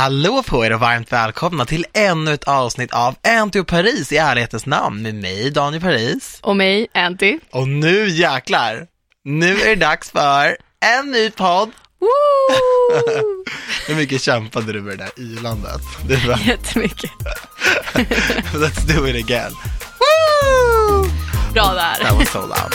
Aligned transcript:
Hallå 0.00 0.42
på 0.46 0.66
er 0.66 0.72
och 0.72 0.80
varmt 0.80 1.12
välkomna 1.12 1.64
till 1.64 1.86
ännu 1.92 2.34
ett 2.34 2.44
avsnitt 2.44 2.92
av 2.92 3.14
Anty 3.40 3.60
och 3.60 3.66
Paris 3.66 4.12
i 4.12 4.16
ärlighetens 4.16 4.66
namn 4.66 5.02
med 5.02 5.14
mig 5.14 5.50
Daniel 5.50 5.82
Paris. 5.82 6.38
Och 6.42 6.56
mig, 6.56 6.86
Anty. 6.94 7.38
Och 7.52 7.68
nu 7.68 8.08
jäklar, 8.08 8.86
nu 9.24 9.60
är 9.60 9.68
det 9.68 9.74
dags 9.74 10.10
för 10.10 10.56
en 10.98 11.10
ny 11.10 11.30
podd. 11.30 11.70
Hur 13.88 13.94
mycket 13.94 14.22
kämpade 14.22 14.72
du 14.72 14.80
med 14.80 14.98
det 14.98 15.04
där 15.04 15.24
ylandet? 15.24 15.82
Det 16.08 16.26
var, 16.28 16.38
Jättemycket. 16.38 17.10
let's 18.54 18.96
do 18.96 19.06
it 19.08 19.24
again. 19.24 19.52
Woo! 20.00 21.10
Bra 21.52 21.64
That 21.64 21.98
där. 22.00 22.14
was 22.14 22.30
so 22.30 22.40
loud. 22.40 22.74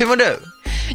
Hur 0.00 0.06
mår 0.06 0.16
du? 0.16 0.38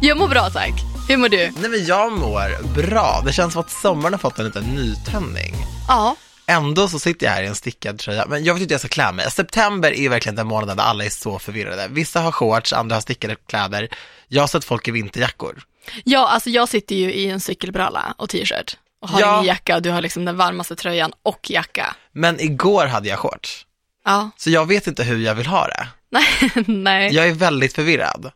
Jag 0.02 0.18
mår 0.18 0.28
bra 0.28 0.50
tack. 0.50 0.72
Hur 1.08 1.16
mår 1.16 1.28
du? 1.28 1.36
Nej 1.60 1.70
men 1.70 1.84
jag 1.86 2.12
mår 2.12 2.74
bra. 2.74 3.22
Det 3.26 3.32
känns 3.32 3.52
som 3.52 3.60
att 3.62 3.70
sommaren 3.70 4.12
har 4.14 4.18
fått 4.18 4.38
en 4.38 4.44
liten 4.44 4.64
nytändning. 4.64 5.54
Ja. 5.88 6.16
Ändå 6.46 6.88
så 6.88 6.98
sitter 6.98 7.26
jag 7.26 7.32
här 7.32 7.42
i 7.42 7.46
en 7.46 7.54
stickad 7.54 7.98
tröja, 7.98 8.26
men 8.26 8.44
jag 8.44 8.54
vet 8.54 8.60
inte 8.62 8.72
hur 8.72 8.74
jag 8.74 8.80
ska 8.80 8.88
klä 8.88 9.12
mig. 9.12 9.30
September 9.30 9.90
är 9.92 10.00
ju 10.00 10.08
verkligen 10.08 10.36
den 10.36 10.46
månaden 10.46 10.76
där 10.76 10.84
alla 10.84 11.04
är 11.04 11.10
så 11.10 11.38
förvirrade. 11.38 11.86
Vissa 11.90 12.20
har 12.20 12.32
shorts, 12.32 12.72
andra 12.72 12.96
har 12.96 13.00
stickade 13.00 13.36
kläder. 13.48 13.88
Jag 14.28 14.42
har 14.42 14.46
sett 14.48 14.64
folk 14.64 14.88
i 14.88 14.90
vinterjackor. 14.90 15.62
Ja, 16.04 16.28
alltså 16.28 16.50
jag 16.50 16.68
sitter 16.68 16.96
ju 16.96 17.12
i 17.12 17.30
en 17.30 17.40
cykelbralla 17.40 18.14
och 18.18 18.28
t-shirt 18.30 18.76
och 19.02 19.08
har 19.08 19.20
Ja. 19.20 19.34
ingen 19.34 19.46
jacka 19.46 19.76
och 19.76 19.82
du 19.82 19.90
har 19.90 20.00
liksom 20.02 20.24
den 20.24 20.36
varmaste 20.36 20.76
tröjan 20.76 21.12
och 21.22 21.50
jacka. 21.50 21.96
Men 22.12 22.40
igår 22.40 22.86
hade 22.86 23.08
jag 23.08 23.18
shorts, 23.18 23.66
Ja, 24.04 24.30
så 24.36 24.50
jag 24.50 24.66
vet 24.66 24.86
inte 24.86 25.04
hur 25.04 25.18
jag 25.18 25.34
vill 25.34 25.46
ha 25.46 25.66
det. 25.66 25.88
nej, 26.10 26.50
nej. 26.66 27.14
Jag 27.14 27.28
är 27.28 27.32
väldigt 27.34 27.74
förvirrad. 27.74 28.30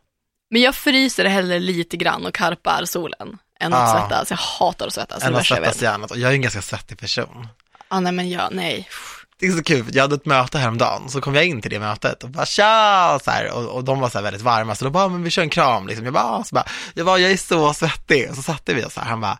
Men 0.51 0.61
jag 0.61 0.75
fryser 0.75 1.25
hellre 1.25 1.59
lite 1.59 1.97
grann 1.97 2.25
och 2.25 2.33
karpar 2.33 2.85
solen 2.85 3.37
än 3.59 3.73
att 3.73 3.89
Ja. 3.89 3.99
svettas. 4.09 4.29
Jag 4.29 4.37
hatar 4.37 4.87
att 4.87 4.93
svettas. 4.93 5.23
Än 5.23 5.35
att 5.35 5.45
svettas. 5.45 6.11
Och 6.11 6.17
jag 6.17 6.29
är 6.31 6.35
en 6.35 6.41
ganska 6.41 6.61
svettig 6.61 6.99
person. 6.99 7.47
Ja, 7.89 7.99
nej 7.99 8.11
men 8.11 8.29
jag, 8.29 8.49
nej. 8.51 8.89
Det 9.39 9.47
är 9.47 9.51
så 9.51 9.63
kul, 9.63 9.85
jag 9.93 10.01
hade 10.03 10.15
ett 10.15 10.25
möte 10.25 10.57
häromdagen, 10.57 11.09
så 11.09 11.21
kom 11.21 11.35
jag 11.35 11.45
in 11.45 11.61
till 11.61 11.71
det 11.71 11.79
mötet 11.79 12.23
och 12.23 12.29
bara 12.29 12.45
tja, 12.45 13.19
så 13.23 13.31
här, 13.31 13.51
och, 13.51 13.65
och 13.65 13.83
de 13.83 13.99
var 13.99 14.09
så 14.09 14.17
här 14.17 14.23
väldigt 14.23 14.41
varma, 14.41 14.75
så 14.75 14.85
då 14.85 14.91
bara, 14.91 15.07
men 15.07 15.23
vi 15.23 15.29
kör 15.29 15.41
en 15.41 15.49
kram 15.49 15.87
liksom. 15.87 16.05
Jag 16.05 16.13
bara, 16.13 16.23
"Ah." 16.23 16.43
så 16.43 16.55
bara, 16.55 16.65
jag 16.93 17.05
bara, 17.05 17.17
jag 17.17 17.31
är 17.31 17.37
så 17.37 17.73
svettig. 17.73 18.29
Och 18.29 18.35
så 18.35 18.41
satte 18.41 18.73
vi 18.73 18.85
oss 18.85 18.93
så 18.93 19.01
här, 19.01 19.07
han 19.09 19.21
bara, 19.21 19.37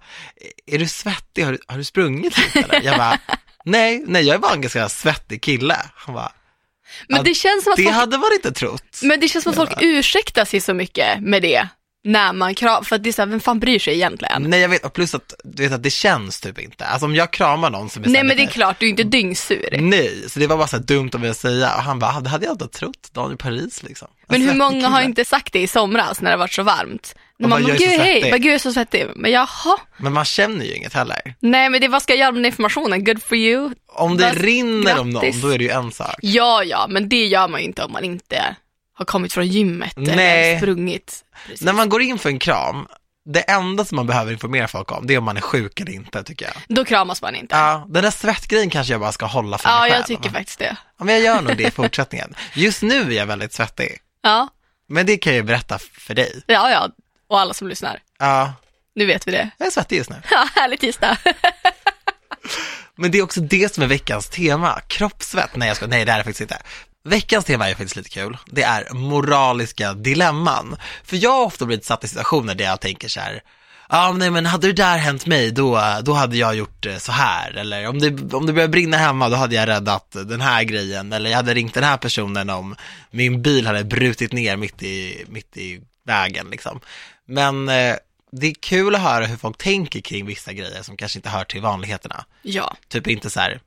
är 0.67 0.79
du 0.79 0.87
svettig, 0.87 1.43
har 1.43 1.51
du, 1.51 1.57
har 1.67 1.77
du 1.77 1.83
sprungit 1.83 2.37
lite 2.37 2.59
eller? 2.59 2.81
Jag 2.85 2.97
bara, 2.97 3.19
nej, 3.65 4.03
nej, 4.07 4.23
jag 4.23 4.35
är 4.35 4.39
bara 4.39 4.53
en 4.53 4.61
ganska 4.61 4.89
svettig 4.89 5.41
kille. 5.43 5.77
Han 5.95 6.15
bara, 6.15 6.31
Men 7.09 7.23
det 7.23 7.33
känns 7.33 7.63
som 7.63 7.73
att 7.73 7.77
det 7.77 7.83
folk, 7.83 7.95
hade 7.95 8.17
man 8.17 8.29
inte 8.33 8.51
trott. 8.51 8.99
men 9.01 9.19
det 9.19 9.27
känns 9.27 9.43
som 9.43 9.49
att 9.51 9.55
folk 9.55 9.71
ursäktar 9.81 10.45
sig 10.45 10.61
så 10.61 10.73
mycket 10.73 11.19
med 11.21 11.41
det. 11.41 11.67
När 12.03 12.33
man 12.33 12.55
kram, 12.55 12.83
för 12.85 12.95
att 12.95 13.03
det 13.03 13.09
är 13.09 13.13
så 13.13 13.21
här, 13.21 13.27
vem 13.29 13.39
fan 13.39 13.59
bryr 13.59 13.79
sig 13.79 13.93
egentligen? 13.93 14.43
Nej, 14.43 14.59
jag 14.59 14.69
vet, 14.69 14.85
och 14.85 14.93
plus 14.93 15.15
att, 15.15 15.33
du 15.43 15.63
vet 15.63 15.71
att 15.71 15.83
det 15.83 15.89
känns 15.89 16.41
typ 16.41 16.59
inte. 16.59 16.85
Alltså 16.85 17.05
om 17.05 17.15
jag 17.15 17.33
kramar 17.33 17.69
någon 17.69 17.89
som 17.89 18.03
är 18.03 18.07
Nej 18.07 18.23
men 18.23 18.37
det 18.37 18.43
är 18.43 18.47
klart, 18.47 18.79
du 18.79 18.85
är 18.85 18.89
inte 18.89 19.03
dyngsur. 19.03 19.77
Nej, 19.79 20.23
så 20.29 20.39
det 20.39 20.47
var 20.47 20.57
bara 20.57 20.67
så 20.67 20.77
dumt 20.77 21.09
av 21.13 21.19
mig 21.19 21.29
att 21.29 21.37
säga. 21.37 21.75
Och 21.75 21.83
han 21.83 21.99
bara, 21.99 22.11
"Ah, 22.11 22.19
det 22.19 22.29
hade 22.29 22.45
jag 22.45 22.53
inte 22.53 22.67
trott, 22.67 23.09
Daniel 23.13 23.37
Paris 23.37 23.83
liksom. 23.83 24.07
En 24.07 24.25
Men 24.27 24.41
hur 24.41 24.47
svettig 24.47 24.57
många 24.59 24.87
har 24.87 25.01
inte 25.01 25.25
sagt 25.25 25.53
det 25.53 25.59
i 25.59 25.67
somras 25.67 26.21
när 26.21 26.31
det 26.31 26.37
varit 26.37 26.53
så 26.53 26.63
varmt? 26.63 27.15
När 27.41 27.47
man 27.49 27.61
bara, 27.63 27.67
bara, 27.67 27.77
"Jag 27.77 27.81
är 27.81 27.89
så 27.89 27.91
gud 27.91 28.01
hej, 28.01 28.13
svettig." 28.13 28.31
bara, 28.31 28.37
gud 28.37 28.45
jag 28.47 28.53
är 28.55 28.59
så 28.59 28.73
svettig. 28.73 29.07
Men 29.15 29.31
jaha, 29.31 29.77
Men 29.97 30.13
man 30.13 30.25
känner 30.25 30.65
ju 30.65 30.75
inget 30.75 30.93
heller. 30.93 31.35
nej 31.39 31.69
men 31.69 31.81
det, 31.81 31.87
vad 31.87 32.01
ska 32.01 32.13
jag 32.13 32.19
göra 32.19 32.31
med 32.31 32.39
den 32.39 32.45
informationen? 32.45 33.03
Good 33.03 33.23
for 33.23 33.37
you. 33.37 33.71
Om 33.87 34.17
det 34.17 34.23
Bara, 34.23 34.33
rinner 34.33 34.99
om 34.99 35.09
någon, 35.09 35.21
grattis. 35.23 35.41
då 35.41 35.47
är 35.49 35.57
det 35.57 35.63
ju 35.63 35.69
en 35.69 35.91
sak. 35.91 36.15
Ja, 36.21 36.63
ja, 36.63 36.85
men 36.89 37.09
det 37.09 37.25
gör 37.25 37.47
man 37.47 37.59
ju 37.61 37.65
inte 37.65 37.83
om 37.83 37.91
man 37.91 38.03
inte 38.03 38.55
har 38.93 39.05
kommit 39.05 39.33
från 39.33 39.47
gymmet 39.47 39.93
Nej. 39.97 40.13
eller 40.49 40.57
sprungit. 40.57 41.21
Precis. 41.47 41.61
När 41.61 41.73
man 41.73 41.89
går 41.89 42.01
in 42.01 42.19
för 42.19 42.29
en 42.29 42.39
kram, 42.39 42.87
det 43.25 43.39
enda 43.39 43.85
som 43.85 43.95
man 43.95 44.07
behöver 44.07 44.31
informera 44.31 44.67
folk 44.67 44.91
om, 44.91 45.07
det 45.07 45.13
är 45.13 45.17
om 45.17 45.23
man 45.23 45.37
är 45.37 45.41
sjuk 45.41 45.79
eller 45.79 45.91
inte, 45.91 46.23
tycker 46.23 46.45
jag. 46.45 46.53
Då 46.77 46.85
kramas 46.85 47.21
man 47.21 47.35
inte. 47.35 47.55
Ja, 47.55 47.85
den 47.89 48.03
där 48.03 48.11
svettgrejen 48.11 48.69
kanske 48.69 48.93
jag 48.93 48.99
bara 49.01 49.11
ska 49.11 49.25
hålla 49.25 49.57
för 49.57 49.69
Ja, 49.69 49.79
mig 49.81 49.91
själv. 49.91 49.99
jag 49.99 50.07
tycker 50.07 50.29
faktiskt 50.29 50.59
det. 50.59 50.75
Ja, 50.99 51.05
men 51.05 51.15
jag 51.15 51.23
gör 51.23 51.41
nog 51.41 51.57
det 51.57 51.63
i 51.63 51.71
fortsättningen. 51.75 52.35
Just 52.53 52.81
nu 52.81 53.01
är 53.01 53.17
jag 53.17 53.25
väldigt 53.25 53.53
svettig, 53.53 53.97
Ja, 54.23 54.47
men 54.89 55.05
det 55.05 55.17
kan 55.17 55.33
jag 55.33 55.37
ju 55.37 55.43
berätta 55.43 55.79
för 55.93 56.13
dig. 56.13 56.43
ja, 56.47 56.71
ja. 56.71 56.89
Och 57.31 57.39
alla 57.39 57.53
som 57.53 57.67
lyssnar. 57.67 57.99
Ja, 58.19 58.53
Nu 58.95 59.05
vet 59.05 59.27
vi 59.27 59.31
det. 59.31 59.49
jag 59.57 59.67
är 59.67 59.71
svettig 59.71 59.97
just 59.97 60.09
nu. 60.09 60.15
Ja, 60.31 60.47
härlig 60.55 60.79
tisdag. 60.79 61.17
Men 62.95 63.11
det 63.11 63.17
är 63.17 63.23
också 63.23 63.41
det 63.41 63.73
som 63.73 63.83
är 63.83 63.87
veckans 63.87 64.29
tema, 64.29 64.81
kroppssvett. 64.87 65.55
Nej, 65.55 65.67
jag 65.67 65.77
ska, 65.77 65.87
nej 65.87 66.05
det 66.05 66.11
är 66.11 66.17
det 66.17 66.23
faktiskt 66.23 66.41
inte. 66.41 66.57
Veckans 67.03 67.45
tema 67.45 67.69
är 67.69 67.73
faktiskt 67.73 67.95
lite 67.95 68.09
kul. 68.09 68.37
Det 68.45 68.63
är 68.63 68.93
moraliska 68.93 69.93
dilemman. 69.93 70.77
För 71.03 71.17
jag 71.17 71.31
har 71.31 71.45
ofta 71.45 71.65
blivit 71.65 71.85
satt 71.85 72.03
i 72.03 72.07
situationer 72.07 72.55
där 72.55 72.65
jag 72.65 72.79
tänker 72.79 73.07
så 73.07 73.19
här, 73.19 73.33
ja 73.89 74.07
ah, 74.07 74.11
nej 74.11 74.29
men 74.29 74.45
hade 74.45 74.67
det 74.67 74.73
där 74.73 74.97
hänt 74.97 75.25
mig 75.25 75.51
då, 75.51 75.81
då 76.03 76.13
hade 76.13 76.37
jag 76.37 76.55
gjort 76.55 76.85
eh, 76.85 76.97
så 76.97 77.11
här. 77.11 77.51
Eller 77.51 77.87
om 77.87 77.99
det, 77.99 78.35
om 78.35 78.45
det 78.45 78.53
började 78.53 78.71
brinna 78.71 78.97
hemma 78.97 79.29
då 79.29 79.35
hade 79.35 79.55
jag 79.55 79.67
räddat 79.67 80.11
den 80.11 80.41
här 80.41 80.63
grejen. 80.63 81.13
Eller 81.13 81.29
jag 81.29 81.37
hade 81.37 81.53
ringt 81.53 81.73
den 81.73 81.83
här 81.83 81.97
personen 81.97 82.49
om 82.49 82.75
min 83.11 83.41
bil 83.41 83.67
hade 83.67 83.83
brutit 83.83 84.31
ner 84.31 84.57
mitt 84.57 84.83
i, 84.83 85.25
mitt 85.29 85.57
i 85.57 85.81
vägen 86.03 86.47
liksom. 86.51 86.79
Men 87.25 87.69
eh, 87.69 87.95
det 88.31 88.47
är 88.47 88.53
kul 88.53 88.95
att 88.95 89.01
höra 89.01 89.25
hur 89.25 89.37
folk 89.37 89.57
tänker 89.57 90.01
kring 90.01 90.25
vissa 90.25 90.53
grejer 90.53 90.83
som 90.83 90.97
kanske 90.97 91.19
inte 91.19 91.29
hör 91.29 91.43
till 91.43 91.61
vanligheterna. 91.61 92.25
Ja, 92.41 92.75
Typ 92.87 93.07
inte 93.07 93.29
så 93.29 93.39
här, 93.39 93.61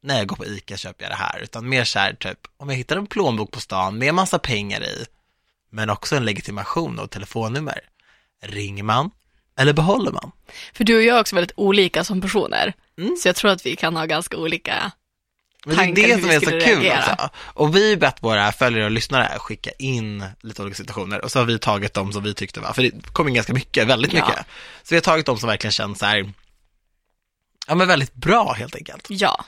när 0.00 0.18
jag 0.18 0.26
går 0.26 0.36
på 0.36 0.46
ICA 0.46 0.76
köper 0.76 1.04
jag 1.04 1.12
det 1.12 1.16
här, 1.16 1.40
utan 1.40 1.68
mer 1.68 1.84
så 1.84 1.98
här, 1.98 2.14
typ, 2.14 2.38
om 2.56 2.68
jag 2.68 2.76
hittar 2.76 2.96
en 2.96 3.06
plånbok 3.06 3.50
på 3.50 3.60
stan 3.60 3.98
med 3.98 4.14
massa 4.14 4.38
pengar 4.38 4.82
i, 4.82 5.04
men 5.70 5.90
också 5.90 6.16
en 6.16 6.24
legitimation 6.24 6.98
och 6.98 7.10
telefonnummer, 7.10 7.80
ringer 8.42 8.82
man 8.82 9.10
eller 9.58 9.72
behåller 9.72 10.12
man? 10.12 10.32
för 10.72 10.84
du 10.84 10.96
och 10.96 11.02
jag 11.02 11.16
är 11.16 11.20
också 11.20 11.34
väldigt 11.36 11.56
olika 11.56 12.04
som 12.04 12.20
personer. 12.20 12.72
Mm. 12.98 13.16
Så 13.16 13.28
jag 13.28 13.36
tror 13.36 13.50
att 13.50 13.66
vi 13.66 13.76
kan 13.76 13.96
ha 13.96 14.06
ganska 14.06 14.36
olika 14.36 14.92
Men 15.66 15.94
det 15.94 16.04
är 16.04 16.16
det 16.16 16.22
som 16.22 16.30
är 16.30 16.40
så 16.40 16.50
kul 16.50 16.60
reagera. 16.82 17.12
också. 17.12 17.28
Och 17.44 17.76
vi 17.76 17.90
har 17.90 17.96
bett 17.96 18.16
våra 18.20 18.52
följare 18.52 18.84
och 18.84 18.90
lyssnare 18.90 19.38
skicka 19.38 19.70
in 19.78 20.24
lite 20.42 20.62
olika 20.62 20.74
situationer 20.76 21.24
och 21.24 21.30
så 21.32 21.38
har 21.38 21.46
vi 21.46 21.58
tagit 21.58 21.94
dem 21.94 22.12
som 22.12 22.22
vi 22.22 22.34
tyckte 22.34 22.60
var, 22.60 22.72
för 22.72 22.82
det 22.82 23.12
kom 23.12 23.28
in 23.28 23.34
ganska 23.34 23.52
mycket, 23.52 23.86
väldigt 23.86 24.12
Ja. 24.12 24.26
mycket. 24.26 24.46
Så 24.82 24.94
vi 24.94 24.96
har 24.96 25.00
tagit 25.02 25.26
dem 25.26 25.38
som 25.38 25.48
verkligen 25.48 25.72
känns 25.72 25.98
så 25.98 26.06
här, 26.06 26.32
ja 27.66 27.74
men 27.74 27.88
väldigt 27.88 28.14
bra 28.14 28.52
helt 28.52 28.76
enkelt. 28.76 29.06
Ja, 29.08 29.44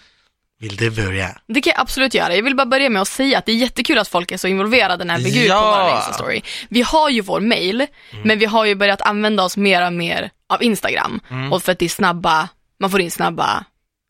Vill 0.61 0.77
du 0.77 0.91
börja? 0.91 1.39
det 1.47 1.61
kan 1.61 1.71
jag 1.71 1.81
absolut 1.81 2.15
göra. 2.15 2.35
Jag 2.37 2.43
vill 2.43 2.56
bara 2.56 2.67
börja 2.67 2.91
med 2.91 3.03
att 3.03 3.09
säga 3.09 3.39
att 3.39 3.47
det 3.47 3.53
är 3.53 3.56
jättekul 3.56 3.99
att 3.99 4.09
folk 4.09 4.33
är 4.33 4.37
så 4.37 4.49
involverade 4.49 5.05
när 5.05 5.19
vi 5.19 5.23
lägger 5.25 5.43
ut 5.45 5.50
på 5.50 5.56
vår 5.61 5.91
Insta-story. 5.91 6.43
Vi 6.69 6.83
har 6.83 7.11
ju 7.11 7.21
vår 7.21 7.41
mail, 7.41 7.87
men 8.25 8.39
vi 8.39 8.45
har 8.45 8.65
ju 8.65 8.75
börjat 8.75 9.00
använda 9.00 9.43
oss 9.45 9.56
mer 9.56 9.87
och 9.87 9.93
mer 9.93 10.31
av 10.49 10.62
Instagram. 10.62 11.21
Och 11.53 11.62
för 11.62 11.73
att 11.73 11.79
det 11.79 11.85
är 11.85 11.89
snabba, 11.89 12.49
man 12.81 12.91
får 12.91 13.00
in 13.00 13.11
snabba 13.11 13.65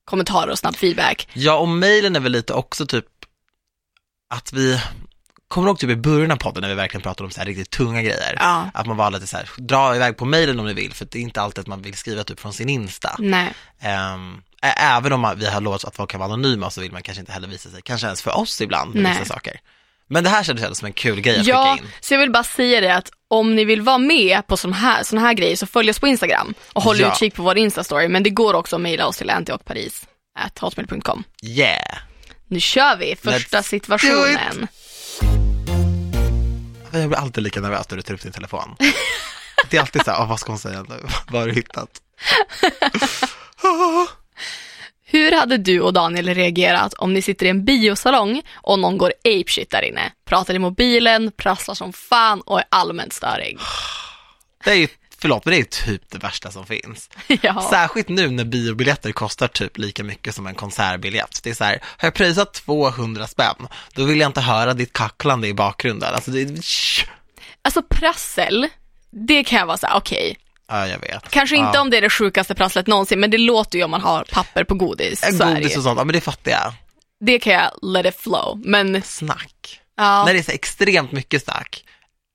kommentarer 0.09 0.51
och 0.51 0.59
snabb 0.59 0.77
feedback. 0.77 1.29
Ja, 1.33 1.55
och 1.59 1.69
mejlen 1.69 2.17
är 2.17 2.21
väl 2.21 2.33
lite 2.33 2.53
också 2.55 2.87
typ 2.87 3.05
att 4.35 4.53
vi, 4.53 4.81
kommer 5.49 5.69
ihåg 5.69 5.79
typ 5.79 5.91
i 5.91 5.97
början 5.97 6.31
av 6.31 6.37
podden 6.37 6.61
när 6.61 6.69
vi 6.69 6.75
verkligen 6.75 7.03
pratade 7.03 7.25
om 7.25 7.31
så 7.31 7.41
här 7.41 7.47
riktigt 7.47 7.71
tunga 7.71 8.03
grejer? 8.03 8.37
Ja. 8.41 8.71
Att 8.75 8.87
man 8.87 8.97
var 8.97 9.11
lite 9.11 9.27
så 9.27 9.37
här, 9.37 9.51
dra 9.57 9.97
iväg 9.97 10.17
på 10.17 10.25
mejlen 10.25 10.61
om 10.61 10.67
ni 10.67 10.75
vill, 10.75 10.93
för 10.95 11.05
det 11.11 11.19
är 11.19 11.23
inte 11.23 11.41
alltid 11.41 11.61
att 11.61 11.67
man 11.67 11.83
vill 11.83 11.95
skriva 11.95 12.25
typ 12.25 12.41
från 12.41 12.53
sin 12.53 12.69
Insta. 12.69 13.17
Nej, 13.19 13.55
ä- 14.63 14.75
även 14.77 15.13
om 15.13 15.35
vi 15.37 15.47
har 15.47 15.61
lovat 15.61 15.85
att 15.85 15.97
folk 15.97 16.11
kan 16.11 16.21
vara 16.21 16.33
anonyma 16.33 16.71
så 16.71 16.81
vill 16.81 16.93
man 16.93 17.03
kanske 17.03 17.21
inte 17.21 17.33
heller 17.33 17.49
visa 17.49 17.71
sig, 17.71 17.83
kanske 17.83 18.07
ens 18.07 18.23
för 18.23 18.37
oss 18.39 18.61
ibland 18.61 18.95
med 18.95 19.03
Nej. 19.03 19.13
vissa 19.13 19.35
saker. 19.35 19.61
Men 20.09 20.25
det 20.25 20.31
här 20.31 20.43
kändes 20.45 20.79
som 20.79 20.87
en 20.87 20.93
kul 20.93 21.21
grej 21.21 21.41
att 21.41 21.47
ja, 21.47 21.73
skicka 21.75 21.85
in. 21.87 21.91
så 22.01 22.15
jag 22.15 22.19
vill 22.19 22.31
bara 22.33 22.45
säga 22.45 22.81
det 22.81 22.95
att 22.95 23.11
om 23.29 23.55
ni 23.57 23.65
vill 23.65 23.83
vara 23.83 23.99
med 23.99 24.47
på 24.47 24.57
sån 24.57 24.73
här, 24.73 25.03
sån 25.03 25.19
här 25.19 25.33
grejer 25.35 25.57
så 25.57 25.67
följ 25.67 25.91
oss 25.91 25.99
på 25.99 26.07
Instagram 26.07 26.55
och 26.73 26.83
håll 26.83 27.01
Ja. 27.01 27.13
utkik 27.13 27.35
på 27.35 27.43
vår 27.43 27.55
Insta-story. 27.59 28.09
Men 28.09 28.23
det 28.23 28.31
går 28.31 28.55
också 28.55 28.77
att 28.77 28.83
mejla 28.83 29.07
oss 29.07 29.17
till 29.17 29.31
antiochparis.hotmail.com. 29.31 31.25
Yeah! 31.43 31.99
Nu 32.47 32.61
kör 32.61 32.97
vi 32.97 33.17
första 33.23 33.59
Let's 33.61 33.63
situationen. 33.63 34.69
Jag 36.93 37.09
blir 37.09 37.19
alltid 37.19 37.45
lika 37.45 37.61
nervös 37.61 37.91
när 37.91 37.97
du 37.97 38.03
tar 38.03 38.15
upp 38.15 38.23
din 38.23 38.33
telefon. 38.33 38.77
Det 39.71 39.77
är 39.77 39.81
alltid 39.81 40.05
så 40.05 40.11
här, 40.11 40.21
"Åh, 40.21 40.29
vad 40.29 40.41
ska 40.41 40.53
hon 40.53 40.59
säga 40.59 40.83
nu? 40.89 40.95
Vad 41.31 41.41
har 41.41 41.49
du 41.49 41.55
hittat? 41.55 41.89
Hur 45.11 45.33
hade 45.33 45.57
du 45.57 45.81
och 45.81 45.93
Daniel 45.93 46.35
reagerat 46.35 46.95
om 46.95 47.15
ni 47.15 47.23
sitter 47.23 47.47
i 47.47 47.49
en 47.49 47.65
biosalong 47.65 48.43
och 48.55 48.79
någon 48.79 48.99
går 48.99 49.13
apeshit 49.25 49.71
där 49.71 49.83
inne? 49.83 50.13
Pratar 50.25 50.55
i 50.55 50.59
mobilen, 50.59 51.33
prasslar 51.37 51.75
som 51.75 51.93
fan 51.93 52.41
och 52.41 52.59
är 52.59 52.65
allmänt 52.69 53.13
störig. 53.13 53.59
Det 54.65 54.71
är 54.71 54.75
ju, 54.75 54.89
förlåt, 55.19 55.45
men 55.45 55.55
det 55.55 55.61
är 55.61 55.65
typ 55.65 56.03
det 56.11 56.19
värsta 56.19 56.51
som 56.51 56.67
finns. 56.67 57.11
ja. 57.43 57.69
Särskilt 57.71 58.09
nu 58.09 58.31
när 58.31 58.45
biobiljetter 58.45 59.13
kostar 59.13 59.49
typ 59.49 59.79
lika 59.79 60.05
mycket 60.05 60.35
som 60.35 60.47
en 60.47 60.55
konsertbiljett. 60.55 61.41
Det 61.43 61.51
är 61.51 61.55
så 61.55 61.65
här, 61.65 61.79
har 61.83 62.07
jag 62.07 62.15
prisat 62.15 62.55
200 62.55 63.27
spänn, 63.27 63.69
då 63.95 64.05
vill 64.05 64.21
jag 64.21 64.29
inte 64.29 64.41
höra 64.41 64.75
ditt 64.75 64.93
kacklande 64.93 65.49
i 65.49 65.55
bakgrunden. 65.55 66.15
Alltså 66.15 66.31
det. 66.31 66.61
Alltså 67.63 67.83
prassel, 67.83 68.69
det 69.11 69.45
kan 69.45 69.59
jag 69.59 69.67
vara 69.67 69.77
såhär, 69.77 69.97
okej, 69.97 70.37
Ja, 70.69 70.89
jag 70.89 70.99
vet. 70.99 71.31
Kanske 71.31 71.57
inte 71.57 71.71
ja. 71.75 71.81
om 71.81 71.91
det 71.91 71.97
är 71.97 72.01
det 72.03 72.11
sjukaste 72.11 72.55
prasslet 72.55 72.87
någonsin, 72.87 73.21
men 73.21 73.31
det 73.31 73.39
låter 73.39 73.79
ju 73.79 73.85
om 73.85 73.91
man 73.91 74.01
har 74.01 74.25
papper 74.25 74.65
på 74.65 74.75
godis. 74.75 75.21
Det, 75.21 75.45
Godis 75.45 75.77
och 75.77 75.83
sånt, 75.83 75.99
ja 75.99 76.05
men 76.05 76.13
det 76.13 76.21
fattar 76.21 76.51
jag. 76.51 76.73
det 77.21 77.39
kan 77.39 77.53
jag 77.53 77.71
let 77.83 78.07
it 78.07 78.21
flow. 78.21 78.63
Men 78.65 79.03
Snack. 79.03 79.81
ja, 79.97 80.25
När 80.25 80.33
det 80.33 80.39
är 80.39 80.43
så 80.43 80.53
extremt 80.53 81.13
mycket 81.13 81.45
snack. 81.45 81.85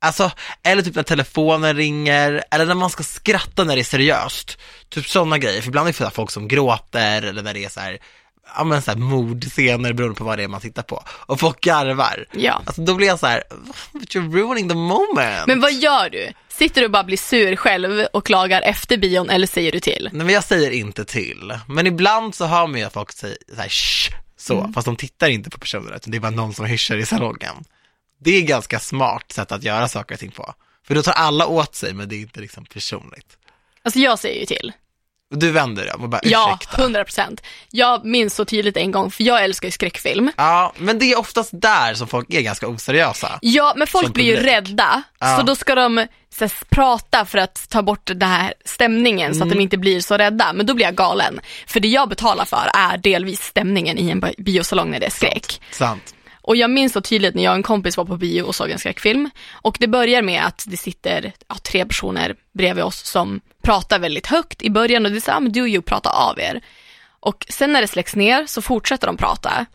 Alltså, 0.05 0.31
eller 0.63 0.81
typ 0.81 0.95
när 0.95 1.03
telefonen 1.03 1.75
ringer, 1.75 2.43
eller 2.51 2.65
när 2.65 2.75
man 2.75 2.89
ska 2.89 3.03
skratta 3.03 3.63
när 3.63 3.75
det 3.75 3.81
är 3.81 3.83
seriöst. 3.83 4.57
Typ 4.89 5.07
sådana 5.07 5.37
grejer, 5.37 5.61
för 5.61 5.67
ibland 5.67 5.87
är 5.89 6.05
det 6.05 6.11
folk 6.11 6.31
som 6.31 6.47
gråter, 6.47 7.21
eller 7.21 7.41
när 7.41 7.53
det 7.53 7.65
är 7.65 7.69
så 7.69 7.79
här, 7.79 7.97
ja 8.55 8.63
men 8.63 8.81
så 8.81 8.91
här 8.91 8.97
mordscener 8.97 9.93
beroende 9.93 10.17
på 10.17 10.23
vad 10.23 10.37
det 10.39 10.43
är 10.43 10.47
man 10.47 10.61
tittar 10.61 10.83
på. 10.83 11.03
Och 11.09 11.39
folk 11.39 11.61
garvar. 11.61 12.25
ja. 12.31 12.61
Alltså 12.65 12.81
då 12.81 12.95
blir 12.95 13.07
jag 13.07 13.19
så 13.19 13.27
här, 13.27 13.43
but 13.93 14.15
you're 14.15 14.31
ruining 14.33 14.69
the 14.69 14.75
moment. 14.75 15.47
Men 15.47 15.59
vad 15.61 15.73
gör 15.73 16.09
du? 16.09 16.31
Sitter 16.49 16.81
du 16.81 16.85
och 16.85 16.91
bara 16.91 17.03
blir 17.03 17.17
sur 17.17 17.55
själv 17.55 18.05
och 18.13 18.25
klagar 18.25 18.61
efter 18.61 18.97
bion 18.97 19.29
eller 19.29 19.47
säger 19.47 19.71
du 19.71 19.79
till? 19.79 20.09
Nej 20.13 20.25
men 20.25 20.35
jag 20.35 20.43
säger 20.43 20.71
inte 20.71 21.05
till. 21.05 21.53
Men 21.67 21.87
ibland 21.87 22.35
så 22.35 22.45
hör 22.45 22.67
man 22.67 22.79
ju 22.79 22.85
att 22.85 22.93
folk 22.93 23.11
säger 23.11 23.37
så 23.55 23.61
här, 23.61 23.69
Shh! 23.69 24.13
så, 24.37 24.59
Mm. 24.59 24.73
fast 24.73 24.85
de 24.85 24.95
tittar 24.95 25.29
inte 25.29 25.49
på 25.49 25.59
personen, 25.59 25.93
utan 25.93 26.11
det 26.11 26.17
är 26.17 26.19
bara 26.19 26.31
någon 26.31 26.53
som 26.53 26.65
hyschar 26.65 26.97
i 26.97 27.05
salongen. 27.05 27.55
Det 28.19 28.31
är 28.37 28.41
ganska 28.41 28.79
smart 28.79 29.31
sätt 29.31 29.51
att 29.51 29.63
göra 29.63 29.87
saker 29.87 30.15
och 30.15 30.19
ting 30.19 30.31
på. 30.31 30.53
För 30.87 30.95
då 30.95 31.01
tar 31.01 31.11
alla 31.11 31.47
åt 31.47 31.75
sig, 31.75 31.93
men 31.93 32.09
det 32.09 32.15
är 32.15 32.19
inte 32.19 32.39
liksom 32.41 32.65
personligt. 32.65 33.37
Alltså 33.83 33.99
jag 33.99 34.19
säger 34.19 34.39
ju 34.39 34.45
till. 34.45 34.71
Du 35.35 35.51
vänder 35.51 35.83
dig 35.85 35.93
och 35.93 36.09
bara 36.09 36.21
Ja, 36.23 36.57
ursäkta. 36.61 36.81
100 36.81 37.03
procent. 37.03 37.41
Jag 37.71 38.05
minns 38.05 38.35
så 38.35 38.45
tydligt 38.45 38.77
en 38.77 38.91
gång, 38.91 39.11
för 39.11 39.23
jag 39.23 39.43
älskar 39.43 39.67
ju 39.67 39.71
skräckfilm. 39.71 40.31
Ja, 40.37 40.73
men 40.77 40.99
det 40.99 41.05
är 41.11 41.19
oftast 41.19 41.49
där 41.53 41.93
som 41.93 42.07
folk 42.07 42.33
är 42.33 42.41
ganska 42.41 42.67
oseriösa. 42.67 43.39
Ja, 43.41 43.73
men 43.77 43.87
folk 43.87 44.13
blir 44.13 44.25
ju 44.25 44.35
rädda, 44.35 45.03
Ja. 45.19 45.37
så 45.37 45.43
då 45.43 45.55
ska 45.55 45.75
de 45.75 46.07
så 46.37 46.43
här, 46.43 46.51
prata 46.69 47.25
för 47.25 47.37
att 47.37 47.69
ta 47.69 47.81
bort 47.81 48.05
den 48.05 48.21
här 48.21 48.53
stämningen 48.65 49.35
så 49.35 49.43
att 49.43 49.49
de 49.49 49.59
inte 49.59 49.77
blir 49.77 49.99
så 50.01 50.17
rädda. 50.17 50.53
Men 50.53 50.65
då 50.65 50.73
blir 50.73 50.85
jag 50.85 50.95
galen. 50.95 51.39
För 51.67 51.79
det 51.79 51.87
jag 51.87 52.09
betalar 52.09 52.45
för 52.45 52.69
är 52.75 52.97
delvis 52.97 53.41
stämningen 53.43 53.97
i 53.97 54.09
en 54.09 54.19
bi- 54.19 54.35
biosalong 54.37 54.91
när 54.91 54.99
det 54.99 55.05
är 55.05 55.09
skräck. 55.09 55.61
Sant. 55.71 56.13
Och 56.43 56.55
jag 56.55 56.69
minns 56.69 56.93
så 56.93 57.01
tydligt 57.01 57.35
när 57.35 57.43
jag 57.43 57.51
och 57.51 57.55
en 57.55 57.63
kompis 57.63 57.97
var 57.97 58.05
på 58.05 58.17
bio 58.17 58.41
och 58.43 58.55
såg 58.55 58.69
en 58.69 58.79
skräckfilm. 58.79 59.29
Och 59.51 59.77
det 59.79 59.87
börjar 59.87 60.21
med 60.21 60.45
att 60.45 60.63
det 60.67 60.77
sitter 60.77 61.33
ja, 61.47 61.55
tre 61.63 61.85
personer 61.85 62.35
bredvid 62.53 62.83
oss 62.83 63.03
som 63.05 63.41
pratar 63.63 63.99
väldigt 63.99 64.27
högt 64.27 64.61
i 64.61 64.69
början 64.69 65.05
och 65.05 65.11
det 65.11 65.17
är 65.17 65.21
så 65.21 65.31
här, 65.31 65.37
"Ah, 65.37 65.39
men 65.39 65.51
du 65.51 65.61
och 65.61 65.67
you 65.67 65.81
prata 65.81 66.09
av 66.09 66.39
er. 66.39 66.61
Och 67.19 67.45
sen 67.49 67.73
när 67.73 67.81
det 67.81 67.87
släcks 67.87 68.15
ner 68.15 68.45
så 68.47 68.61
fortsätter 68.61 69.07
de 69.07 69.17
prata. 69.17 69.65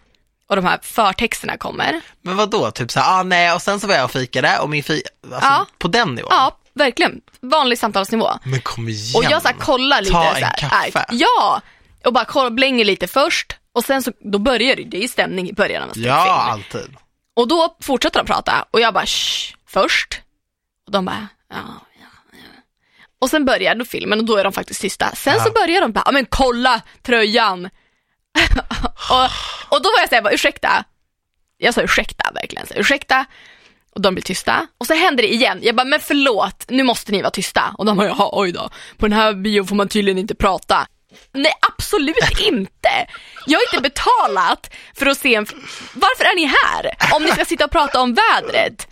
Och 0.49 0.57
de 0.57 0.65
här 0.65 0.79
förtexterna 0.83 1.57
kommer. 1.57 2.01
Men 2.23 2.37
vad 2.37 2.51
då? 2.51 2.71
typ 2.71 2.91
så 2.91 3.01
här, 3.01 3.21
ah, 3.21 3.23
nej, 3.23 3.53
och 3.53 3.63
sen 3.63 3.81
så 3.81 3.87
var 3.87 3.95
jag 3.95 4.05
och 4.05 4.11
fikade 4.11 4.59
och 4.59 4.71
min 4.71 4.83
fi, 4.83 5.03
alltså 5.33 5.49
Ja. 5.49 5.67
på 5.79 5.89
den 5.89 6.15
nivån. 6.15 6.29
Ja, 6.31 6.57
verkligen. 6.75 7.21
Vanlig 7.41 7.79
samtalsnivå. 7.79 8.29
Men 8.45 8.61
kom 8.61 8.89
igen. 8.89 9.13
Och 9.17 9.25
jag 9.33 9.43
så 9.43 9.49
här, 9.49 9.55
kollar 9.55 10.01
lite. 10.01 10.13
Ta 10.13 10.35
en 10.37 10.45
här, 10.45 10.57
kaffe. 10.57 10.77
"Aj, 10.99 11.07
Ja, 11.11 11.61
och 12.05 12.13
bara 12.13 12.25
kolla, 12.25 12.51
blänger 12.51 12.85
lite 12.85 13.07
först. 13.07 13.57
Och 13.79 13.85
sen 13.85 14.03
så, 14.03 14.13
då 14.21 14.39
börjar 14.39 14.77
det, 14.77 14.85
det 14.85 15.05
är 15.05 15.09
stämning 15.09 15.49
i 15.49 15.53
början 15.53 15.83
av 15.83 15.89
en. 15.97 16.03
Ja, 16.03 16.49
alltid. 16.53 16.97
Och 17.37 17.49
då 17.49 17.77
fortsätter 17.83 18.21
de 18.21 18.27
prata 18.27 18.65
och 18.71 18.81
jag 18.81 18.95
bara 18.95 19.07
shh, 19.07 19.55
först. 19.67 20.21
Och 20.87 20.93
de 20.93 21.05
bara 21.05 21.29
ja, 21.51 21.57
ja, 22.01 22.07
ja. 22.33 22.39
Och 23.21 23.31
sen 23.31 23.45
börjar 23.45 23.75
då 23.75 23.85
filmen 23.85 24.19
och 24.19 24.25
då 24.25 24.37
är 24.37 24.45
de 24.45 24.53
faktiskt 24.53 24.81
tysta. 24.81 25.15
Sen 25.15 25.35
Ja. 25.39 25.45
så 25.45 25.51
börjar 25.53 25.81
de 25.81 25.93
bara, 25.93 26.13
men 26.13 26.27
kolla 26.27 26.81
tröjan. 27.03 27.65
och, 29.11 29.25
och 29.77 29.83
då 29.83 29.89
var 29.89 30.01
jag 30.01 30.09
såhär, 30.09 30.35
ursäkta. 30.35 30.85
Jag 31.59 31.75
sa 31.75 31.81
ursäkta 31.83 32.31
verkligen, 32.35 32.67
så, 32.67 32.75
ursäkta. 32.75 33.25
Och 33.95 34.01
de 34.01 34.15
blir 34.15 34.25
tysta. 34.25 34.67
Och 34.79 34.87
så 34.87 34.95
händer 34.95 35.23
det 35.23 35.35
igen. 35.35 35.59
Jag 35.63 35.77
bara, 35.77 35.85
men 35.85 36.01
förlåt, 36.01 36.65
nu 36.69 36.83
måste 36.83 37.13
ni 37.13 37.23
vara 37.23 37.31
tysta. 37.31 37.75
Och 37.79 37.85
de 37.87 37.97
bara, 37.97 38.07
jaha, 38.07 38.29
oj 38.33 38.53
då. 38.53 38.71
På 38.97 39.09
den 39.09 39.19
här 39.19 39.33
bion 39.35 39.67
får 39.67 39.77
man 39.77 39.89
tydligen 39.89 40.19
inte 40.19 40.35
prata. 40.35 40.87
Nej, 41.33 41.53
absolut 41.77 42.41
inte. 42.41 43.07
Jag 43.47 43.59
har 43.59 43.65
inte 43.75 43.83
betalat 43.91 44.71
för 44.97 45.07
att 45.07 45.19
se 45.19 45.35
en... 45.35 45.47
Varför 45.95 46.25
är 46.25 46.35
ni 46.37 46.45
här? 46.47 47.15
Om 47.17 47.23
ni 47.23 47.31
ska 47.31 47.45
sitta 47.45 47.65
och 47.65 47.71
prata 47.71 48.01
om 48.01 48.15
vädret. 48.15 48.87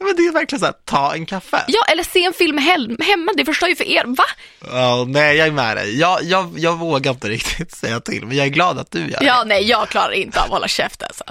Men 0.00 0.16
det 0.16 0.22
är 0.22 0.32
verkligen 0.32 0.60
så 0.60 0.66
här, 0.66 0.74
ta 0.84 1.14
en 1.14 1.26
kaffe. 1.26 1.64
Ja, 1.68 1.84
eller 1.88 2.02
se 2.02 2.24
en 2.24 2.32
film 2.32 2.58
he- 2.58 3.02
hemma, 3.04 3.32
det 3.36 3.44
förstör 3.44 3.66
ju 3.66 3.76
för 3.76 3.84
er. 3.84 4.04
Va? 4.06 4.24
Ja, 4.70 5.04
nej, 5.08 5.36
jag 5.36 5.46
är 5.46 5.52
med 5.52 5.76
dig. 5.76 5.98
Jag, 6.00 6.22
jag, 6.22 6.54
jag 6.58 6.76
vågar 6.78 7.10
inte 7.12 7.28
riktigt 7.28 7.72
säga 7.76 8.00
till, 8.00 8.26
men 8.26 8.36
jag 8.36 8.46
är 8.46 8.50
glad 8.50 8.78
att 8.78 8.90
du 8.90 9.10
gör 9.10 9.22
Ja, 9.22 9.38
det. 9.38 9.44
nej, 9.48 9.62
jag 9.68 9.88
klarar 9.88 10.12
inte 10.12 10.38
av 10.40 10.44
att 10.44 10.50
hålla 10.50 10.68
käft 10.68 11.02
alltså. 11.02 11.24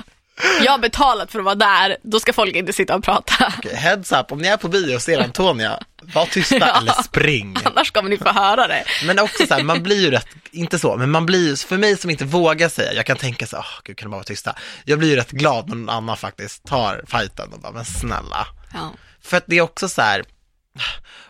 Jag 0.64 0.72
har 0.72 0.80
betalat 0.80 1.32
för 1.32 1.40
att 1.40 1.46
vara 1.46 1.56
där, 1.56 1.98
då 2.04 2.20
ska 2.20 2.34
folk 2.34 2.56
inte 2.56 2.74
sitta 2.74 2.96
och 2.96 3.04
prata. 3.04 3.54
Okej, 3.58 3.76
Heads 3.76 4.12
up, 4.12 4.32
om 4.32 4.38
ni 4.40 4.48
är 4.48 4.58
på 4.58 4.68
bio 4.68 4.96
och 4.96 5.02
ser 5.02 5.24
Antonia, 5.24 5.80
var 6.14 6.26
tysta 6.26 6.58
Ja. 6.58 6.78
eller 6.82 6.94
spring. 7.04 7.58
Annars 7.64 7.92
kommer 7.92 8.10
ni 8.10 8.18
få 8.18 8.30
höra 8.30 8.68
det. 8.68 8.84
Men 9.06 9.20
också 9.20 9.48
så 9.48 9.54
här, 9.54 9.64
man 9.64 9.84
blir 9.84 10.02
ju 10.02 10.12
rätt, 10.12 10.28
inte 10.52 10.80
så, 10.80 10.98
men 10.98 11.12
man 11.12 11.26
blir 11.26 11.48
ju, 11.50 11.56
för 11.56 11.78
mig 11.78 11.98
som 11.98 12.10
inte 12.10 12.26
vågar 12.26 12.70
säga, 12.70 12.94
jag 12.94 13.06
kan 13.06 13.18
tänka 13.18 13.48
så, 13.48 13.58
åh 13.58 13.66
gud 13.84 13.98
kan 13.98 14.06
de 14.06 14.10
bara 14.12 14.18
vara 14.18 14.24
tysta. 14.24 14.56
Jag 14.86 15.00
blir 15.00 15.10
ju 15.10 15.16
rätt 15.16 15.32
glad 15.32 15.70
när 15.70 15.76
någon 15.76 15.90
annan 15.90 16.18
faktiskt 16.18 16.64
tar 16.66 17.04
fighten 17.08 17.54
och 17.54 17.60
bara, 17.60 17.72
men 17.72 17.86
snälla. 17.86 18.48
Ja. 18.74 18.94
För 19.22 19.38
att 19.38 19.44
det 19.48 19.58
är 19.58 19.62
också 19.62 19.90
så 19.90 20.02
här, 20.02 20.24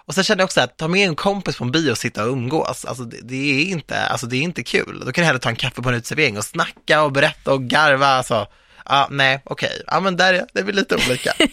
och 0.05 0.15
sen 0.15 0.23
känner 0.23 0.39
jag 0.41 0.45
också 0.45 0.61
att 0.61 0.77
ta 0.77 0.87
med 0.87 1.07
en 1.07 1.15
kompis 1.15 1.57
på 1.57 1.63
en 1.63 1.71
bio 1.71 1.91
och 1.91 1.97
sitta 1.97 2.23
och 2.23 2.31
umgås, 2.31 2.85
alltså 2.85 3.03
det, 3.03 3.17
det 3.23 3.35
är 3.61 3.65
inte, 3.65 4.01
alltså 4.01 4.27
det 4.27 4.37
är 4.37 4.41
inte 4.41 4.63
kul. 4.63 5.03
Då 5.05 5.11
kan 5.11 5.21
du 5.21 5.25
hellre 5.25 5.39
ta 5.39 5.49
en 5.49 5.55
kaffe 5.55 5.81
på 5.81 5.89
en 5.89 5.95
uteservering 5.95 6.37
och 6.37 6.45
snacka 6.45 7.01
och 7.03 7.11
berätta 7.11 7.53
och 7.53 7.63
garva, 7.63 8.07
alltså, 8.07 8.47
ja, 8.85 9.07
nej, 9.11 9.41
okej, 9.45 9.81
ja 9.87 9.99
men 9.99 10.17
där 10.17 10.33
är, 10.33 10.45
det 10.53 10.61
vi 10.61 10.71
lite 10.71 10.95
olika. 10.95 11.33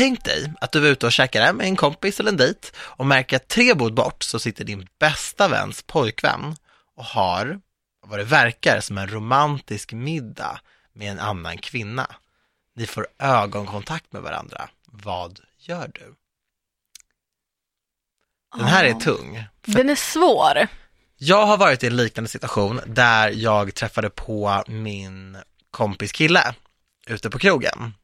Tänk 0.00 0.24
dig 0.24 0.52
att 0.60 0.72
du 0.72 0.86
är 0.86 0.90
ute 0.90 1.06
och 1.06 1.12
käkar 1.12 1.52
med 1.52 1.66
en 1.66 1.76
kompis 1.76 2.20
eller 2.20 2.30
en 2.30 2.36
dejt 2.36 2.68
och 2.78 3.06
märker 3.06 3.36
att 3.36 3.48
tre 3.48 3.74
bord 3.74 3.94
bort 3.94 4.22
så 4.22 4.38
sitter 4.38 4.64
din 4.64 4.88
bästa 4.98 5.48
väns 5.48 5.82
pojkvän 5.82 6.56
och 6.96 7.04
har, 7.04 7.60
vad 8.06 8.18
det 8.18 8.24
verkar, 8.24 8.80
som 8.80 8.98
en 8.98 9.08
romantisk 9.08 9.92
middag 9.92 10.60
med 10.92 11.10
en 11.10 11.18
annan 11.18 11.58
kvinna. 11.58 12.16
Ni 12.76 12.86
får 12.86 13.06
ögonkontakt 13.18 14.12
med 14.12 14.22
varandra. 14.22 14.68
Vad 14.86 15.40
gör 15.58 15.90
du? 15.94 16.14
Den 18.56 18.66
här 18.66 18.84
är 18.84 18.94
tung. 18.94 19.44
Den 19.66 19.90
är 19.90 19.94
svår. 19.94 20.66
Jag 21.16 21.46
har 21.46 21.56
varit 21.56 21.82
i 21.82 21.86
en 21.86 21.96
liknande 21.96 22.30
situation 22.30 22.80
där 22.86 23.28
jag 23.30 23.74
träffade 23.74 24.10
på 24.10 24.64
min 24.66 25.36
kompis 25.70 26.12
kille 26.12 26.54
ute 27.06 27.30
på 27.30 27.38
krogen. 27.38 27.94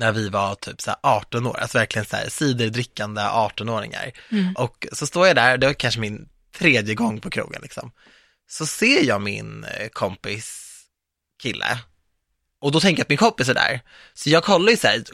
När 0.00 0.12
vi 0.12 0.28
var 0.28 0.54
typ 0.54 0.80
så 0.80 0.90
här 0.90 0.98
18 1.02 1.46
år, 1.46 1.58
alltså 1.58 1.78
verkligen 1.78 2.06
så 2.06 2.16
här 2.16 2.28
ciderdrickande 2.28 3.20
18-åringar. 3.20 4.12
Mm. 4.30 4.56
Och 4.56 4.86
så 4.92 5.06
står 5.06 5.26
jag 5.26 5.36
där, 5.36 5.58
det 5.58 5.66
var 5.66 5.74
kanske 5.74 6.00
min 6.00 6.28
tredje 6.58 6.94
gång 6.94 7.20
på 7.20 7.30
krogen 7.30 7.62
liksom. 7.62 7.92
Så 8.50 8.66
ser 8.66 9.04
jag 9.04 9.20
min 9.20 9.64
eh, 9.64 9.88
kompis 9.88 10.66
kille 11.42 11.78
och 12.60 12.72
då 12.72 12.80
tänker 12.80 13.00
jag 13.00 13.04
att 13.04 13.08
min 13.08 13.18
kompis 13.18 13.48
är 13.48 13.54
där. 13.54 13.80
Så 14.14 14.30
jag 14.30 14.44
kollar 14.44 14.70
ju 14.70 14.76
så 14.76 14.86
här, 14.86 15.04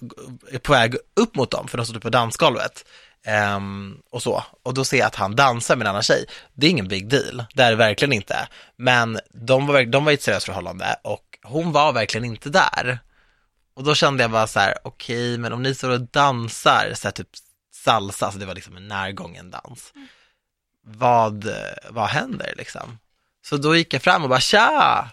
är 0.50 0.58
på 0.58 0.72
väg 0.72 0.96
upp 1.16 1.34
mot 1.34 1.50
dem, 1.50 1.68
för 1.68 1.78
de 1.78 1.86
står 1.86 1.94
typ 1.94 2.02
på 2.02 2.10
dansgolvet. 2.10 2.84
Ehm, 3.26 3.96
och 4.10 4.22
så, 4.22 4.44
och 4.62 4.74
då 4.74 4.84
ser 4.84 4.98
jag 4.98 5.06
att 5.06 5.14
han 5.14 5.36
dansar 5.36 5.76
med 5.76 5.86
en 5.86 5.90
annan 5.90 6.02
tjej. 6.02 6.26
Det 6.54 6.66
är 6.66 6.70
ingen 6.70 6.88
big 6.88 7.08
deal, 7.08 7.44
det 7.54 7.62
är 7.62 7.70
det 7.70 7.76
verkligen 7.76 8.12
inte. 8.12 8.48
Men 8.76 9.18
de 9.34 9.66
var, 9.66 9.84
de 9.84 10.04
var 10.04 10.12
i 10.12 10.14
ett 10.14 10.22
seriöst 10.22 10.46
förhållande 10.46 10.96
och 11.04 11.38
hon 11.42 11.72
var 11.72 11.92
verkligen 11.92 12.24
inte 12.24 12.50
där. 12.50 12.98
Och 13.76 13.84
då 13.84 13.94
kände 13.94 14.22
jag 14.22 14.30
bara 14.30 14.46
så 14.46 14.60
här, 14.60 14.74
okej, 14.84 15.38
men 15.38 15.52
om 15.52 15.62
ni 15.62 15.74
står 15.74 15.90
och 15.90 16.00
dansar, 16.00 16.92
så 16.94 17.06
här 17.08 17.12
typ 17.12 17.28
salsa, 17.74 18.26
alltså 18.26 18.38
det 18.40 18.46
var 18.46 18.54
liksom 18.54 18.76
en 18.76 18.88
närgången 18.88 19.50
dans. 19.50 19.92
Vad, 20.84 21.48
vad 21.90 22.08
händer 22.08 22.54
liksom? 22.56 22.98
Så 23.46 23.56
då 23.56 23.76
gick 23.76 23.94
jag 23.94 24.02
fram 24.02 24.22
och 24.22 24.28
bara 24.28 24.40
tja! 24.40 25.08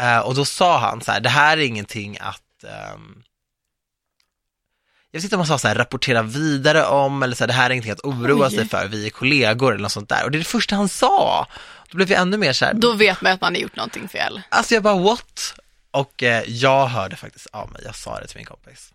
Eh, 0.00 0.18
och 0.18 0.34
då 0.34 0.44
sa 0.44 0.78
han 0.78 1.00
så 1.00 1.12
här, 1.12 1.20
det 1.20 1.28
här 1.28 1.56
är 1.56 1.62
ingenting 1.62 2.18
att 2.20 2.64
ehm, 2.64 3.22
jag 5.10 5.18
vet 5.18 5.24
inte 5.24 5.36
om 5.36 5.40
han 5.40 5.46
sa 5.46 5.58
så 5.58 5.68
här, 5.68 5.74
rapportera 5.74 6.22
vidare 6.22 6.86
om, 6.86 7.22
eller 7.22 7.34
så 7.36 7.42
här, 7.42 7.48
det 7.48 7.52
här 7.54 7.66
är 7.66 7.70
ingenting 7.70 7.92
att 7.92 8.04
oroa 8.04 8.46
Oj. 8.46 8.54
sig 8.54 8.68
för, 8.68 8.88
vi 8.88 9.06
är 9.06 9.10
kollegor 9.10 9.72
eller 9.72 9.82
något 9.82 9.92
sånt 9.92 10.08
där. 10.08 10.24
Och 10.24 10.30
det 10.30 10.36
är 10.36 10.40
det 10.40 10.44
första 10.44 10.76
han 10.76 10.88
sa. 10.88 11.46
Då 11.90 11.96
blev 11.96 12.10
jag 12.10 12.20
ännu 12.20 12.36
mer 12.36 12.52
så 12.52 12.64
här, 12.64 12.74
Då 12.74 12.92
vet 12.92 13.20
man 13.20 13.32
att 13.32 13.40
man 13.40 13.54
har 13.54 13.60
gjort 13.60 13.76
någonting 13.76 14.08
fel. 14.08 14.42
alltså 14.48 14.74
jag 14.74 14.82
bara 14.82 14.98
what? 14.98 15.54
Och 15.90 16.22
eh, 16.22 16.42
jag 16.46 16.86
hörde 16.86 17.16
faktiskt 17.16 17.46
av 17.52 17.72
mig, 17.72 17.82
jag 17.84 17.94
sa 17.96 18.20
det 18.20 18.26
till 18.26 18.36
min 18.36 18.46
kompis. 18.46 18.92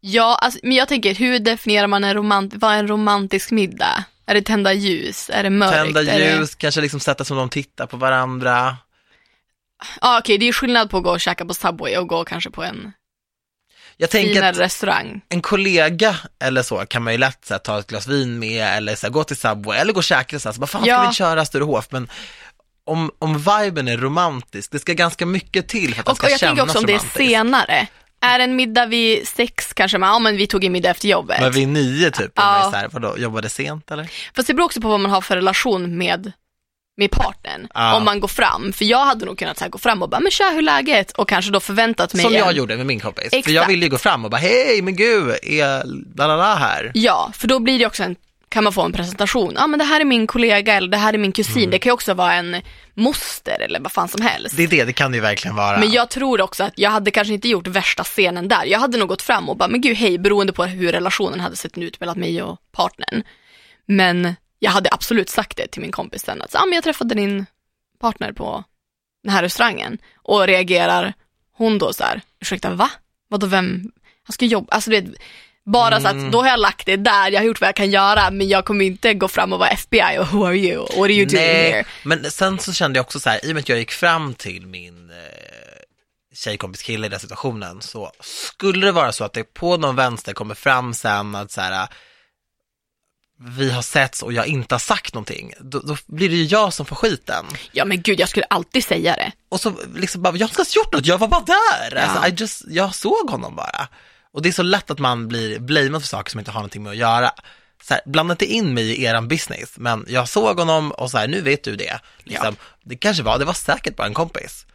Ja, 0.00 0.38
alltså, 0.42 0.60
men 0.62 0.72
jag 0.72 0.88
tänker, 0.88 1.14
hur 1.14 1.38
definierar 1.38 1.86
man 1.86 2.04
en 2.04 2.14
romant 2.14 2.54
vad 2.56 2.74
är 2.74 2.78
en 2.78 2.88
romantisk 2.88 3.50
middag? 3.50 4.04
Är 4.26 4.34
det 4.34 4.42
tända 4.42 4.72
ljus? 4.72 5.30
Är 5.32 5.42
det 5.42 5.50
mörkt? 5.50 5.74
Tända 5.74 6.00
Är 6.00 6.18
det... 6.18 6.36
ljus, 6.36 6.54
kanske 6.54 6.80
liksom 6.80 7.00
sätta 7.00 7.24
som 7.24 7.36
de 7.36 7.48
tittar 7.48 7.86
på 7.86 7.96
varandra. 7.96 8.76
Ja, 10.00 10.18
okej, 10.18 10.38
det 10.38 10.48
är 10.48 10.52
skillnad 10.52 10.90
på 10.90 10.96
att 10.96 11.02
gå 11.04 11.10
och 11.10 11.20
käka 11.20 11.44
på 11.44 11.54
Subway 11.54 11.96
och 11.96 12.08
gå 12.08 12.24
kanske 12.24 12.50
på 12.50 12.62
en 12.64 12.92
Jag 13.96 14.10
tänker 14.10 14.42
att 14.42 14.58
restaurang. 14.58 15.20
en 15.28 15.42
kollega 15.42 16.16
eller 16.42 16.62
så 16.62 16.86
kan 16.86 17.02
man 17.02 17.12
ju 17.12 17.18
lätt 17.18 17.44
så 17.44 17.54
här, 17.54 17.58
ta 17.58 17.78
ett 17.78 17.86
glas 17.86 18.06
vin 18.06 18.38
med 18.38 18.76
eller 18.76 18.94
så 18.96 19.06
här, 19.06 19.12
gå 19.12 19.24
till 19.24 19.36
Subway 19.36 19.78
eller 19.78 19.92
gå 19.92 19.98
och 19.98 20.04
käka 20.04 20.26
någonstans. 20.34 20.58
Bara 20.58 20.66
fan 20.66 20.82
ska 20.82 20.88
Ja. 20.90 21.00
vi 21.00 21.04
inte 21.06 21.16
köra 21.16 21.44
Sturehof? 21.44 21.86
Men 21.90 22.08
om, 22.88 23.10
om 23.18 23.38
viben 23.38 23.88
är 23.88 23.96
romantisk, 23.96 24.70
det 24.72 24.78
ska 24.78 24.92
ganska 24.92 25.26
mycket 25.26 25.68
till 25.68 25.94
för 25.94 26.00
att 26.00 26.08
Och, 26.08 26.14
det 26.14 26.16
ska 26.16 26.26
och 26.26 26.32
jag 26.32 26.40
tänker 26.40 26.56
kännas 26.56 26.68
också 26.68 26.78
om 26.78 26.86
det 26.86 26.94
är 26.94 26.98
senare. 27.18 27.86
är 28.20 28.38
en 28.40 28.56
middag 28.56 28.86
vid 28.86 29.28
sex 29.28 29.72
kanske, 29.72 29.98
man, 29.98 30.08
ja 30.08 30.18
men 30.18 30.36
vi 30.36 30.46
tog 30.46 30.64
en 30.64 30.72
middag 30.72 30.90
efter 30.90 31.08
jobbet. 31.08 31.40
Men 31.40 31.52
vid 31.52 31.68
nio 31.68 32.10
typ, 32.10 32.32
Ja. 32.34 32.68
så 32.72 32.76
här, 32.78 32.88
vadå, 32.92 33.14
jobbade 33.18 33.48
sent 33.48 33.90
eller? 33.90 34.08
Fast 34.36 34.48
det 34.48 34.54
beror 34.54 34.64
också 34.66 34.80
på 34.80 34.88
vad 34.88 35.00
man 35.00 35.10
har 35.10 35.20
för 35.20 35.36
relation 35.36 35.98
med, 35.98 36.32
med 36.96 37.10
partnern. 37.10 37.68
Ja. 37.74 37.94
Om 37.96 38.04
man 38.04 38.20
går 38.20 38.28
fram, 38.28 38.72
för 38.72 38.84
jag 38.84 39.04
hade 39.04 39.26
nog 39.26 39.38
kunnat 39.38 39.60
här, 39.60 39.68
gå 39.68 39.78
fram 39.78 40.02
och 40.02 40.08
bara, 40.08 40.20
men 40.20 40.30
tja 40.30 40.50
hur 40.54 40.62
läget? 40.62 41.12
Och 41.12 41.28
kanske 41.28 41.50
då 41.50 41.60
förväntat 41.60 42.14
mig 42.14 42.24
Som 42.24 42.34
jag 42.34 42.48
en- 42.50 42.56
gjorde 42.56 42.76
med 42.76 42.86
min 42.86 43.00
kompis. 43.00 43.24
Exakt. 43.24 43.44
För 43.44 43.52
jag 43.52 43.66
ville 43.66 43.84
ju 43.84 43.90
gå 43.90 43.98
fram 43.98 44.24
och 44.24 44.30
bara, 44.30 44.36
hej 44.36 44.82
men 44.82 44.96
gud, 44.96 45.34
är 45.42 45.84
la 46.16 46.54
här? 46.54 46.90
Ja, 46.94 47.30
för 47.34 47.48
då 47.48 47.58
blir 47.58 47.78
det 47.78 47.86
också 47.86 48.02
en, 48.02 48.16
kan 48.48 48.64
man 48.64 48.72
få 48.72 48.82
en 48.82 48.92
presentation. 48.92 49.52
Ja 49.56 49.66
men 49.66 49.78
det 49.78 49.84
här 49.84 50.00
är 50.00 50.04
min 50.04 50.26
kollega 50.26 50.74
eller 50.74 50.88
det 50.88 50.96
här 50.96 51.14
är 51.14 51.18
min 51.18 51.32
kusin. 51.32 51.56
Mm. 51.56 51.70
Det 51.70 51.78
kan 51.78 51.90
ju 51.90 51.94
också 51.94 52.14
vara 52.14 52.34
en 52.34 52.62
moster 52.94 53.60
eller 53.60 53.80
vad 53.80 53.92
fan 53.92 54.08
som 54.08 54.20
helst. 54.22 54.56
Det 54.56 54.62
är 54.62 54.68
det, 54.68 54.84
det 54.84 54.92
kan 54.92 55.12
det 55.12 55.16
ju 55.16 55.22
verkligen 55.22 55.56
vara. 55.56 55.78
Men 55.78 55.90
jag 55.90 56.10
tror 56.10 56.40
också 56.40 56.64
att 56.64 56.72
jag 56.76 56.90
hade 56.90 57.10
kanske 57.10 57.34
inte 57.34 57.48
gjort 57.48 57.66
värsta 57.66 58.04
scenen 58.04 58.48
där. 58.48 58.64
Jag 58.64 58.78
hade 58.78 58.98
nog 58.98 59.08
gått 59.08 59.22
fram 59.22 59.48
och 59.48 59.56
bara, 59.56 59.68
men 59.68 59.80
gud 59.80 59.96
hej, 59.96 60.18
beroende 60.18 60.52
på 60.52 60.64
hur 60.64 60.92
relationen 60.92 61.40
hade 61.40 61.56
sett 61.56 61.78
ut 61.78 62.00
mellan 62.00 62.18
mig 62.18 62.42
och 62.42 62.58
partnern. 62.72 63.22
Men 63.86 64.36
jag 64.58 64.70
hade 64.70 64.90
absolut 64.92 65.28
sagt 65.28 65.56
det 65.56 65.66
till 65.66 65.82
min 65.82 65.92
kompis 65.92 66.24
sen, 66.24 66.42
att 66.42 66.54
ah, 66.54 66.66
men 66.66 66.74
jag 66.74 66.84
träffade 66.84 67.14
din 67.14 67.46
partner 68.00 68.32
på 68.32 68.64
den 69.24 69.32
här 69.32 69.42
restaurangen. 69.42 69.98
Och 70.16 70.46
reagerar 70.46 71.14
hon 71.52 71.78
då 71.78 71.92
så 71.92 72.04
här, 72.04 72.20
ursäkta 72.40 72.70
va? 72.70 72.90
Vadå 73.28 73.46
vem? 73.46 73.92
Han 74.22 74.32
ska 74.32 74.44
jobba, 74.44 74.74
alltså 74.74 74.90
du 74.90 75.14
bara 75.72 76.00
så 76.00 76.08
Mm. 76.08 76.26
att 76.26 76.32
då 76.32 76.42
har 76.42 76.48
jag 76.48 76.60
lagt 76.60 76.86
det 76.86 76.96
där, 76.96 77.30
jag 77.30 77.40
har 77.40 77.46
gjort 77.46 77.60
vad 77.60 77.68
jag 77.68 77.76
kan 77.76 77.90
göra, 77.90 78.30
men 78.30 78.48
jag 78.48 78.64
kommer 78.64 78.84
inte 78.84 79.14
gå 79.14 79.28
fram 79.28 79.52
och 79.52 79.58
vara 79.58 79.68
FBI 79.70 80.18
och 80.20 80.26
who 80.32 80.46
are 80.46 80.56
you? 80.56 80.80
What 80.80 80.98
are 80.98 81.12
you 81.12 81.26
doing 81.26 81.42
Nej, 81.42 81.72
here? 81.72 81.84
men 82.02 82.30
sen 82.30 82.58
så 82.58 82.72
kände 82.72 82.98
jag 82.98 83.04
också 83.04 83.20
så 83.20 83.30
här, 83.30 83.44
i 83.44 83.50
och 83.50 83.54
med 83.54 83.60
att 83.60 83.68
jag 83.68 83.78
gick 83.78 83.92
fram 83.92 84.34
till 84.34 84.66
min 84.66 85.10
eh, 85.10 85.16
tjejkompis 86.34 86.82
kille 86.82 87.06
i 87.06 87.10
den 87.10 87.20
situationen, 87.20 87.82
så 87.82 88.12
skulle 88.20 88.86
det 88.86 88.92
vara 88.92 89.12
så 89.12 89.24
att 89.24 89.32
det 89.32 89.44
på 89.54 89.76
någon 89.76 89.96
vänster 89.96 90.32
kommer 90.32 90.54
fram 90.54 90.94
sen 90.94 91.34
att 91.34 91.50
så 91.52 91.60
här, 91.60 91.88
vi 93.56 93.70
har 93.70 93.82
setts 93.82 94.22
och 94.22 94.32
jag 94.32 94.46
inte 94.46 94.74
har 94.74 94.80
sagt 94.80 95.14
någonting, 95.14 95.52
då, 95.60 95.78
då 95.80 95.96
blir 96.06 96.28
det 96.28 96.34
ju 96.34 96.44
jag 96.44 96.72
som 96.72 96.86
får 96.86 96.96
skiten. 96.96 97.46
Ja 97.72 97.84
men 97.84 98.02
gud, 98.02 98.20
jag 98.20 98.28
skulle 98.28 98.46
alltid 98.50 98.84
säga 98.84 99.16
det. 99.16 99.32
Och 99.48 99.60
så 99.60 99.72
liksom 99.94 100.22
bara, 100.22 100.36
jag 100.36 100.46
har 100.46 100.48
inte 100.50 100.60
ens 100.60 100.76
gjort 100.76 100.92
något, 100.92 101.06
jag 101.06 101.18
var 101.18 101.28
bara 101.28 101.44
där. 101.44 101.96
Ja. 101.96 102.00
Alltså, 102.02 102.28
I 102.28 102.34
just, 102.42 102.62
jag 102.68 102.94
såg 102.94 103.30
honom 103.30 103.56
bara. 103.56 103.88
Och 104.32 104.42
det 104.42 104.48
är 104.48 104.52
så 104.52 104.62
lätt 104.62 104.90
att 104.90 104.98
man 104.98 105.28
blir 105.28 105.58
blamead 105.58 106.02
för 106.02 106.08
saker 106.08 106.30
som 106.30 106.38
inte 106.38 106.50
har 106.50 106.60
någonting 106.60 106.82
med 106.82 106.90
att 106.90 106.96
göra. 106.96 107.30
Så 107.82 107.94
här, 107.94 108.02
blanda 108.06 108.32
inte 108.34 108.46
in 108.46 108.74
mig 108.74 108.84
i 108.84 109.04
eran 109.04 109.28
business, 109.28 109.74
men 109.76 110.04
jag 110.08 110.28
såg 110.28 110.58
honom 110.58 110.92
och 110.92 111.10
så 111.10 111.18
här, 111.18 111.28
nu 111.28 111.40
vet 111.40 111.64
du 111.64 111.76
det. 111.76 112.00
Liksom, 112.18 112.56
Det 112.82 112.96
kanske 112.96 113.22
var, 113.22 113.38
det 113.38 113.44
var 113.44 113.52
säkert 113.52 113.96
bara 113.96 114.06
en 114.06 114.14
kompis. 114.14 114.66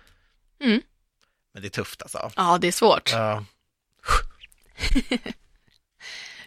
Mm. 0.64 0.82
Men 1.54 1.62
det 1.62 1.68
är 1.68 1.70
tufft 1.70 2.02
alltså. 2.02 2.32
Ja, 2.36 2.58
det 2.62 2.68
är 2.68 2.72
svårt. 2.72 3.12
Ja. 3.12 3.46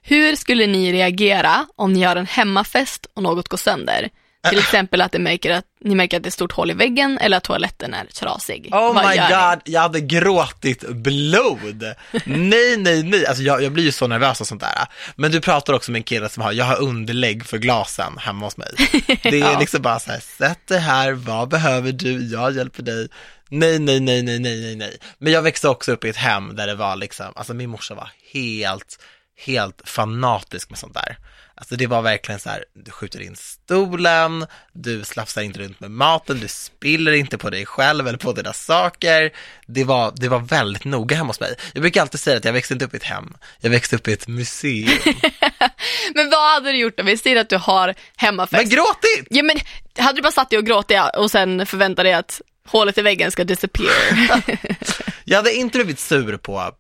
Hur 0.03 0.37
skulle 0.37 0.67
ni 0.67 0.93
reagera 0.93 1.67
om 1.77 1.93
ni 1.93 2.01
gör 2.01 2.17
en 2.17 2.27
hemmafest 2.27 3.07
och 3.15 3.23
något 3.23 3.49
går 3.49 3.59
sönder? 3.59 4.11
Till 4.51 4.59
exempel 4.59 5.01
att, 5.01 5.13
det 5.13 5.19
märker 5.19 5.51
att 5.51 5.65
ni 5.81 5.95
märker 5.95 6.17
att 6.17 6.23
det 6.23 6.29
är 6.29 6.31
stort 6.31 6.53
hål 6.53 6.71
i 6.71 6.75
väggen 6.75 7.19
eller 7.19 7.37
att 7.37 7.45
toaletten 7.45 7.95
är 7.95 8.05
trasig. 8.07 8.69
Oh 8.73 8.95
Vad 8.95 9.09
my 9.09 9.17
god, 9.17 9.61
jag 9.65 9.81
hade 9.81 10.01
gråtit 10.01 10.89
blod. 10.89 11.85
nej, 12.25 12.77
nej, 12.77 13.03
nej, 13.03 13.27
alltså 13.27 13.43
jag, 13.43 13.63
jag 13.63 13.73
blir 13.73 13.85
ju 13.85 13.93
så 13.93 14.07
nervös 14.07 14.41
och 14.41 14.47
sånt 14.47 14.61
där. 14.61 14.87
Men 15.17 15.31
du 15.31 15.41
pratar 15.41 15.73
också 15.73 15.91
med 15.91 15.99
en 15.99 16.03
kille 16.05 16.29
som 16.29 16.43
har, 16.43 16.53
jag 16.53 16.65
har 16.65 16.83
underlägg 16.83 17.47
för 17.47 17.59
glasen 17.59 18.19
hemma 18.19 18.47
hos 18.47 18.57
mig. 18.57 18.69
Det 19.23 19.29
är 19.41 19.53
Ja. 19.53 19.59
liksom 19.59 19.83
bara 19.83 19.99
så 19.99 20.11
här, 20.11 20.21
sätt 20.39 20.67
dig 20.69 20.79
här, 20.81 21.13
vad 21.13 21.49
behöver 21.49 21.93
du, 21.93 22.27
jag 22.27 22.57
hjälper 22.57 22.83
dig. 22.83 23.09
Nej, 23.49 23.79
nej, 23.79 24.01
nej, 24.01 24.23
nej, 24.23 24.39
nej, 24.39 24.61
nej, 24.61 24.77
nej. 24.77 24.97
Men 25.19 25.33
jag 25.33 25.43
växte 25.43 25.69
också 25.69 25.93
upp 25.93 26.05
i 26.05 26.09
ett 26.09 26.17
hem 26.17 26.57
där 26.57 26.67
det 26.67 26.75
var 26.75 26.97
liksom, 26.97 27.27
alltså 27.37 27.55
min 27.55 27.71
morsa 27.71 27.95
var 27.95 28.11
helt, 28.33 28.99
helt 29.47 29.83
fanatisk 29.85 30.71
med 30.71 30.79
sånt 30.79 30.95
där. 30.95 31.17
Alltså 31.59 31.77
det 31.77 31.87
var 31.87 32.03
verkligen 32.03 32.41
så 32.41 32.49
här, 32.49 32.65
du 32.75 32.91
skjuter 32.91 33.21
in 33.21 33.37
stolen, 33.37 34.47
du 34.73 35.05
slafsar 35.05 35.43
inte 35.43 35.59
runt 35.59 35.81
med 35.81 35.91
maten, 35.91 36.41
du 36.41 36.49
spiller 36.49 37.13
inte 37.13 37.39
på 37.39 37.51
dig 37.51 37.67
själv 37.67 38.09
eller 38.09 38.19
på 38.19 38.33
dina 38.33 38.53
saker. 38.53 39.33
Det 39.67 39.85
var, 39.85 40.13
det 40.17 40.29
var 40.29 40.39
väldigt 40.39 40.85
noga 40.85 41.17
hemma 41.17 41.29
hos 41.29 41.41
mig. 41.41 41.55
Jag 41.73 41.83
brukar 41.83 42.01
alltid 42.01 42.21
säga 42.21 42.37
att 42.37 42.45
jag 42.45 42.53
växte 42.53 42.75
inte 42.75 42.85
upp 42.85 42.95
i 42.95 42.97
ett 42.97 43.03
hem, 43.03 43.35
jag 43.61 43.71
växte 43.71 43.97
upp 43.97 44.09
i 44.09 44.13
ett 44.13 44.29
museum. 44.29 44.99
Men 46.15 46.31
vad 46.31 46.55
hade 46.55 46.73
du 46.73 46.79
gjort 46.79 47.01
om 47.01 47.07
vi 47.07 47.17
säger 47.17 47.37
att 47.37 47.49
du 47.49 47.57
har 47.57 47.95
hemmafest? 48.17 48.63
Men 48.63 48.69
gråtit! 48.69 49.27
Ja 49.31 49.43
men, 49.43 49.57
hade 49.99 50.19
du 50.19 50.23
bara 50.23 50.33
satt 50.33 50.51
dig 50.51 50.59
och 50.59 50.67
gråtit 50.67 51.01
och 51.17 51.31
sen 51.31 51.67
förväntat 51.67 52.05
dig 52.05 52.13
att 52.13 52.41
hålet 52.67 52.99
i 52.99 53.03
väggen 53.03 53.31
ska 53.31 53.45
disappear? 53.45 54.43
Jag 55.29 55.37
hade 55.37 55.55
inte 55.55 55.79
blivit 55.79 55.99
sur 55.99 56.37
på 56.37 56.73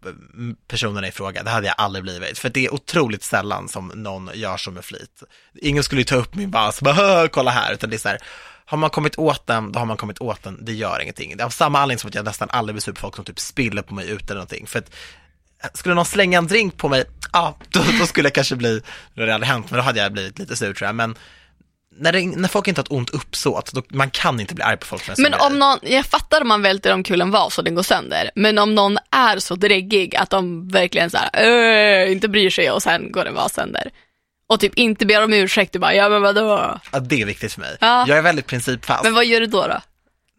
personerna 0.69 1.09
i 1.09 1.11
fråga, 1.11 1.43
det 1.43 1.51
hade 1.51 1.67
jag 1.67 1.75
aldrig 1.79 2.03
blivit. 2.03 2.39
För 2.39 2.49
det 2.49 2.67
är 2.67 2.75
otroligt 2.75 3.23
sällan 3.23 3.69
som 3.69 3.93
någon 3.95 4.31
gör 4.35 4.57
så 4.57 4.71
med 4.71 4.85
flit. 4.85 5.23
Ingen 5.55 5.85
skulle 5.85 6.01
ju 6.01 6.05
ta 6.05 6.17
upp 6.17 6.35
min 6.35 6.51
vas 6.51 6.79
och 6.79 6.85
bara, 6.85 7.29
kolla 7.29 7.51
här, 7.51 7.73
utan 7.73 7.91
det 7.91 7.97
är 7.97 7.99
så 7.99 8.09
här, 8.09 8.19
har 8.65 8.79
man 8.79 8.91
kommit 8.91 9.19
åt 9.19 9.47
den, 9.47 9.73
då 9.73 9.79
har 9.79 9.87
man 9.87 9.97
kommit 9.97 10.19
åt 10.19 10.43
den, 10.43 10.65
det 10.65 10.73
gör 10.73 11.03
ingenting. 11.03 11.37
Det 11.37 11.43
är 11.43 11.45
av 11.45 11.51
samma 11.51 11.79
anledning 11.81 11.99
som 11.99 12.09
att 12.09 12.15
jag 12.15 12.25
nästan 12.25 12.49
aldrig 12.51 12.75
blir 12.75 12.83
sur 12.83 12.93
på 12.93 13.01
folk 13.01 13.17
som 13.17 13.25
typ 13.25 13.39
spiller 13.39 13.83
på 13.83 13.95
mig 13.95 14.11
ute 14.11 14.25
eller 14.25 14.35
någonting. 14.35 14.67
För 14.67 14.79
att 14.79 14.91
skulle 15.77 15.95
någon 15.95 16.05
slänga 16.05 16.39
en 16.39 16.47
drink 16.47 16.77
på 16.77 16.89
mig, 16.89 17.05
ja, 17.33 17.57
då, 17.69 17.81
då 18.01 18.07
skulle 18.07 18.27
jag 18.27 18.35
kanske 18.35 18.57
bli, 18.57 18.83
det 19.15 19.21
hade 19.21 19.35
aldrig 19.35 19.49
hänt, 19.49 19.71
men 19.71 19.77
då 19.77 19.83
hade 19.83 20.01
jag 20.01 20.13
blivit 20.13 20.39
lite 20.39 20.57
sur 20.57 20.75
tror 20.75 20.87
jag. 20.87 20.95
Men 20.95 21.17
när, 21.99 22.13
det, 22.13 22.27
när 22.27 22.49
folk 22.49 22.69
inte 22.69 22.79
har 22.79 22.85
ett 22.85 22.91
ont 22.93 23.11
uppsåt, 23.11 23.73
då, 23.73 23.83
man 23.89 24.11
kan 24.11 24.41
inte 24.41 24.55
bli 24.55 24.65
arg 24.65 24.77
på 24.77 24.87
folk 24.87 25.05
sån 25.05 25.15
Men 25.19 25.35
om 25.35 25.59
någon, 25.59 25.79
jag 25.83 26.07
fattar 26.07 26.41
om 26.41 26.49
man 26.49 26.63
välter 26.63 26.93
omkull 26.93 27.21
en 27.21 27.31
vas 27.31 27.59
och 27.59 27.65
den 27.65 27.75
går 27.75 27.83
sönder, 27.83 28.31
men 28.35 28.59
om 28.59 28.75
någon 28.75 28.99
är 29.11 29.39
så 29.39 29.55
dräggig 29.55 30.17
att 30.17 30.31
de 30.31 30.69
verkligen 30.69 31.11
så 31.11 31.17
här, 31.17 31.31
"Öh", 31.33 32.13
inte 32.13 32.29
bryr 32.29 32.51
sig 32.51 32.71
och 32.71 32.83
sen 32.83 33.13
går 33.13 33.27
en 33.27 33.35
vas 33.35 33.55
sönder. 33.55 33.91
Och 34.49 34.61
typ 34.61 34.75
inte 34.75 35.07
ber 35.07 35.25
om 35.25 35.33
ursäkt, 35.33 35.73
du 35.73 35.79
bara, 35.79 35.95
ja 35.95 36.09
men 36.09 36.23
vadå? 36.23 36.81
Ja, 36.93 36.99
det 37.01 37.21
är 37.23 37.27
viktigt 37.27 37.53
för 37.53 37.61
mig. 37.61 37.77
Ja. 37.81 38.05
Jag 38.09 38.19
är 38.19 38.23
väldigt 38.23 38.47
principfast. 38.47 39.05
Men 39.05 39.15
vad 39.15 39.25
gör 39.27 39.41
du 39.41 39.47
då? 39.47 39.67
då? 39.67 39.81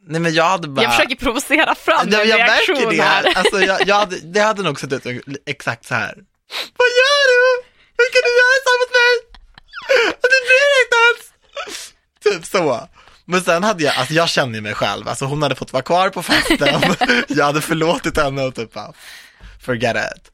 Nej 0.10 0.22
men 0.22 0.34
jag 0.34 0.44
hade 0.44 0.68
bara... 0.68 0.82
Jag 0.82 0.92
försöker 0.96 1.16
provocera 1.16 1.76
fram 1.76 2.08
Ja, 2.12 2.22
en 2.22 2.30
jag 2.30 2.40
reaktion 2.40 2.76
märker 2.76 2.98
det. 2.98 3.04
här. 3.04 3.34
Alltså, 3.38 3.62
jag, 3.62 3.88
jag 3.88 3.96
hade, 3.96 4.20
det 4.20 4.40
hade 4.40 4.64
nog 4.64 4.80
sett 4.80 4.94
ut 4.94 5.06
exakt 5.46 5.86
så 5.86 5.94
här. 5.96 6.14
Vad 6.78 6.90
gör 7.00 7.22
du? 7.32 7.64
Hur 7.98 8.08
kan 8.14 8.22
du 8.28 8.32
göra 8.42 8.58
så 8.68 8.72
mot 8.82 8.92
mig? 9.02 9.14
Du 10.22 10.38
bryr 10.48 10.68
dig 10.74 10.82
inte 10.86 10.98
ens. 11.08 11.27
Typ 12.24 12.46
så. 12.46 12.88
Men 13.26 13.42
sen 13.42 13.64
hade 13.64 13.84
jag, 13.84 13.96
alltså 13.96 14.14
jag 14.14 14.30
känner 14.30 14.62
mig 14.62 14.74
själv, 14.74 15.08
alltså 15.08 15.26
hon 15.26 15.42
hade 15.44 15.56
fått 15.56 15.74
vara 15.74 15.84
kvar 15.84 16.10
på 16.10 16.24
festen, 16.24 16.96
jag 17.28 17.46
hade 17.46 17.62
förlåtit 17.62 18.18
henne 18.18 18.42
och 18.44 18.56
typ 18.56 18.74
bara, 18.74 18.94
forget 19.66 19.96
it. 20.18 20.32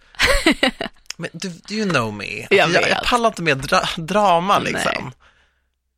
Men 1.18 1.30
du, 1.34 1.76
you 1.76 1.90
know 1.90 2.14
me? 2.14 2.42
Alltså, 2.42 2.56
Jag 2.82 2.90
jag 2.90 3.04
pallar 3.04 3.30
inte 3.30 3.42
med 3.42 3.58
dra, 3.58 3.82
drama 3.98 4.60
liksom. 4.60 4.92
Nej. 5.04 5.12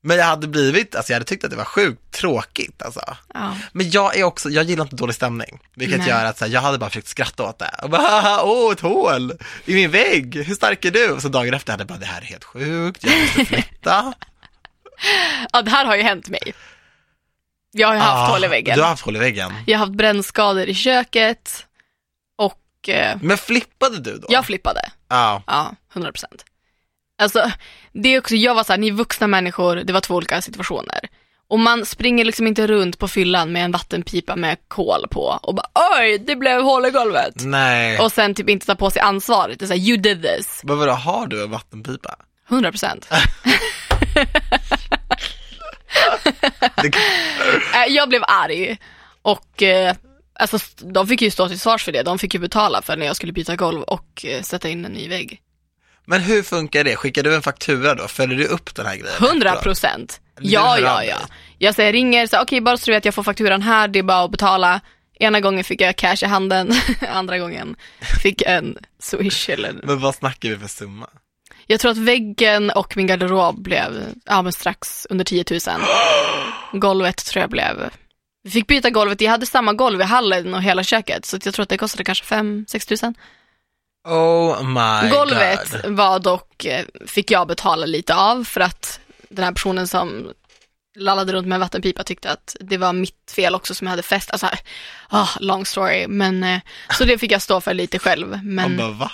Men 0.03 0.17
jag 0.17 0.25
hade 0.25 0.47
blivit, 0.47 0.95
alltså 0.95 1.11
jag 1.11 1.15
hade 1.15 1.25
tyckt 1.25 1.43
att 1.43 1.49
det 1.51 1.55
var 1.57 1.65
sjukt 1.65 2.11
tråkigt 2.11 2.81
alltså. 2.81 3.01
Ja. 3.33 3.55
Men 3.71 3.89
jag 3.89 4.17
är 4.17 4.23
också, 4.23 4.49
jag 4.49 4.63
gillar 4.65 4.83
inte 4.83 4.95
dålig 4.95 5.15
stämning. 5.15 5.59
Vilket 5.75 5.99
Nej. 5.99 6.09
gör 6.09 6.25
att 6.25 6.37
så 6.37 6.45
här, 6.45 6.51
jag 6.51 6.61
hade 6.61 6.77
bara 6.77 6.89
försökt 6.89 7.07
skratta 7.07 7.43
åt 7.43 7.59
det. 7.59 7.71
Och 7.83 7.89
bara, 7.89 8.01
"Haha, 8.01 8.41
åh 8.43 8.71
ett 8.71 8.79
hål 8.79 9.33
i 9.65 9.73
min 9.75 9.91
vägg, 9.91 10.35
hur 10.35 10.55
stark 10.55 10.85
är 10.85 10.91
du? 10.91 11.09
Och 11.11 11.21
så 11.21 11.27
dagen 11.27 11.53
efter 11.53 11.73
hade 11.73 11.81
jag 11.81 11.87
bara, 11.87 11.99
det 11.99 12.05
här 12.05 12.21
är 12.21 12.25
helt 12.25 12.43
sjukt, 12.43 13.03
jag 13.03 13.21
måste 13.21 13.45
flytta. 13.45 14.13
ja, 15.53 15.61
det 15.61 15.71
här 15.71 15.85
har 15.85 15.95
ju 15.95 16.01
hänt 16.03 16.29
mig. 16.29 16.53
Jag 17.71 17.87
har 17.87 17.95
ju 17.95 17.99
haft 18.01 18.29
Ah, 18.29 18.33
hål 18.33 18.43
i 18.43 18.47
väggen. 18.47 18.75
Du 18.75 18.81
har 18.81 18.89
haft 18.89 19.05
hål 19.05 19.15
i 19.15 19.19
väggen. 19.19 19.53
Jag 19.65 19.77
har 19.79 19.85
haft 19.85 19.97
brännskador 19.97 20.63
i 20.69 20.73
köket 20.73 21.65
och 22.37 22.89
eh, 22.89 23.17
Men 23.21 23.37
flippade 23.37 23.99
du 23.99 24.17
då? 24.17 24.27
jag 24.29 24.45
flippade. 24.45 24.81
Ja. 25.09 25.43
Ja, 25.47 25.75
100 25.93 26.11
procent. 26.11 26.45
Alltså, 27.17 27.51
det 27.93 28.09
är 28.09 28.19
också, 28.19 28.35
jag 28.35 28.55
var 28.55 28.63
såhär, 28.63 28.77
ni 28.77 28.87
är 28.87 28.91
vuxna 28.91 29.27
människor, 29.27 29.75
det 29.75 29.93
var 29.93 30.01
två 30.01 30.15
olika 30.15 30.41
situationer. 30.41 30.99
Och 31.47 31.59
man 31.59 31.85
springer 31.85 32.25
liksom 32.25 32.47
inte 32.47 32.67
runt 32.67 32.99
på 32.99 33.07
fyllan 33.07 33.51
med 33.51 33.65
en 33.65 33.71
vattenpipa 33.71 34.35
med 34.35 34.57
kol 34.67 35.07
på 35.11 35.39
och 35.41 35.55
bara 35.55 35.67
oj, 35.99 36.17
det 36.17 36.35
blev 36.35 36.61
hål 36.61 36.85
i 36.85 36.89
golvet. 36.89 37.33
Nej. 37.35 37.99
Och 37.99 38.11
sen 38.11 38.33
typ 38.35 38.49
inte 38.49 38.65
ta 38.65 38.75
på 38.75 38.89
sig 38.91 39.01
ansvaret. 39.01 39.59
Det 39.59 39.65
är 39.65 39.67
såhär, 39.67 39.79
you 39.79 39.97
did 39.97 40.21
this. 40.23 40.61
Men 40.63 40.77
vadå, 40.79 40.91
har 40.91 41.27
du 41.27 41.43
en 41.43 41.51
vattenpipa? 41.51 42.15
100 42.49 42.71
procent. 42.71 43.09
Äh, 47.73 47.85
jag 47.89 48.09
blev 48.09 48.23
arg 48.27 48.77
och 49.21 49.63
eh, 49.63 49.95
alltså, 50.39 50.57
de 50.77 51.07
fick 51.07 51.21
ju 51.21 51.31
stå 51.31 51.47
till 51.47 51.59
svars 51.59 51.83
för 51.83 51.91
det. 51.91 52.03
De 52.03 52.19
fick 52.19 52.33
ju 52.33 52.39
betala 52.39 52.81
för 52.81 52.97
när 52.97 53.05
jag 53.05 53.15
skulle 53.15 53.33
byta 53.33 53.55
golv 53.55 53.81
och 53.81 54.25
eh, 54.25 54.41
sätta 54.41 54.69
in 54.69 54.85
en 54.85 54.91
ny 54.91 55.09
vägg. 55.09 55.41
men 56.05 56.21
hur 56.21 56.43
funkar 56.43 56.83
det? 56.83 56.95
Skickar 56.95 57.23
du 57.23 57.35
en 57.35 57.41
faktura 57.41 57.95
då? 57.95 58.07
Följer 58.07 58.37
du 58.37 58.45
upp 58.45 58.75
den 58.75 58.85
här 58.85 58.95
grejen? 58.95 59.15
100 59.19 59.49
efteråt? 59.49 59.63
procent. 59.63 60.21
Ja, 60.39 60.79
ja, 60.79 61.03
ja. 61.03 61.17
Jag 61.57 61.75
säger, 61.75 61.93
ringer, 61.93 62.29
okej 62.41 62.61
bara 62.61 62.77
så 62.77 62.85
du 62.85 62.91
vet 62.91 63.05
jag 63.05 63.13
får 63.13 63.23
fakturan 63.23 63.61
här, 63.61 63.87
det 63.87 63.99
är 63.99 64.03
bara 64.03 64.23
att 64.23 64.31
betala. 64.31 64.81
Ena 65.19 65.39
gången 65.39 65.63
fick 65.63 65.81
jag 65.81 65.95
cash 65.95 66.17
i 66.21 66.25
handen, 66.25 66.71
andra 67.09 67.37
gången 67.37 67.75
fick 68.21 68.41
jag 68.41 68.55
en 68.55 68.77
swish 68.99 69.49
eller... 69.49 69.73
Men 69.83 69.99
vad 69.99 70.15
snackar 70.15 70.49
vi 70.49 70.57
för 70.57 70.67
summa? 70.67 71.09
Jag 71.67 71.79
tror 71.79 71.91
att 71.91 71.97
väggen 71.97 72.69
och 72.69 72.97
min 72.97 73.07
garderob 73.07 73.63
blev, 73.63 74.13
ja 74.25 74.41
men 74.41 74.53
strax 74.53 75.07
under 75.09 75.25
10 75.25 75.43
000. 75.51 75.59
Golvet 76.79 77.25
tror 77.25 77.41
jag 77.41 77.49
blev 77.49 77.89
Vi 78.43 78.51
fick 78.51 78.67
byta 78.67 78.89
golvet, 78.89 79.21
jag 79.21 79.31
hade 79.31 79.45
samma 79.45 79.73
golv 79.73 80.01
i 80.01 80.03
hallen 80.03 80.53
och 80.53 80.61
hela 80.61 80.83
köket, 80.83 81.25
så 81.25 81.37
jag 81.43 81.53
tror 81.53 81.63
att 81.63 81.69
det 81.69 81.77
kostade 81.77 82.03
kanske 82.03 82.35
5-6 82.35 82.87
tusen. 82.87 83.15
Oh 84.07 84.63
my 84.63 85.09
Golvet 85.09 85.71
god. 85.83 85.91
var 85.91 86.19
dock, 86.19 86.65
eh, 86.65 86.85
fick 87.07 87.31
jag 87.31 87.47
betala 87.47 87.85
lite 87.85 88.15
av 88.15 88.43
för 88.43 88.61
att 88.61 88.99
den 89.29 89.45
här 89.45 89.51
personen 89.51 89.87
som 89.87 90.31
lallade 90.97 91.33
runt 91.33 91.47
med 91.47 91.55
en 91.55 91.59
vattenpipa 91.61 92.03
tyckte 92.03 92.31
att 92.31 92.55
det 92.59 92.77
var 92.77 92.93
mitt 92.93 93.31
fel 93.35 93.55
också 93.55 93.75
som 93.75 93.87
jag 93.87 93.89
hade 93.91 94.03
fest. 94.03 94.31
Alltså, 94.31 94.49
ah, 95.09 95.27
long 95.39 95.65
story. 95.65 96.07
Men, 96.07 96.43
eh, 96.43 96.59
så 96.97 97.05
det 97.05 97.17
fick 97.17 97.31
jag 97.31 97.41
stå 97.41 97.61
för 97.61 97.73
lite 97.73 97.99
själv. 97.99 98.39
Men, 98.43 98.77
bara, 98.77 98.91
va? 98.91 99.11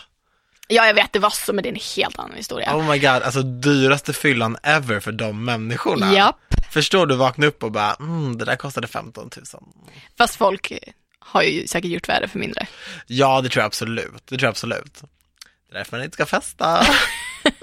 Ja, 0.72 0.86
jag 0.88 0.94
vet 0.94 1.13
det 1.13 1.20
var 1.20 1.30
så, 1.30 1.54
men 1.54 1.63
det 1.63 1.70
är 1.70 1.74
en 1.74 1.80
helt 1.96 2.20
annan 2.20 2.38
historia. 2.38 2.75
Oh 2.75 2.92
my 2.92 3.00
god, 3.00 3.10
alltså 3.10 3.42
dyraste 3.42 4.13
fyllan 4.13 4.58
ever 4.63 5.00
för 5.00 5.12
de 5.12 5.46
människorna. 5.46 6.13
Japp, 6.13 6.36
Förstår 6.72 7.06
du 7.06 7.16
vakna 7.16 7.46
upp 7.46 7.63
och 7.63 7.72
bara, 7.72 7.94
mm, 7.94 8.38
det 8.38 8.46
där 8.46 8.56
kostade 8.56 8.88
15 8.88 9.30
000. 9.36 9.46
fast 10.18 10.36
folk 10.36 10.72
har 11.20 11.42
ju 11.42 11.68
säkert 11.68 11.92
gjort 11.92 12.10
värre 12.10 12.28
för 12.28 12.40
mindre. 12.40 12.68
Ja, 13.08 13.42
det 13.42 13.50
tror 13.50 13.62
jag 13.62 13.66
absolut. 13.68 14.12
Det 14.25 14.38
tror 14.38 14.44
jag 14.44 14.50
absolut. 14.50 15.01
Det 15.70 15.75
är 15.75 15.78
därför 15.78 15.98
man 15.98 16.04
inte 16.04 16.13
ska 16.16 16.25
festa. 16.25 16.86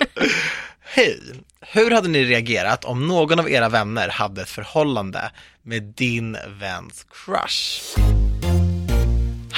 Hej! 0.80 1.20
Hur 1.60 1.90
hade 1.90 2.08
ni 2.08 2.24
reagerat 2.24 2.84
om 2.84 3.08
någon 3.08 3.38
av 3.40 3.50
era 3.50 3.68
vänner 3.68 4.08
hade 4.08 4.42
ett 4.42 4.50
förhållande 4.50 5.30
med 5.62 5.82
din 5.82 6.36
väns 6.60 7.06
crush? 7.10 7.80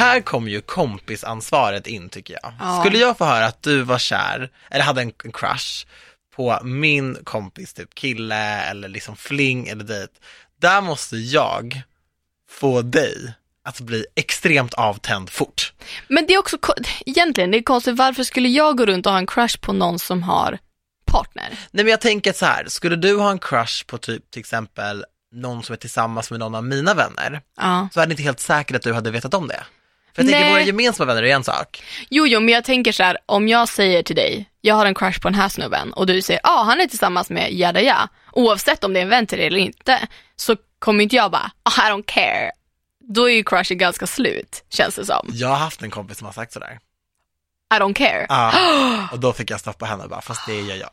Här 0.00 0.21
kommer 0.21 0.50
ju 0.50 0.61
kompisansvaret 0.61 1.87
in 1.87 2.09
tycker 2.09 2.38
jag. 2.42 2.52
Ja. 2.61 2.80
Skulle 2.80 2.99
jag 2.99 3.19
få 3.19 3.25
höra 3.25 3.47
att 3.47 3.62
du 3.62 3.83
var 3.83 3.99
kär, 3.99 4.50
eller 4.71 4.85
hade 4.85 5.00
en, 5.00 5.12
crush 5.12 5.87
på 6.37 6.59
min 6.62 7.19
kompis, 7.25 7.75
typ 7.75 7.95
kille 7.95 8.61
eller 8.61 8.88
liksom 8.88 9.16
fling 9.16 9.69
eller 9.69 9.85
dejt. 9.85 10.12
Där 10.61 10.80
måste 10.80 11.16
jag 11.16 11.83
få 12.50 12.83
dig 12.83 13.35
att 13.64 13.80
bli 13.80 14.07
extremt 14.14 14.75
avtänd 14.75 15.30
fort. 15.30 15.73
Men 16.09 16.26
det 16.26 16.35
är 16.35 16.38
också, 16.38 16.57
egentligen, 17.07 17.50
det 17.50 17.59
är 17.59 17.62
konstigt, 17.62 17.97
varför 17.97 18.23
skulle 18.23 18.49
jag 18.49 18.76
gå 18.78 18.87
runt 18.87 19.07
och 19.07 19.12
ha 19.12 19.19
en 19.19 19.26
crush 19.26 19.61
på 19.61 19.73
någon 19.73 19.99
som 19.99 20.23
har 20.23 20.59
partner? 21.04 21.49
Nej 21.71 21.85
men 21.85 21.90
jag 21.90 22.00
tänker 22.00 22.33
så 22.33 22.47
här, 22.47 22.64
skulle 22.69 22.97
du 22.97 23.16
ha 23.16 23.30
en 23.30 23.38
crush 23.38 23.87
på 23.87 23.99
typ 23.99 24.30
till 24.30 24.40
exempel 24.40 25.04
någon 25.33 25.62
som 25.62 25.73
är 25.73 25.76
tillsammans 25.76 26.30
med 26.30 26.40
någon 26.40 26.54
av 26.54 26.64
mina 26.64 26.95
vänner, 26.95 27.40
Ja. 27.57 27.88
så 27.95 28.00
är 28.00 28.07
det 28.07 28.11
inte 28.12 28.23
helt 28.23 28.40
säkert 28.40 28.76
att 28.76 28.83
du 28.83 28.92
hade 28.92 29.11
vetat 29.11 29.35
om 29.35 29.49
det. 29.49 29.64
För 30.14 30.23
jag 30.23 30.33
tänker 30.33 30.40
Nej. 30.40 30.52
våra 30.52 30.62
gemensamma 30.62 31.07
vänner 31.07 31.23
är 31.23 31.35
en 31.35 31.45
sak. 31.45 31.83
Jo, 32.09 32.26
jo, 32.26 32.40
men 32.40 32.55
jag 32.55 32.64
tänker 32.64 32.93
så 32.93 33.02
här, 33.02 33.19
om 33.26 33.49
jag 33.49 33.69
säger 33.69 34.02
till 34.02 34.17
dig, 34.17 34.50
jag 34.61 34.75
har 34.75 34.87
en 34.87 34.95
crush 34.95 35.21
på 35.21 35.29
den 35.29 35.35
här 35.35 35.49
snubben 35.49 35.93
och 35.93 36.07
du 36.07 36.23
säger, 36.23 36.40
ja, 36.45 36.61
ah, 36.61 36.62
han 36.62 36.81
är 36.81 36.87
tillsammans 36.87 37.31
med 37.31 37.52
Jada 37.52 37.81
ja. 37.81 38.09
Oavsett 38.33 38.85
om 38.85 38.93
det 38.93 39.00
är 39.00 39.02
en 39.02 39.09
vän 39.09 39.26
till 39.26 39.38
dig 39.38 39.47
eller 39.47 39.59
inte, 39.59 39.99
så 40.37 40.57
kommer 40.79 41.02
inte 41.02 41.17
jag 41.17 41.31
bara, 41.31 41.50
oh, 41.64 41.87
I 41.87 41.90
don't 41.90 42.05
care. 42.07 42.50
Då 43.00 43.31
är 43.31 43.35
ju 43.35 43.45
crushen 43.45 43.79
ganska 43.79 44.07
slut, 44.07 44.64
känns 44.71 44.95
det 44.95 45.05
som. 45.05 45.31
Jag 45.33 45.49
har 45.49 45.57
haft 45.57 45.83
en 45.83 45.90
kompis 45.90 46.19
som 46.19 46.26
har 46.26 46.33
sagt 46.33 46.52
sådär. 46.52 46.79
I 47.75 47.79
don't 47.79 47.95
care. 47.95 48.26
Ja, 48.29 48.52
och 49.12 49.21
då 49.21 49.33
fick 49.33 49.50
jag 49.50 49.61
stoppa 49.61 49.87
henne 49.87 50.05
och 50.05 50.11
bara, 50.11 50.21
fast 50.21 50.47
det 50.47 50.61
gör 50.61 50.76
jag. 50.76 50.90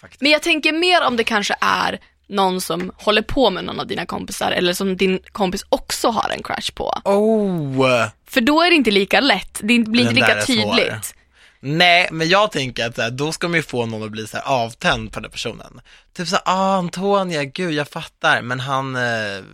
Faktiskt. 0.00 0.22
Men 0.22 0.30
jag 0.30 0.42
tänker 0.42 0.72
mer 0.72 1.02
om 1.02 1.16
det 1.16 1.24
kanske 1.24 1.56
är 1.60 2.00
någon 2.28 2.60
som 2.60 2.92
håller 2.96 3.22
på 3.22 3.50
med 3.50 3.64
någon 3.64 3.80
av 3.80 3.86
dina 3.86 4.06
kompisar 4.06 4.50
eller 4.50 4.72
som 4.72 4.96
din 4.96 5.20
kompis 5.32 5.64
också 5.68 6.08
har 6.08 6.30
en 6.30 6.42
crush 6.42 6.72
på. 6.74 7.00
Oh! 7.04 8.06
För 8.26 8.40
då 8.40 8.62
är 8.62 8.70
det 8.70 8.76
inte 8.76 8.90
lika 8.90 9.20
lätt, 9.20 9.58
det 9.60 9.78
blir 9.78 10.02
inte 10.02 10.14
lika 10.14 10.42
tydligt. 10.42 11.14
Nej, 11.60 12.08
men 12.12 12.28
jag 12.28 12.52
tänker 12.52 12.86
att 12.86 12.96
här, 12.96 13.10
då 13.10 13.32
ska 13.32 13.48
man 13.48 13.56
ju 13.56 13.62
få 13.62 13.86
någon 13.86 14.02
att 14.02 14.10
bli 14.10 14.26
så 14.26 14.36
här 14.36 14.44
avtänd 14.44 15.12
på 15.12 15.20
den 15.20 15.30
personen. 15.30 15.80
Typ 16.12 16.28
så 16.28 16.36
här, 16.36 16.42
ah 16.46 16.76
Antonia, 16.76 17.44
gud 17.44 17.72
jag 17.72 17.88
fattar, 17.88 18.42
men 18.42 18.60
han 18.60 18.96
eh, 18.96 19.44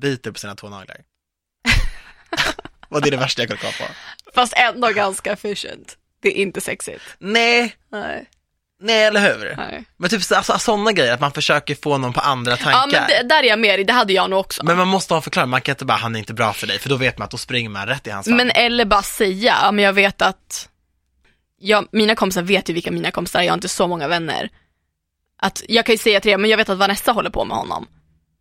biter 0.00 0.30
på 0.30 0.38
sina 0.38 0.54
tånaglar. 0.54 0.96
och 2.88 3.00
det 3.02 3.08
är 3.08 3.10
det 3.10 3.16
värsta 3.16 3.42
jag 3.42 3.48
kan 3.48 3.58
komma 3.58 3.72
på. 3.72 3.94
Fast 4.34 4.52
ändå 4.56 4.88
ganska 4.88 5.32
efficient. 5.32 5.96
Det 6.22 6.28
är 6.28 6.42
inte 6.42 6.60
sexigt. 6.60 7.02
Nej, 7.18 7.76
Nej. 7.88 8.28
Nej 8.80 9.04
eller 9.04 9.20
hur? 9.20 9.54
Nej. 9.56 9.84
Men 9.96 10.10
typ 10.10 10.22
så- 10.22 10.34
alltså, 10.34 10.58
sådana 10.58 10.92
grejer, 10.92 11.14
att 11.14 11.20
man 11.20 11.32
försöker 11.32 11.74
få 11.82 11.98
någon 11.98 12.12
på 12.12 12.20
andra 12.20 12.50
Ja 12.52 12.56
tankar. 12.56 13.00
men 13.00 13.08
det, 13.08 13.28
där 13.34 13.42
är 13.42 13.46
jag 13.48 13.58
med 13.58 13.80
i, 13.80 13.84
det 13.84 13.92
hade 13.92 14.12
jag 14.12 14.30
nog 14.30 14.38
också. 14.40 14.64
Men 14.64 14.76
man 14.76 14.88
måste 14.88 15.14
ha 15.14 15.16
en 15.18 15.22
förklaring, 15.22 15.50
man 15.50 15.60
kan 15.60 15.72
inte 15.72 15.84
bara, 15.84 15.98
han 15.98 16.14
är 16.14 16.18
inte 16.18 16.34
bra 16.34 16.52
för 16.52 16.66
dig, 16.66 16.78
för 16.78 16.88
då 16.88 16.96
vet 16.96 17.18
man 17.18 17.24
att 17.24 17.30
då 17.30 17.36
springer 17.36 17.70
man 17.70 17.86
rätt 17.86 18.06
i 18.06 18.10
hans 18.10 18.26
famn. 18.26 18.36
Men 18.36 18.50
eller 18.50 18.84
bara 18.84 19.02
säga, 19.02 19.56
ja, 19.62 19.72
men 19.72 19.84
jag 19.84 19.92
vet 19.92 20.22
att, 20.22 20.68
jag, 21.60 21.86
mina 21.92 22.14
kompisar 22.14 22.42
vet 22.42 22.70
ju 22.70 22.74
vilka 22.74 22.90
mina 22.90 23.10
kompisar 23.10 23.38
är, 23.40 23.44
jag 23.44 23.52
har 23.52 23.56
inte 23.56 23.68
så 23.68 23.86
många 23.86 24.08
vänner. 24.08 24.48
Att 25.42 25.62
jag 25.68 25.86
kan 25.86 25.92
ju 25.92 25.98
säga 25.98 26.20
till 26.20 26.30
er, 26.30 26.36
men 26.38 26.50
jag 26.50 26.56
vet 26.56 26.68
att 26.68 26.78
Vanessa 26.78 27.12
håller 27.12 27.30
på 27.30 27.44
med 27.44 27.56
honom. 27.56 27.86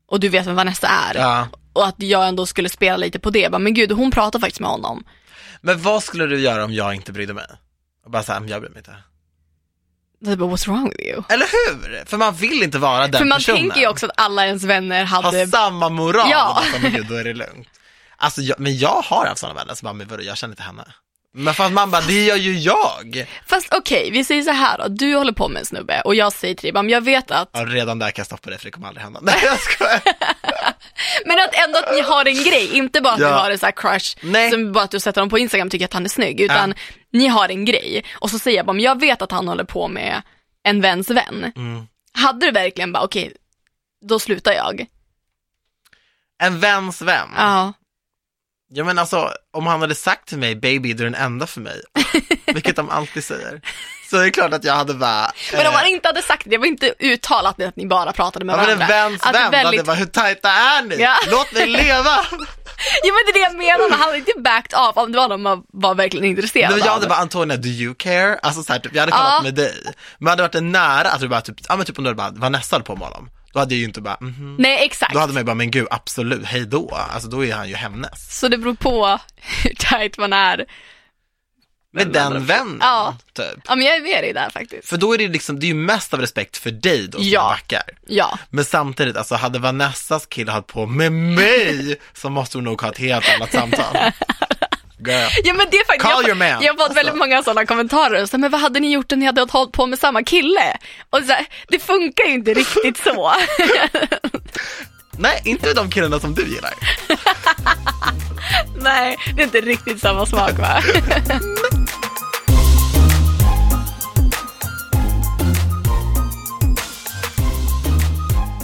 Och 0.08 0.20
du 0.20 0.30
vet 0.30 0.48
vem 0.48 0.56
Vanessa 0.56 0.88
är. 0.88 1.16
Ja. 1.16 1.48
Och 1.74 1.88
att 1.88 1.96
jag 1.98 2.28
ändå 2.28 2.46
skulle 2.46 2.70
spela 2.70 2.98
lite 2.98 3.20
på 3.20 3.30
det, 3.30 3.52
bara, 3.52 3.60
men 3.60 3.74
gud 3.74 3.92
hon 3.92 4.12
pratar 4.12 4.40
faktiskt 4.40 4.60
med 4.60 4.70
honom. 4.70 5.04
Men 5.62 5.82
vad 5.82 6.04
skulle 6.04 6.26
du 6.26 6.40
göra 6.40 6.64
om 6.66 6.74
jag 6.74 6.96
inte 6.96 7.12
brydde 7.12 7.34
mig? 7.34 7.46
Och 8.06 8.12
bara 8.12 8.24
såhär, 8.24 8.44
jag 8.48 8.62
bryr 8.62 8.70
mig 8.70 8.80
inte. 8.80 8.96
Bara, 10.22 10.36
what's 10.36 10.68
wrong 10.68 10.90
with 10.90 11.02
you? 11.08 11.24
Eller 11.30 11.46
hur? 11.46 12.06
För 12.06 12.18
man 12.18 12.34
vill 12.36 12.64
inte 12.64 12.78
vara 12.78 13.08
den 13.08 13.18
För 13.20 13.26
man 13.26 13.38
personen. 13.38 13.62
tänker 13.62 13.80
ju 13.82 13.88
också 13.88 14.06
att 14.06 14.12
alla 14.18 14.46
ens 14.46 14.64
vänner 14.64 15.04
hade, 15.04 15.38
Ha 15.40 15.48
samma 15.48 15.90
moral. 15.90 16.28
Ja. 16.32 16.64
Bara, 16.72 16.82
men 16.82 16.92
gud, 16.92 17.06
då 17.10 17.16
är 17.16 17.24
det 17.24 17.34
lugnt. 17.34 17.68
Alltså, 18.18 18.42
jag, 18.42 18.60
men 18.60 18.78
jag 18.78 19.02
har 19.06 19.26
haft 19.26 19.40
sådana 19.42 19.60
vänner 19.60 19.76
som 19.76 19.86
bara, 19.86 19.94
men 19.94 20.08
vadå, 20.08 20.24
jag 20.24 20.38
känner 20.38 20.52
inte 20.52 20.64
henne. 20.64 20.84
Men 21.34 21.54
för 21.54 21.64
att 21.66 21.72
man 21.72 21.92
bara, 21.92 22.02
det 22.02 22.26
gör 22.26 22.36
ju 22.36 22.60
jag. 22.60 23.28
fast 23.46 23.74
okej, 23.74 24.10
vi 24.12 24.24
säger 24.24 24.42
så 24.42 24.52
här 24.52 24.78
då, 24.78 24.88
du 24.88 25.16
håller 25.16 25.32
på 25.34 25.48
med 25.48 25.60
en 25.60 25.66
snubbe 25.66 26.02
och 26.02 26.16
jag 26.16 26.34
säger 26.34 26.56
till 26.56 26.64
dig, 26.74 26.74
men 26.84 26.90
jag 26.90 27.02
vet 27.02 27.32
att, 27.32 27.50
Ja, 27.54 27.66
redan 27.66 28.00
där 28.00 28.12
kan 28.12 28.20
jag 28.22 28.26
stoppa 28.26 28.50
det 28.50 28.58
för 28.58 28.66
det 28.66 28.72
kommer 28.72 28.88
aldrig 28.88 29.04
hända. 29.04 29.20
Nej 29.24 29.36
jag 29.44 29.60
skojar. 29.60 30.02
men 31.26 31.40
att 31.40 31.56
ändå 31.66 31.80
att 31.80 31.92
ni 31.96 32.02
har 32.02 32.26
en 32.26 32.44
grej, 32.44 32.78
inte 32.78 33.02
bara 33.02 33.14
att 33.14 33.20
Ja. 33.20 33.28
ni 33.28 33.34
har 33.34 33.52
en 33.52 33.60
sån 33.60 33.68
här 33.68 33.72
crush, 33.72 34.18
Nej. 34.22 34.52
som 34.52 34.72
bara 34.72 34.84
att 34.84 34.92
du 34.92 35.00
sätter 35.00 35.22
honom 35.22 35.30
på 35.30 35.40
Instagram 35.40 35.68
och 35.68 35.72
tycker 35.72 35.86
att 35.86 35.94
han 35.94 36.06
är 36.06 36.10
snygg, 36.10 36.42
utan 36.42 36.74
ni 37.12 37.28
har 37.28 37.50
en 37.50 37.66
grej. 37.66 38.06
Och 38.14 38.30
så 38.30 38.40
säger 38.40 38.58
jag 38.58 38.66
bara, 38.66 38.74
men 38.74 38.84
jag 38.84 39.00
vet 39.00 39.22
att 39.22 39.32
han 39.32 39.48
håller 39.48 39.64
på 39.64 39.88
med 39.88 40.22
en 40.64 40.82
väns 40.82 41.10
vän. 41.10 41.52
Mm. 41.56 41.88
Hade 42.14 42.46
du 42.46 42.52
verkligen 42.52 42.92
bara, 42.92 43.04
okej, 43.04 43.34
då 44.02 44.20
slutar 44.20 44.52
jag? 44.52 44.86
En 46.38 46.60
väns 46.60 47.02
vän. 47.02 47.30
Ja. 47.38 47.74
Ja 48.72 48.84
men 48.84 49.00
alltså, 49.00 49.32
om 49.54 49.68
han 49.68 49.82
hade 49.82 49.96
sagt 49.96 50.28
till 50.30 50.38
mig, 50.38 50.56
baby 50.56 50.94
du 50.94 51.04
är 51.06 51.10
den 51.10 51.22
enda 51.22 51.48
för 51.48 51.62
mig, 51.62 51.82
vilket 52.46 52.76
de 52.76 52.90
alltid 52.90 53.24
säger, 53.24 53.62
så 54.10 54.18
är 54.18 54.24
det 54.24 54.32
klart 54.32 54.54
att 54.54 54.64
jag 54.64 54.74
hade 54.74 54.94
bara, 54.94 55.32
Men 55.52 55.60
om 55.68 55.74
eh, 55.74 55.80
han 55.80 55.88
inte 55.88 56.08
hade 56.08 56.22
sagt 56.22 56.44
det, 56.44 56.50
det 56.50 56.58
var 56.58 56.66
inte 56.66 56.94
uttalat 57.00 57.62
att 57.62 57.76
ni 57.76 57.88
bara 57.88 58.12
pratade 58.14 58.46
med 58.46 58.54
Ja 58.54 58.58
men 58.58 58.70
en 58.70 58.78
varandra. 58.80 58.96
väns 59.10 59.22
Att 59.24 59.36
vän, 59.36 59.52
väldigt... 59.52 59.66
väldigt... 59.66 59.86
bara, 59.86 59.96
hur 59.96 60.06
tajta 60.06 60.50
är 60.50 60.84
ni? 60.84 60.96
Ja. 61.02 61.16
Låt 61.32 61.52
mig 61.54 61.66
leva! 61.68 62.26
Ja 63.04 63.14
men 63.14 63.24
det 63.26 63.32
är 63.32 63.34
det 63.34 63.40
jag 63.40 63.58
menar, 63.80 63.90
han 63.98 64.00
hade 64.00 64.18
inte 64.18 64.32
backed 64.38 64.80
off 64.80 64.98
om 64.98 65.12
det 65.12 65.18
var 65.18 65.28
någon 65.30 65.42
man 65.42 65.64
var 65.74 65.96
verkligen 65.96 66.26
intresserad 66.26 66.70
Men 66.72 66.80
jag 66.80 66.88
av. 66.88 66.94
hade 66.94 67.08
bara, 67.08 67.20
Antonia, 67.20 67.58
do 67.58 67.68
you 67.68 67.96
care? 67.96 68.40
Alltså 68.44 68.64
så 68.64 68.74
här, 68.74 68.80
typ, 68.80 68.96
jag 68.96 69.00
hade 69.02 69.12
kollat 69.12 69.34
Ja. 69.38 69.42
med 69.44 69.56
dig. 69.56 69.74
Men 70.18 70.28
hade 70.30 70.42
varit 70.44 70.64
nära, 70.64 71.10
att 71.10 71.20
du 71.20 71.28
bara 71.28 71.42
typ, 71.42 71.56
ja 71.70 71.76
men 71.76 71.86
typ 71.86 71.98
om 71.98 72.04
du 72.04 72.10
hade 72.10 72.16
bara, 72.18 72.32
Vanessa 72.32 72.76
höll 72.76 72.84
på 72.84 72.96
med 72.96 73.08
honom. 73.08 73.30
Då 73.54 73.60
hade 73.60 73.74
jag 73.76 73.80
ju 73.80 73.86
inte 73.86 74.02
bara, 74.02 74.18
mhm. 74.22 74.56
Nej 74.60 74.86
exakt. 74.86 75.14
Då 75.14 75.20
hade 75.20 75.34
man 75.34 75.42
ju 75.42 75.46
bara, 75.46 75.56
men 75.56 75.72
gud 75.72 75.88
absolut, 75.92 76.46
hej 76.46 76.66
då. 76.66 76.90
Alltså 77.14 77.30
då 77.30 77.46
är 77.46 77.54
han 77.54 77.70
ju 77.70 77.76
hennes. 77.76 78.40
Så 78.40 78.48
det 78.48 78.58
beror 78.58 78.74
på 78.76 79.20
hur 79.64 79.74
tight 79.76 80.18
man 80.18 80.34
är. 80.34 80.66
Med 81.94 82.08
den 82.08 82.46
vännen, 82.46 82.78
Ja. 82.82 83.18
typ. 83.34 83.64
Ja 83.68 83.76
men 83.76 83.86
jag 83.86 83.96
är 83.96 84.02
med 84.02 84.24
dig 84.24 84.34
där 84.34 84.50
faktiskt. 84.50 84.90
För 84.90 84.98
då 84.98 85.14
är 85.14 85.18
det 85.18 85.28
liksom, 85.28 85.60
det 85.60 85.66
är 85.66 85.68
ju 85.68 85.74
mest 85.74 86.14
av 86.14 86.20
respekt 86.22 86.58
för 86.58 86.72
dig 86.72 87.08
då 87.08 87.18
som 87.18 87.28
Ja. 87.28 87.42
backar. 87.50 87.82
Ja. 88.08 88.40
Men 88.50 88.66
samtidigt, 88.66 89.18
alltså 89.18 89.36
hade 89.36 89.60
Vanessas 89.60 90.26
kille 90.26 90.52
hållit 90.52 90.68
på 90.68 90.86
med 90.86 91.12
mig 91.12 92.00
så 92.14 92.30
måste 92.30 92.58
hon 92.58 92.64
nog 92.66 92.82
ha 92.82 92.90
ett 92.90 92.98
helt 92.98 93.30
annat 93.36 93.52
samtal. 93.52 93.96
Girl. 95.06 95.30
Ja 95.44 95.54
men 95.54 95.68
det 95.72 95.78
är 95.78 95.86
faktiskt, 95.86 96.12
Call 96.12 96.22
jag, 96.24 96.28
your 96.28 96.36
man. 96.36 96.64
jag 96.64 96.74
har 96.74 96.78
fått 96.88 96.98
väldigt 96.98 97.14
Alltså. 97.14 97.16
många 97.28 97.44
sådana 97.44 97.66
kommentarer, 97.66 98.26
så, 98.26 98.38
men 98.38 98.52
vad 98.52 98.62
hade 98.62 98.80
ni 98.80 98.92
gjort 98.94 99.12
om 99.12 99.20
ni 99.20 99.26
hade 99.26 99.42
hållit 99.50 99.72
på 99.72 99.86
med 99.86 100.00
samma 100.00 100.24
kille? 100.24 100.78
Och 101.10 101.20
så 101.20 101.34
det 101.68 101.80
funkar 101.80 102.26
ju 102.26 102.34
inte 102.34 102.54
riktigt 102.54 102.98
så. 103.04 103.34
Nej, 105.12 105.42
inte 105.46 105.74
de 105.74 105.90
killarna 105.90 106.20
som 106.20 106.34
du 106.36 106.42
gillar. 106.48 106.74
Nej, 108.82 109.18
det 109.36 109.42
är 109.42 109.46
inte 109.46 109.62
riktigt 109.62 110.02
samma 110.02 110.26
smak 110.26 110.58
va? 110.60 110.84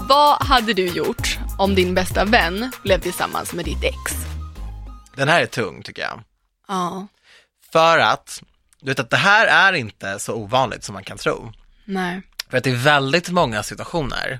Vad 0.07 0.43
hade 0.47 0.73
du 0.73 0.85
gjort 0.87 1.37
om 1.57 1.75
din 1.75 1.93
bästa 1.93 2.25
vän 2.25 2.71
blev 2.83 2.99
tillsammans 2.99 3.53
med 3.53 3.65
ditt 3.65 3.83
ex? 3.83 4.24
Den 5.15 5.27
här 5.29 5.41
är 5.41 5.45
tung 5.45 5.83
tycker 5.83 6.01
jag. 6.01 6.23
Ja, 6.67 7.07
För 7.71 7.97
att, 7.97 8.43
du 8.81 8.87
vet 8.91 8.99
att 8.99 9.09
det 9.09 9.17
här 9.17 9.47
är 9.47 9.73
inte 9.73 10.19
så 10.19 10.33
ovanligt 10.33 10.83
som 10.83 10.93
man 10.93 11.03
kan 11.03 11.17
tro. 11.17 11.51
nej. 11.85 12.21
För 12.49 12.57
att 12.57 12.67
i 12.67 12.71
väldigt 12.71 13.29
många 13.29 13.63
situationer 13.63 14.39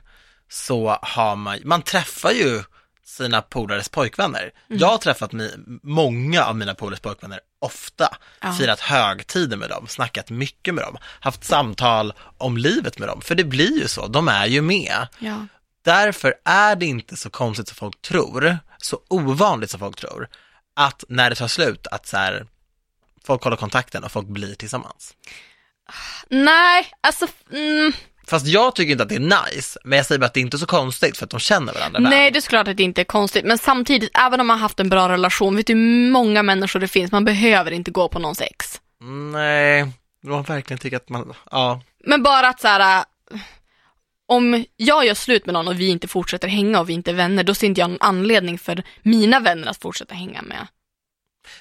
så 0.49 0.99
har 1.01 1.35
man, 1.35 1.59
man 1.63 1.81
träffar 1.81 2.31
ju 2.31 2.63
sina 3.05 3.41
polares 3.41 3.89
pojkvänner. 3.89 4.51
Jag 4.67 4.87
har 4.87 4.97
träffat 4.97 5.31
mi, 5.31 5.51
många 5.83 6.43
av 6.43 6.55
mina 6.55 6.75
polares 6.75 6.99
pojkvänner 6.99 7.39
ofta, 7.59 8.17
Ja. 8.41 8.53
firat 8.53 8.79
högtider 8.79 9.57
med 9.57 9.69
dem, 9.69 9.87
snackat 9.87 10.29
mycket 10.29 10.73
med 10.73 10.83
dem, 10.83 10.97
haft 11.19 11.43
samtal 11.43 12.13
om 12.37 12.57
livet 12.57 12.99
med 12.99 13.07
dem. 13.09 13.21
För 13.21 13.35
det 13.35 13.43
blir 13.43 13.81
ju 13.81 13.87
så, 13.87 14.07
de 14.07 14.27
är 14.27 14.45
ju 14.45 14.61
med. 14.61 15.07
Ja. 15.19 15.47
Därför 15.85 16.33
är 16.45 16.75
det 16.75 16.85
inte 16.85 17.15
så 17.15 17.29
konstigt 17.29 17.67
som 17.67 17.75
folk 17.75 18.01
tror, 18.01 18.57
så 18.77 18.99
ovanligt 19.09 19.71
som 19.71 19.79
folk 19.79 19.95
tror, 19.99 20.27
att 20.75 21.03
när 21.09 21.29
det 21.29 21.35
tar 21.35 21.47
slut, 21.47 21.87
att 21.91 22.07
så 22.07 22.17
här, 22.17 22.45
folk 23.25 23.43
håller 23.43 23.57
kontakten 23.57 24.03
och 24.03 24.11
folk 24.11 24.27
blir 24.27 24.55
tillsammans. 24.55 25.13
Nej, 26.29 26.87
alltså, 27.01 27.27
mm, 27.53 27.93
Fast 28.27 28.47
jag 28.47 28.75
tycker 28.75 28.91
inte 28.91 29.03
att 29.03 29.09
det 29.09 29.15
är 29.15 29.53
nice, 29.53 29.79
men 29.83 29.97
jag 29.97 30.05
säger 30.05 30.19
bara 30.19 30.25
att 30.25 30.33
det 30.33 30.39
är 30.39 30.41
inte 30.41 30.57
så 30.57 30.65
konstigt 30.65 31.17
för 31.17 31.25
att 31.25 31.29
de 31.29 31.39
känner 31.39 31.73
varandra 31.73 31.99
väl. 31.99 32.09
nej 32.09 32.31
det 32.31 32.39
är 32.39 32.41
såklart 32.41 32.67
att 32.67 32.77
det 32.77 32.83
inte 32.83 33.01
är 33.01 33.05
konstigt. 33.05 33.45
Men 33.45 33.57
samtidigt, 33.57 34.11
även 34.17 34.39
om 34.39 34.47
man 34.47 34.57
har 34.57 34.61
haft 34.61 34.79
en 34.79 34.89
bra 34.89 35.09
relation, 35.09 35.55
vet 35.55 35.67
du 35.67 35.73
hur 35.73 36.11
många 36.11 36.43
människor 36.43 36.79
det 36.79 36.87
finns, 36.87 37.11
man 37.11 37.25
behöver 37.25 37.71
inte 37.71 37.91
gå 37.91 38.09
på 38.09 38.19
någons 38.19 38.41
ex. 38.41 38.81
Nej, 39.31 39.91
man 40.23 40.43
verkligen 40.43 40.79
tycker 40.79 40.97
att 40.97 41.09
man, 41.09 41.33
ja. 41.51 41.81
Men 42.05 42.23
bara 42.23 42.47
att 42.47 42.61
så 42.61 42.67
här. 42.67 43.05
Om 44.27 44.65
jag 44.75 45.05
gör 45.05 45.13
slut 45.13 45.45
med 45.45 45.53
någon 45.53 45.67
och 45.67 45.79
vi 45.79 45.87
inte 45.87 46.07
fortsätter 46.07 46.47
hänga 46.47 46.79
och 46.79 46.89
vi 46.89 46.93
inte 46.93 47.11
är 47.11 47.15
vänner, 47.15 47.43
då 47.43 47.55
ser 47.55 47.67
inte 47.67 47.81
jag 47.81 47.89
någon 47.89 48.01
anledning 48.01 48.59
för 48.59 48.83
mina 49.01 49.39
vänner 49.39 49.67
att 49.67 49.81
fortsätta 49.81 50.15
hänga 50.15 50.41
med. 50.41 50.67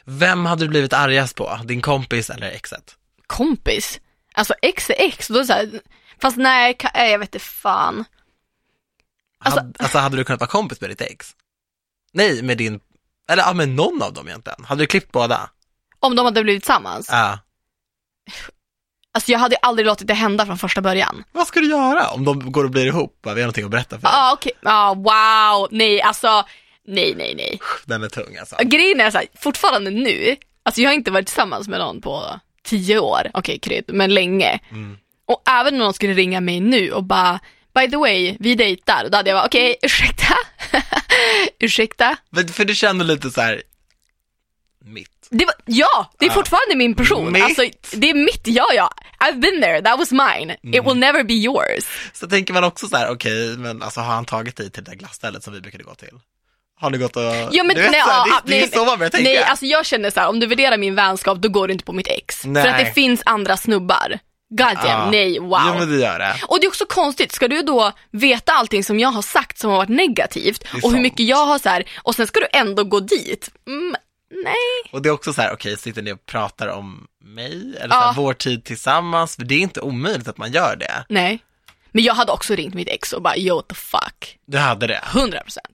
Vem 0.05 0.46
hade 0.46 0.64
du 0.64 0.68
blivit 0.68 0.92
argast 0.92 1.37
på? 1.37 1.61
Din 1.64 1.83
kompis 1.83 2.31
eller 2.31 2.46
exet? 2.50 2.96
Kompis. 3.27 4.00
Alltså 4.35 4.55
ex 4.62 4.90
är 4.90 4.94
ex, 4.98 5.29
då 5.29 5.35
är 5.35 5.38
det 5.38 5.46
så 5.46 5.53
här, 5.53 5.81
fast 6.20 6.37
nej, 6.37 6.77
nej, 6.94 7.11
jag 7.12 7.18
vet 7.18 7.35
inte 7.35 7.44
fan. 7.44 8.05
Alltså- 9.38 9.61
Alltså, 9.61 9.83
alltså 9.83 9.98
hade 9.98 10.16
du 10.16 10.24
kunnat 10.24 10.40
vara 10.40 10.50
kompis 10.50 10.81
med 10.81 10.90
ditt 10.90 11.00
ex? 11.00 11.37
Nej, 12.12 12.42
med 12.42 12.59
din, 12.59 12.81
eller 13.29 13.42
ja, 13.42 13.53
med 13.53 13.68
någon 13.68 14.03
av 14.03 14.12
dem 14.12 14.29
egentligen. 14.29 14.64
Hade 14.64 14.83
du 14.83 14.87
klippt 14.87 15.12
båda? 15.12 15.50
Om 15.98 16.16
de 16.16 16.24
hade 16.24 16.42
blivit 16.42 16.62
tillsammans. 16.62 17.07
Ja. 17.11 17.38
Alltså 19.14 19.33
jag 19.33 19.38
hade 19.38 19.57
aldrig 19.57 19.87
låtit 19.87 20.07
det 20.07 20.14
hända 20.14 20.46
från 20.46 20.59
första 20.59 20.81
början. 20.81 21.24
Vad 21.33 21.46
ska 21.46 21.61
du 21.61 21.68
göra 21.68 22.09
om 22.11 22.24
de 22.24 22.53
går 22.53 22.64
och 22.64 22.70
blir 22.70 22.87
ihop? 22.87 23.18
Vi 23.22 23.29
har 23.31 23.37
någonting 23.37 23.64
att 23.64 23.70
berätta 23.70 23.98
för 24.00 24.09
Ja, 24.09 24.11
dig. 24.12 24.20
ah, 24.20 24.33
okej, 24.33 24.53
ja 24.62 24.94
wow, 24.94 25.68
nej 25.70 26.03
alltså, 26.03 26.44
nej 26.87 27.14
nej 27.16 27.35
nej. 27.35 27.61
Den 27.85 28.03
är 28.03 28.09
tung 28.09 28.37
alltså. 28.37 28.57
Grejen 28.62 29.00
är 29.00 29.11
så 29.11 29.18
här, 29.18 29.27
fortfarande 29.38 29.90
nu, 29.90 30.37
alltså 30.62 30.81
jag 30.81 30.90
har 30.90 30.94
inte 30.94 31.11
varit 31.11 31.27
tillsammans 31.27 31.68
med 31.68 31.79
någon 31.79 32.00
på 32.00 32.40
tio 32.64 32.98
år, 32.98 33.31
okej 33.35 33.59
krydd, 33.59 33.85
men 33.88 34.14
länge. 34.14 34.59
Mm. 34.70 34.98
Och 35.27 35.42
även 35.50 35.74
om 35.74 35.79
någon 35.79 35.94
skulle 35.94 36.12
ringa 36.14 36.40
mig 36.40 36.61
nu 36.61 36.90
och 36.92 37.05
bara, 37.05 37.40
by 37.74 37.90
the 37.90 37.96
way, 37.96 38.37
vi 38.40 38.55
dejtar, 38.55 39.09
då 39.11 39.16
hade 39.16 39.31
jag 39.31 39.37
bara, 39.38 39.46
okej, 39.46 39.77
ursäkta? 39.83 40.35
ursäkta? 41.59 42.16
Men 42.31 42.48
för 42.48 42.64
du 42.64 42.74
känner 42.74 43.05
lite 43.05 43.31
så 43.31 43.40
här 43.40 43.62
mitt. 44.85 45.11
Det 45.38 45.44
var, 45.44 45.54
ja, 45.64 46.10
det 46.18 46.26
är 46.26 46.30
fortfarande 46.30 46.76
min 46.76 46.94
person. 46.94 47.32
Mitt. 47.32 47.44
Alltså, 47.44 47.62
det 47.92 48.10
är 48.10 48.14
mitt, 48.14 48.42
ja 48.44 48.66
ja. 48.74 48.90
I've 49.20 49.40
been 49.40 49.60
there, 49.62 49.82
that 49.82 49.98
was 49.98 50.12
mine. 50.12 50.56
Mm. 50.64 50.74
It 50.74 50.86
will 50.86 50.96
never 50.98 51.22
be 51.24 51.34
yours. 51.34 51.84
Så 52.12 52.26
tänker 52.26 52.52
man 52.54 52.64
också 52.64 52.88
så 52.88 52.96
här, 52.96 53.10
okej, 53.10 53.56
men 53.58 53.82
alltså 53.82 54.00
har 54.00 54.14
han 54.14 54.24
tagit 54.24 54.56
dig 54.56 54.70
till 54.70 54.84
det 54.84 54.90
där 54.90 54.98
glassstället 54.98 55.42
som 55.44 55.52
vi 55.52 55.60
brukade 55.60 55.84
gå 55.84 55.94
till? 55.94 56.18
Har 56.80 56.90
ni 56.90 56.98
gått 56.98 57.16
och, 57.16 57.22
Ja, 57.50 57.64
men, 57.64 57.76
du 57.76 57.82
vet, 57.82 57.90
nej, 57.90 58.00
så 58.02 58.10
här, 58.10 58.28
ja, 58.28 58.40
det, 58.44 58.52
det 58.52 58.62
är 58.64 58.78
så 58.78 58.84
man 58.84 58.98
börjar 58.98 59.10
tänka. 59.10 59.30
Nej, 59.30 59.42
alltså 59.42 59.66
jag 59.66 59.86
känner 59.86 60.10
så 60.10 60.20
här, 60.20 60.28
om 60.28 60.40
du 60.40 60.46
värderar 60.46 60.76
min 60.76 60.94
vänskap, 60.94 61.38
då 61.38 61.48
går 61.48 61.66
du 61.68 61.72
inte 61.72 61.84
på 61.84 61.92
mitt 61.92 62.08
ex. 62.08 62.44
Nej. 62.44 62.62
För 62.62 62.70
att 62.70 62.78
det 62.78 62.92
finns 62.92 63.22
andra 63.26 63.56
snubbar. 63.56 64.18
God 64.50 64.58
damn, 64.66 64.86
Ja. 64.86 65.10
nej, 65.10 65.38
wow. 65.38 65.60
Jo 65.66 65.74
men 65.78 65.90
det 65.90 65.96
gör 66.04 66.18
det. 66.18 66.34
Och 66.48 66.60
det 66.60 66.66
är 66.66 66.68
också 66.68 66.86
konstigt, 66.86 67.32
ska 67.32 67.48
du 67.48 67.62
då 67.62 67.92
veta 68.10 68.52
allting 68.52 68.84
som 68.84 69.00
jag 69.00 69.08
har 69.08 69.22
sagt 69.22 69.58
som 69.58 69.70
har 69.70 69.76
varit 69.76 69.88
negativt 69.88 70.62
och 70.74 70.80
sant. 70.80 70.94
hur 70.94 71.00
mycket 71.00 71.26
jag 71.26 71.46
har 71.46 71.58
så 71.58 71.68
här, 71.68 71.84
och 72.02 72.14
sen 72.14 72.26
ska 72.26 72.40
du 72.40 72.46
ändå 72.52 72.84
gå 72.84 73.00
dit? 73.00 73.50
Mm, 73.66 73.96
nej. 74.44 74.90
Och 74.92 75.02
det 75.02 75.08
är 75.08 75.10
också 75.12 75.32
så 75.32 75.42
här, 75.42 75.52
okej, 75.52 75.76
sitter 75.76 76.02
ni 76.02 76.12
och 76.12 76.26
pratar 76.26 76.68
om 76.68 77.06
mig? 77.24 77.52
Eller 77.80 77.88
så 77.88 78.00
Ja. 78.00 78.00
här, 78.00 78.12
vår 78.14 78.34
tid 78.34 78.64
tillsammans? 78.64 79.36
För 79.36 79.44
det 79.44 79.54
är 79.54 79.58
inte 79.58 79.80
omöjligt 79.80 80.28
att 80.28 80.38
man 80.38 80.52
gör 80.52 80.76
det. 80.76 81.04
Nej. 81.08 81.38
Men 81.92 82.04
jag 82.04 82.14
hade 82.14 82.32
också 82.32 82.54
ringt 82.54 82.74
mitt 82.74 82.88
ex 82.88 83.12
och 83.12 83.22
bara, 83.22 83.36
yo 83.36 83.54
what 83.56 83.68
the 83.68 83.74
fuck. 83.74 84.38
Du 84.46 84.58
hade 84.58 84.86
det. 84.86 85.00
100 85.12 85.40
procent. 85.40 85.66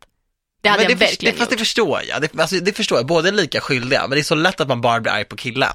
Det 0.63 0.69
hade 0.69 0.83
men 0.83 0.91
jag 0.91 0.99
det, 0.99 1.05
verkligen 1.07 1.35
det, 1.35 1.39
fast 1.39 1.51
det 1.51 1.55
gjort. 1.55 1.61
förstår 1.61 2.03
jag. 2.09 2.23
Det, 2.23 2.41
alltså, 2.41 2.57
det 2.57 2.73
förstår 2.77 2.99
jag, 2.99 3.07
båda 3.07 3.29
är 3.29 3.33
lika 3.33 3.61
skyldiga, 3.61 4.01
men 4.03 4.11
det 4.11 4.19
är 4.21 4.23
så 4.23 4.35
lätt 4.35 4.61
att 4.61 4.69
man 4.69 4.81
bara 4.81 5.01
blir 5.01 5.13
arg 5.13 5.25
på 5.25 5.37
killen. 5.37 5.73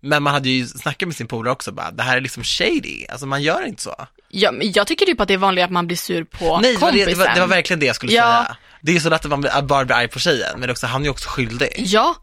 Men 0.00 0.22
man 0.22 0.34
hade 0.34 0.48
ju 0.48 0.66
snackat 0.66 1.06
med 1.08 1.16
sin 1.16 1.26
polare 1.26 1.52
också 1.52 1.72
bara, 1.72 1.90
det 1.90 2.02
här 2.02 2.16
är 2.16 2.20
liksom 2.20 2.44
shady, 2.44 3.06
alltså 3.08 3.26
man 3.26 3.42
gör 3.42 3.66
inte 3.66 3.82
så. 3.82 3.94
Ja, 4.28 4.52
men 4.52 4.72
jag 4.72 4.86
tycker 4.86 5.06
typ 5.06 5.20
att 5.20 5.28
det 5.28 5.34
är 5.34 5.38
vanligare 5.38 5.64
att 5.66 5.72
man 5.72 5.86
blir 5.86 5.96
sur 5.96 6.24
på 6.24 6.58
Nej, 6.60 6.72
det 6.74 6.80
var, 6.80 6.92
det, 6.92 6.98
kompisen. 7.04 7.18
det, 7.26 7.34
det 7.34 7.40
var 7.40 7.46
verkligen 7.48 7.80
det 7.80 7.86
jag 7.86 7.96
skulle 7.96 8.12
Ja. 8.12 8.22
säga. 8.44 8.56
Det 8.82 8.96
är 8.96 9.00
så 9.00 9.10
lätt 9.10 9.24
att 9.24 9.30
man 9.30 9.40
blir, 9.40 9.62
bara 9.62 9.84
blir 9.84 9.96
arg 9.96 10.08
på 10.08 10.18
tjejen, 10.18 10.60
men 10.60 10.70
också, 10.70 10.86
han 10.86 11.00
är 11.00 11.04
ju 11.04 11.10
också 11.10 11.28
skyldig. 11.28 11.68
Ja. 11.76 12.16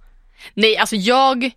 Nej, 0.53 0.77
alltså 0.77 0.95
jag, 0.95 1.51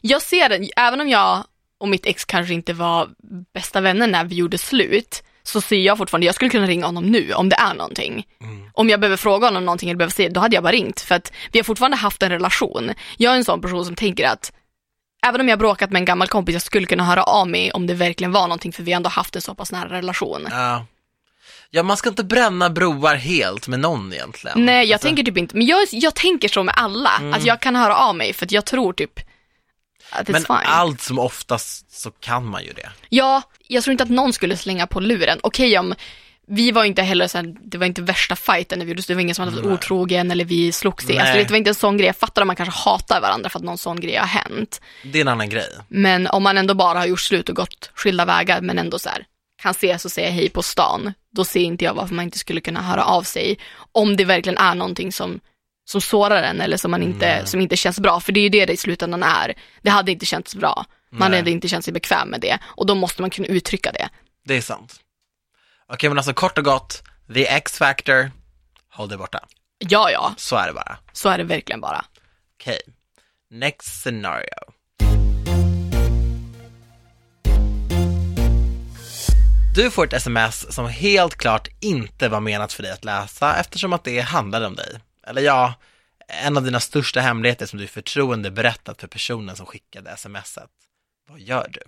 jag 0.00 0.22
ser 0.22 0.48
det, 0.48 0.70
även 0.76 1.00
om 1.00 1.08
jag 1.08 1.44
och 1.80 1.88
mitt 1.88 2.06
ex 2.06 2.24
kanske 2.24 2.54
inte 2.54 2.72
var 2.72 3.08
bästa 3.54 3.80
vänner 3.80 4.06
när 4.06 4.24
vi 4.24 4.34
gjorde 4.34 4.58
slut, 4.58 5.22
så 5.42 5.60
ser 5.60 5.76
jag 5.76 5.98
fortfarande, 5.98 6.26
jag 6.26 6.34
skulle 6.34 6.50
kunna 6.50 6.66
ringa 6.66 6.86
honom 6.86 7.04
nu 7.04 7.32
om 7.32 7.48
det 7.48 7.56
är 7.56 7.74
någonting. 7.74 8.26
Mm. 8.40 8.70
Om 8.72 8.88
jag 8.88 9.00
behöver 9.00 9.16
fråga 9.16 9.46
honom 9.46 9.64
någonting 9.64 9.88
eller 9.90 9.98
behöver 9.98 10.12
se, 10.14 10.28
då 10.28 10.40
hade 10.40 10.54
jag 10.56 10.62
bara 10.62 10.72
ringt. 10.72 11.00
För 11.00 11.14
att 11.14 11.32
vi 11.52 11.58
har 11.58 11.64
fortfarande 11.64 11.96
haft 11.96 12.22
en 12.22 12.30
relation. 12.30 12.90
Jag 13.16 13.32
är 13.32 13.36
en 13.36 13.44
sån 13.44 13.60
person 13.60 13.84
som 13.84 13.94
tänker 13.94 14.26
att 14.28 14.52
Även 15.28 15.40
om 15.40 15.48
jag 15.48 15.58
bråkat 15.58 15.90
med 15.90 16.00
en 16.00 16.04
gammal 16.04 16.28
kompis, 16.28 16.52
jag 16.52 16.62
skulle 16.62 16.86
kunna 16.86 17.04
höra 17.04 17.22
av 17.22 17.48
mig 17.48 17.72
om 17.72 17.86
det 17.86 17.94
verkligen 17.94 18.32
var 18.32 18.42
någonting, 18.42 18.72
för 18.72 18.82
vi 18.82 18.92
har 18.92 18.96
ändå 18.96 19.10
haft 19.10 19.36
en 19.36 19.42
så 19.42 19.54
pass 19.54 19.72
nära 19.72 19.88
relation. 19.88 20.46
Ja. 20.50 20.86
Ja, 21.70 21.82
man 21.82 21.96
ska 21.96 22.08
inte 22.08 22.24
bränna 22.24 22.70
broar 22.70 23.14
helt 23.14 23.68
med 23.68 23.80
någon 23.80 24.12
egentligen. 24.12 24.64
Nej, 24.66 24.86
jag 24.86 24.92
Alltså, 24.94 25.06
tänker 25.08 25.22
typ 25.22 25.36
inte, 25.38 25.56
men 25.56 25.66
jag, 25.66 25.78
jag 25.90 26.14
tänker 26.14 26.48
så 26.48 26.62
med 26.62 26.74
alla, 26.78 27.10
att 27.34 27.44
jag 27.44 27.60
kan 27.60 27.76
höra 27.76 27.96
av 27.96 28.16
mig, 28.16 28.32
för 28.32 28.46
att 28.46 28.52
jag 28.52 28.64
tror 28.64 28.92
typ 28.92 29.20
att 30.10 30.28
Men 30.28 30.42
fine. 30.42 30.56
allt 30.64 31.00
som 31.00 31.18
oftast 31.18 32.00
så 32.00 32.10
kan 32.10 32.46
man 32.46 32.64
ju 32.64 32.72
det. 32.72 32.88
Ja, 33.08 33.42
jag 33.68 33.84
tror 33.84 33.92
inte 33.92 34.04
att 34.04 34.10
någon 34.10 34.32
skulle 34.32 34.56
slänga 34.56 34.86
på 34.86 35.00
luren. 35.00 35.38
Okej 35.42 35.78
om, 35.78 35.94
vi 36.46 36.70
var 36.70 36.84
inte 36.84 37.02
heller 37.02 37.34
här, 37.34 37.54
det 37.60 37.78
var 37.78 37.86
inte 37.86 38.02
värsta 38.02 38.36
fighten 38.36 38.78
när 38.78 38.86
vi 38.86 38.92
gjorde 38.92 39.02
det 39.02 39.14
var 39.14 39.20
ingen 39.20 39.34
som 39.34 39.44
hade 39.44 39.56
varit 39.56 39.78
otrogen 39.78 40.30
eller 40.30 40.44
vi 40.44 40.72
slogs. 40.72 41.06
det. 41.06 41.18
Alltså, 41.18 41.34
det 41.38 41.50
var 41.50 41.56
inte 41.56 41.70
en 41.70 41.74
sån 41.74 41.96
grej, 41.96 42.06
jag 42.06 42.16
fattar 42.16 42.42
om 42.42 42.46
man 42.46 42.56
kanske 42.56 42.80
hatar 42.90 43.20
varandra 43.20 43.50
för 43.50 43.58
att 43.58 43.64
någon 43.64 43.78
sån 43.78 44.00
grej 44.00 44.16
har 44.16 44.26
hänt. 44.26 44.80
Det 45.04 45.18
är 45.18 45.20
en 45.20 45.28
annan 45.28 45.48
grej. 45.48 45.68
Men 45.88 46.26
om 46.26 46.42
man 46.42 46.58
ändå 46.58 46.74
bara 46.74 46.98
har 46.98 47.06
gjort 47.06 47.20
slut 47.20 47.48
och 47.48 47.56
gått 47.56 47.90
skilda 47.94 48.24
vägar 48.24 48.60
men 48.60 48.78
ändå 48.78 48.98
så 48.98 49.08
här, 49.08 49.24
kan 49.62 49.70
ses 49.70 50.04
och 50.04 50.10
säga 50.10 50.30
hej 50.30 50.48
på 50.48 50.62
stan, 50.62 51.12
då 51.32 51.44
ser 51.44 51.60
inte 51.60 51.84
jag 51.84 51.94
varför 51.94 52.14
man 52.14 52.24
inte 52.24 52.38
skulle 52.38 52.60
kunna 52.60 52.82
höra 52.82 53.04
av 53.04 53.22
sig. 53.22 53.58
Om 53.92 54.16
det 54.16 54.24
verkligen 54.24 54.58
är 54.58 54.74
någonting 54.74 55.12
som, 55.12 55.40
som 55.84 56.00
sårar 56.00 56.42
en 56.42 56.60
eller 56.60 56.76
som, 56.76 56.90
man 56.90 57.02
inte, 57.02 57.46
som 57.46 57.60
inte 57.60 57.76
känns 57.76 58.00
bra. 58.00 58.20
För 58.20 58.32
det 58.32 58.40
är 58.40 58.42
ju 58.42 58.48
det 58.48 58.66
det 58.66 58.72
i 58.72 58.76
slutändan 58.76 59.22
är. 59.22 59.54
Det 59.82 59.90
hade 59.90 60.12
inte 60.12 60.26
känts 60.26 60.54
bra. 60.54 60.84
Man 61.10 61.30
Nej. 61.30 61.40
hade 61.40 61.50
inte 61.50 61.68
känt 61.68 61.84
sig 61.84 61.92
bekväm 61.92 62.28
med 62.28 62.40
det. 62.40 62.58
Och 62.64 62.86
då 62.86 62.94
måste 62.94 63.22
man 63.22 63.30
kunna 63.30 63.48
uttrycka 63.48 63.92
det. 63.92 64.08
Det 64.44 64.56
är 64.56 64.60
sant. 64.60 65.00
Okej, 65.88 66.10
men 66.10 66.18
alltså 66.18 66.32
kort 66.34 66.58
och 66.58 66.64
gott, 66.64 67.02
the 67.34 67.46
X-factor, 67.46 68.30
håll 68.90 69.08
dig 69.08 69.18
borta. 69.18 69.46
Ja, 69.78 70.10
ja, 70.10 70.34
Så 70.36 70.56
är 70.56 70.66
det 70.66 70.72
bara. 70.72 70.98
så 71.12 71.28
är 71.28 71.38
det 71.38 71.44
verkligen 71.44 71.80
bara. 71.80 72.04
Okej, 72.60 72.78
next 73.50 74.00
scenario. 74.02 74.48
Du 79.74 79.90
får 79.90 80.04
ett 80.06 80.12
sms 80.12 80.74
som 80.74 80.86
helt 80.88 81.34
klart 81.36 81.68
inte 81.80 82.28
var 82.28 82.40
menat 82.40 82.72
för 82.72 82.82
dig 82.82 82.92
att 82.92 83.04
läsa 83.04 83.56
eftersom 83.56 83.92
att 83.92 84.04
det 84.04 84.20
handlade 84.20 84.66
om 84.66 84.74
dig. 84.74 84.98
Eller 85.26 85.42
ja, 85.42 85.74
en 86.28 86.56
av 86.56 86.62
dina 86.62 86.80
största 86.80 87.20
hemligheter 87.20 87.66
som 87.66 87.78
du 87.78 87.84
i 87.84 87.88
förtroende 87.88 88.50
berättat 88.50 89.00
för 89.00 89.08
personen 89.08 89.56
som 89.56 89.66
skickade 89.66 90.16
smset. 90.16 90.70
Vad 91.28 91.40
gör 91.40 91.68
du? 91.72 91.80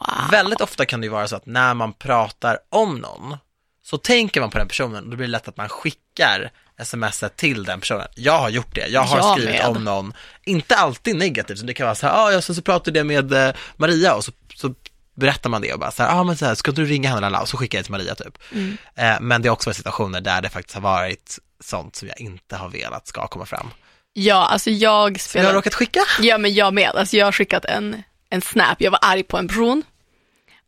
Wow. 0.00 0.30
Väldigt 0.30 0.60
ofta 0.60 0.86
kan 0.86 1.00
det 1.00 1.04
ju 1.04 1.10
vara 1.10 1.28
så 1.28 1.36
att 1.36 1.46
när 1.46 1.74
man 1.74 1.92
pratar 1.92 2.58
om 2.70 2.98
någon 2.98 3.36
så 3.84 3.98
tänker 3.98 4.40
man 4.40 4.50
på 4.50 4.58
den 4.58 4.68
personen 4.68 5.04
och 5.04 5.10
då 5.10 5.16
blir 5.16 5.26
det 5.26 5.30
lätt 5.32 5.48
att 5.48 5.56
man 5.56 5.68
skickar 5.68 6.50
smset 6.84 7.36
till 7.36 7.64
den 7.64 7.80
personen. 7.80 8.06
Jag 8.14 8.38
har 8.38 8.48
gjort 8.48 8.74
det, 8.74 8.86
jag 8.86 9.00
har 9.00 9.16
Jag 9.16 9.32
skrivit 9.38 9.54
med. 9.60 9.66
om 9.68 9.84
någon, 9.84 10.14
inte 10.44 10.76
alltid 10.76 11.16
negativt, 11.16 11.58
så 11.58 11.64
det 11.66 11.74
kan 11.74 11.84
vara 11.86 11.94
så 11.94 12.06
här, 12.06 12.14
ah, 12.26 12.32
ja, 12.32 12.42
sen 12.42 12.54
så 12.54 12.62
pratade 12.62 12.98
jag 12.98 13.06
med 13.06 13.32
eh, 13.32 13.54
Maria 13.76 14.14
och 14.14 14.24
så, 14.24 14.32
så 14.54 14.74
berättar 15.14 15.50
man 15.50 15.62
det 15.62 15.72
och 15.72 15.78
bara 15.80 15.90
så 15.90 16.02
här, 16.02 16.20
ah, 16.20 16.24
men 16.24 16.36
så 16.36 16.46
här, 16.46 16.54
ska 16.54 16.72
du 16.72 16.84
ringa 16.84 17.08
henne 17.08 17.26
eller 17.26 17.40
och 17.40 17.48
så 17.48 17.56
skickar 17.56 17.78
jag 17.78 17.82
det 17.82 17.84
till 17.84 17.92
Maria 17.92 18.14
typ. 18.14 18.38
Mm. 18.52 18.76
Eh, 18.94 19.20
men 19.20 19.42
det 19.42 19.48
är 19.48 19.50
också 19.50 19.70
varit 19.70 19.76
situationer 19.76 20.20
där 20.20 20.42
det 20.42 20.48
faktiskt 20.48 20.74
har 20.74 20.82
varit 20.82 21.38
sånt 21.60 21.96
som 21.96 22.08
jag 22.08 22.20
inte 22.20 22.56
har 22.56 22.68
velat 22.68 23.06
ska 23.06 23.26
komma 23.26 23.46
fram. 23.46 23.70
Ja, 24.12 24.46
alltså 24.46 24.70
jag 24.70 24.80
Så 25.20 25.38
jag 25.38 25.42
har 25.42 25.48
spelar... 25.48 25.52
råkat 25.54 25.74
skicka. 25.74 26.00
Ja, 26.20 26.38
men 26.38 26.54
jag 26.54 26.74
med. 26.74 26.90
Alltså 26.94 27.16
jag 27.16 27.26
har 27.26 27.32
skickat 27.32 27.64
en, 27.64 28.02
en 28.34 28.40
snap. 28.40 28.80
Jag 28.80 28.90
var 28.90 29.00
arg 29.02 29.22
på 29.22 29.38
en 29.38 29.48
person 29.48 29.82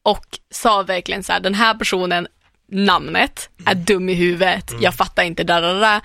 och 0.03 0.27
sa 0.51 0.83
verkligen 0.83 1.23
så 1.23 1.33
här, 1.33 1.41
den 1.41 1.55
här 1.55 1.75
personen, 1.75 2.27
namnet, 2.69 3.51
är 3.67 3.75
dum 3.75 4.09
i 4.09 4.15
huvudet, 4.15 4.73
jag 4.81 4.95
fattar 4.95 5.23
inte, 5.23 5.45
där, 5.45 5.63
där, 5.63 5.81
där. 5.81 6.01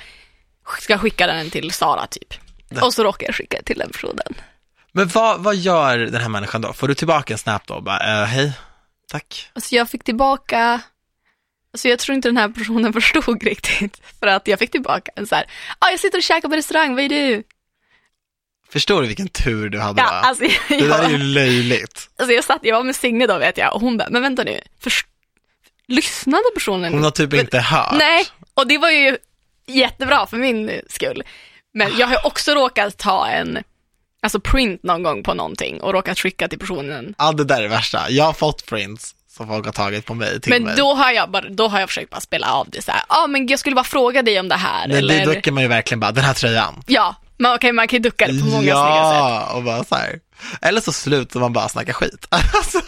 Ska 0.80 0.98
skicka 0.98 1.28
den 1.28 1.50
till 1.50 1.72
Sara 1.72 2.08
typ. 2.08 2.34
Och 2.82 2.94
så 2.94 3.04
råkar 3.04 3.28
jag 3.28 3.36
skicka 3.36 3.62
till 3.62 3.78
den 3.78 3.90
personen. 3.90 4.34
Men 4.92 5.08
vad, 5.08 5.44
vad 5.44 5.56
gör 5.56 5.98
den 5.98 6.22
här 6.22 6.30
människan 6.30 6.62
då? 6.62 6.74
Får 6.74 6.88
du 6.88 6.96
tillbaka 6.96 7.34
en 7.34 7.38
snap 7.38 7.68
då 7.68 7.82
bara, 7.82 8.22
eh, 8.22 8.28
hej, 8.28 8.54
tack. 9.08 9.50
Alltså 9.54 9.76
jag 9.76 9.90
fick 9.90 10.04
tillbaka, 10.04 10.82
alltså 11.74 11.88
jag 11.88 12.00
tror 12.00 12.16
inte 12.16 12.28
den 12.28 12.38
här 12.38 12.50
personen 12.50 12.94
förstod 13.02 13.44
riktigt. 13.44 14.02
För 14.20 14.28
att 14.28 14.48
jag 14.48 14.60
fick 14.60 14.72
tillbaka 14.72 15.12
en 15.16 15.28
så 15.28 15.36
här, 15.36 15.46
ah, 15.80 15.90
jag 15.90 16.00
sitter 16.00 16.18
och 16.18 16.24
käkar 16.24 16.50
på 16.50 16.56
restaurang, 16.56 16.96
vad 16.96 17.04
är 17.04 17.10
du? 17.10 17.44
Förstår 18.72 19.02
du 19.02 19.08
vilken 19.08 19.28
tur 19.28 19.70
du 19.70 19.80
hade 19.80 20.02
Ja, 20.02 20.06
va? 20.08 20.12
alltså, 20.12 20.44
jag, 20.44 20.80
Det 20.80 20.88
där 20.88 21.04
är 21.04 21.10
ju 21.10 21.18
löjligt. 21.18 22.10
alltså 22.20 22.34
jag 22.34 22.44
satt, 22.44 22.60
jag 22.62 22.76
var 22.76 22.84
med 22.84 22.96
Signe 22.96 23.28
då 23.28 23.38
vet 23.38 23.58
jag 23.58 23.76
och 23.76 23.82
hon 23.82 23.98
bara, 23.98 24.08
men 24.10 24.22
vänta 24.22 24.44
nu, 24.44 24.60
först, 24.84 25.08
lyssnade 25.88 26.44
personen? 26.54 26.94
Hon 26.94 27.04
har 27.04 27.12
typ 27.12 27.34
inte 27.34 27.60
hört. 27.60 27.96
Nej, 27.98 28.26
och 28.54 28.68
det 28.68 28.78
var 28.78 28.90
ju 28.90 29.18
jättebra 29.68 30.28
för 30.28 30.38
min 30.38 30.82
skull. 30.90 31.24
Men 31.74 31.98
jag 31.98 32.08
har 32.08 32.26
också 32.26 32.52
råkat 32.52 32.98
ta 32.98 33.28
en 33.28 33.64
alltså 34.22 34.40
print 34.40 34.84
någon 34.84 35.04
gång 35.04 35.24
på 35.24 35.34
någonting 35.34 35.82
och 35.82 35.94
råkat 35.94 36.20
skicka 36.20 36.48
till 36.48 36.60
personen. 36.60 37.16
Ja, 37.18 37.32
det 37.32 37.44
där 37.44 37.58
är 37.58 37.62
det 37.62 37.68
värsta. 37.68 38.10
Jag 38.10 38.24
har 38.26 38.34
fått 38.34 38.66
prints 38.66 39.16
som 39.30 39.48
folk 39.48 39.66
har 39.66 39.74
tagit 39.74 40.06
på 40.06 40.14
mig, 40.14 40.40
Men 40.48 40.64
mig. 40.64 40.76
då 40.78 40.94
har 40.94 41.12
jag 41.12 41.32
bara, 41.32 41.50
då 41.50 41.68
har 41.68 41.80
jag 41.80 41.90
försökt 41.90 42.10
bara 42.10 42.22
spela 42.22 42.52
av 42.52 42.70
det 42.70 42.82
så 42.82 42.92
här. 42.92 43.02
ja 43.10 43.24
ah, 43.24 43.28
men 43.28 43.48
jag 43.48 43.60
skulle 43.60 43.76
bara 43.76 43.84
fråga 43.86 44.22
dig 44.22 44.40
om 44.40 44.48
det 44.48 44.56
här. 44.56 44.88
Men 44.88 44.98
eller... 44.98 45.26
det, 45.26 45.34
då 45.34 45.42
kan 45.42 45.54
man 45.54 45.64
ju 45.64 45.70
verkligen 45.70 46.00
bara, 46.00 46.12
den 46.12 46.24
här 46.24 46.34
tröjan. 46.34 46.84
Ja, 46.88 47.16
men 47.42 47.54
okej 47.56 47.72
man 47.72 47.88
kan 47.88 47.98
ju 47.98 48.02
ducka 48.04 48.28
det 48.28 48.40
på 48.40 48.46
många 48.46 48.58
snygga 48.62 48.76
sätt. 48.76 48.86
Ja, 48.86 49.52
och 49.54 49.64
bara 49.64 49.84
så 49.84 49.96
här. 49.96 50.20
Eller 50.62 50.82
så 50.82 50.92
slutar 50.92 51.40
man 51.40 51.54
bara 51.54 51.70
snacka 51.70 51.94
skit. 51.94 52.28
Alltså, 52.30 52.82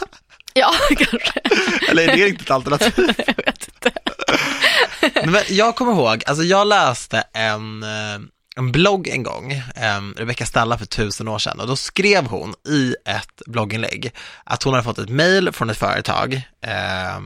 Ja, 0.54 0.74
kanske. 0.98 1.40
eller 1.90 2.04
är 2.04 2.18
det 2.18 2.26
riktigt 2.26 2.52
alternativ? 2.52 2.94
jag 3.28 3.36
vet 3.46 3.68
inte. 3.68 3.92
Men 5.32 5.42
jag 5.50 5.76
kommer 5.76 5.92
ihåg, 5.92 6.24
alltså 6.28 6.44
jag 6.44 6.68
läste 6.68 7.24
en, 7.34 7.84
eh, 7.84 8.20
en 8.56 8.72
blogg 8.72 9.08
en 9.08 9.24
gång, 9.24 9.52
eh, 9.52 10.02
Rebecca 10.18 10.46
Stella 10.46 10.78
för 10.78 10.86
tusen 10.86 11.28
år 11.28 11.40
sedan 11.40 11.60
och 11.60 11.68
då 11.68 11.76
skrev 11.76 12.26
hon 12.28 12.54
i 12.68 12.96
ett 13.06 13.42
blogginlägg 13.46 14.12
att 14.44 14.64
hon 14.64 14.74
hade 14.74 14.84
fått 14.84 14.98
ett 14.98 15.10
mail 15.10 15.52
från 15.52 15.70
ett 15.70 15.78
företag 15.78 16.34
eh, 16.66 17.20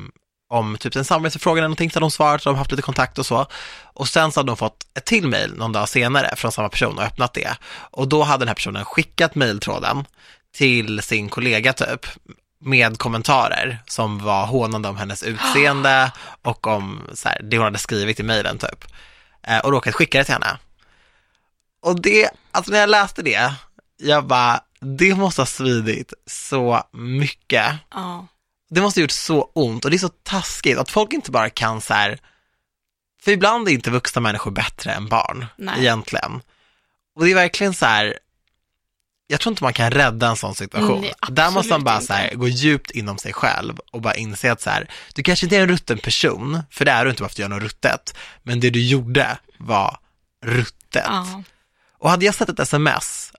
om 0.50 0.78
typ 0.78 0.96
en 0.96 1.06
samarbetsförfrågan 1.06 1.58
eller 1.58 1.68
någonting, 1.68 1.92
så 1.92 1.96
hade 1.96 2.04
hon 2.04 2.12
svarat, 2.12 2.44
de 2.44 2.56
haft 2.56 2.72
lite 2.72 2.84
kontakt 2.84 3.18
och 3.18 3.26
så. 3.26 3.46
Och 3.84 4.08
sen 4.08 4.32
så 4.32 4.40
hade 4.40 4.52
hon 4.52 4.58
fått 4.58 4.88
ett 4.98 5.06
till 5.06 5.28
mail 5.28 5.54
någon 5.56 5.72
dag 5.72 5.90
senare 5.90 6.36
från 6.36 6.52
samma 6.52 6.70
person 6.70 6.98
och 6.98 7.04
öppnat 7.04 7.34
det. 7.34 7.58
Och 7.92 8.08
då 8.08 8.24
hade 8.24 8.42
den 8.42 8.48
här 8.48 8.56
personen 8.56 8.86
skickat 8.86 9.36
mailtråden 9.36 10.06
till 10.54 11.02
sin 11.02 11.30
kollega 11.30 11.74
typ, 11.74 12.06
med 12.60 12.98
kommentarer 12.98 13.80
som 13.86 14.20
var 14.20 14.46
hånande 14.46 14.90
om 14.90 14.98
hennes 14.98 15.24
utseende 15.24 16.12
och 16.42 16.68
om 16.68 17.02
så 17.14 17.30
här, 17.30 17.42
det 17.44 17.58
hon 17.58 17.64
hade 17.64 17.78
skrivit 17.78 18.20
i 18.20 18.24
mejlen 18.24 18.58
typ. 18.58 18.86
Eh, 19.44 19.60
och 19.60 19.72
råkat 19.72 19.96
skicka 19.96 20.18
det 20.18 20.24
till 20.24 20.34
henne. 20.34 20.58
Och 21.82 22.02
det, 22.02 22.30
alltså 22.52 22.72
när 22.72 22.80
jag 22.80 22.90
läste 22.90 23.22
det, 23.22 23.54
jag 23.98 24.26
bara, 24.26 24.60
det 24.80 25.16
måste 25.16 25.42
ha 25.42 25.46
svidit 25.46 26.14
så 26.26 26.84
mycket. 26.94 27.74
Ja. 27.94 28.28
Det 28.70 28.82
måste 28.82 29.00
ha 29.00 29.02
gjort 29.02 29.12
så 29.12 29.52
ont 29.54 29.86
och 29.86 29.92
det 29.92 29.98
är 29.98 30.00
så 30.00 30.10
taskigt 30.10 30.78
att 30.78 30.92
folk 30.92 31.14
inte 31.14 31.32
bara 31.32 31.50
kan 31.50 31.82
så 31.82 31.94
här, 31.94 32.20
för 33.24 33.32
ibland 33.32 33.68
är 33.68 33.72
inte 33.72 33.92
vuxna 33.92 34.22
människor 34.22 34.52
bättre 34.52 34.92
än 34.92 35.08
barn, 35.08 35.46
Nej. 35.58 35.80
egentligen. 35.80 36.42
Och 37.16 37.26
det 37.26 37.32
är 37.32 37.36
verkligen 37.36 37.74
så 37.74 37.86
här, 37.86 38.20
jag 39.28 39.40
tror 39.40 39.52
inte 39.52 39.64
man 39.64 39.74
kan 39.74 39.92
rädda 39.92 40.28
en 40.28 40.36
sån 40.36 40.56
situation. 40.56 41.02
Nej, 41.02 41.14
Där 41.30 41.52
måste 41.52 41.70
man 41.70 41.84
bara 41.84 42.02
så 42.02 42.14
här, 42.14 42.36
gå 42.36 42.48
djupt 42.48 42.92
inom 42.92 43.18
sig 43.18 43.34
själv 43.34 43.80
och 43.92 44.02
bara 44.02 44.16
inse 44.16 44.52
att 44.52 44.62
så 44.62 44.70
här, 44.70 44.92
du 45.16 45.24
kanske 45.24 45.46
inte 45.46 45.58
är 45.58 45.62
en 45.62 45.70
rutten 45.70 45.98
person, 45.98 46.64
för 46.72 46.86
det 46.86 46.92
är 46.92 47.06
du 47.06 47.10
inte 47.10 47.22
bara 47.22 47.30
för 47.30 47.34
att 47.34 47.36
du 47.36 47.42
gör 47.42 47.50
något 47.50 47.64
ruttet, 47.64 48.18
men 48.44 48.60
det 48.60 48.70
du 48.70 48.84
gjorde 48.84 49.38
var 49.58 49.98
ruttet. 50.46 51.04
Ja. 51.06 51.44
Och 51.98 52.10
hade 52.10 52.26
jag 52.26 52.36
sett 52.36 52.50
ett 52.50 52.60
sms, 52.60 53.32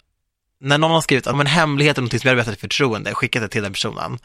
när 0.61 0.79
någon 0.79 0.91
har 0.91 1.01
skrivit 1.01 1.27
om 1.27 1.41
en 1.41 1.47
hemlighet 1.47 1.97
eller 1.97 2.03
någonting 2.03 2.21
som 2.21 2.29
jag 2.29 2.37
vetat 2.37 2.55
i 2.55 2.61
förtroende, 2.61 3.15
skickat 3.15 3.43
det 3.43 3.49
till 3.49 3.63
den 3.63 3.73
personen. 3.73 4.19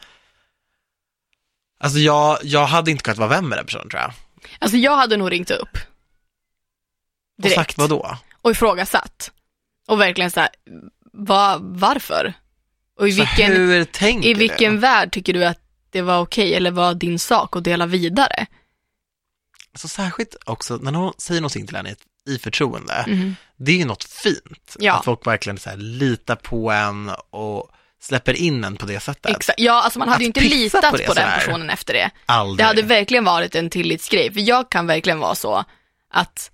Alltså 1.84 1.98
jag, 1.98 2.38
jag 2.42 2.66
hade 2.66 2.90
inte 2.90 3.02
kunnat 3.02 3.18
vara 3.18 3.28
vän 3.28 3.48
med 3.48 3.58
den 3.58 3.66
personen 3.66 3.88
tror 3.88 4.02
jag. 4.02 4.12
Alltså 4.58 4.76
jag 4.76 4.96
hade 4.96 5.16
nog 5.16 5.32
ringt 5.32 5.50
upp. 5.50 5.76
Och 7.36 7.42
Direkt. 7.42 7.54
sagt 7.54 7.78
vad 7.78 7.90
då? 7.90 8.18
och 8.42 8.50
ifrågasatt. 8.50 9.30
Och 9.88 10.00
verkligen 10.00 10.30
så 10.30 10.40
här, 10.40 10.48
va, 11.12 11.58
varför? 11.60 12.32
Och 13.00 13.08
i 13.08 13.12
Så 13.12 13.18
vilken, 13.20 13.52
hur 13.52 13.84
tänker 13.84 14.28
i 14.28 14.34
vilken 14.34 14.72
du? 14.72 14.78
värld 14.78 15.12
tycker 15.12 15.32
du 15.32 15.44
att 15.44 15.60
det 15.90 16.02
var 16.02 16.18
okej 16.20 16.54
eller 16.54 16.70
var 16.70 16.94
din 16.94 17.18
sak 17.18 17.56
att 17.56 17.64
dela 17.64 17.86
vidare? 17.86 18.46
Så 19.76 19.88
särskilt 19.88 20.36
också 20.46 20.76
när 20.76 20.92
någon 20.92 21.12
säger 21.18 21.40
någonting 21.40 21.66
till 21.66 21.76
en 21.76 21.86
i, 22.26 22.38
förtroende, 22.38 23.04
Mhm. 23.08 23.36
det 23.56 23.72
är 23.72 23.76
ju 23.76 23.84
något 23.84 24.04
fint. 24.04 24.76
Ja. 24.78 24.94
Att 24.98 25.04
folk 25.04 25.26
verkligen 25.26 25.58
så 25.58 25.70
här 25.70 25.76
litar 25.76 26.36
på 26.36 26.70
en 26.70 27.10
och 27.30 27.70
släpper 28.04 28.34
in 28.34 28.64
en 28.64 28.76
på 28.76 28.86
det 28.86 29.00
sättet. 29.00 29.36
Exakt. 29.36 29.60
Ja, 29.60 29.82
alltså 29.82 29.98
man 29.98 30.08
hade 30.08 30.16
Att 30.16 30.22
ju 30.22 30.26
inte 30.26 30.40
litat 30.40 30.82
på 30.82 30.90
på, 30.90 30.96
det 31.14 31.20
den 31.20 31.30
personen 31.38 31.70
efter 31.70 31.94
det. 31.94 32.10
Aldrig. 32.26 32.58
Det 32.58 32.64
hade 32.68 32.82
verkligen 32.82 33.24
varit 33.24 33.54
en 33.54 33.70
tillitsgrej, 33.70 34.32
för 34.32 34.40
jag 34.40 34.70
kan 34.70 34.86
verkligen 34.86 35.18
vara 35.18 35.34
så 35.34 35.64
att 36.10 36.50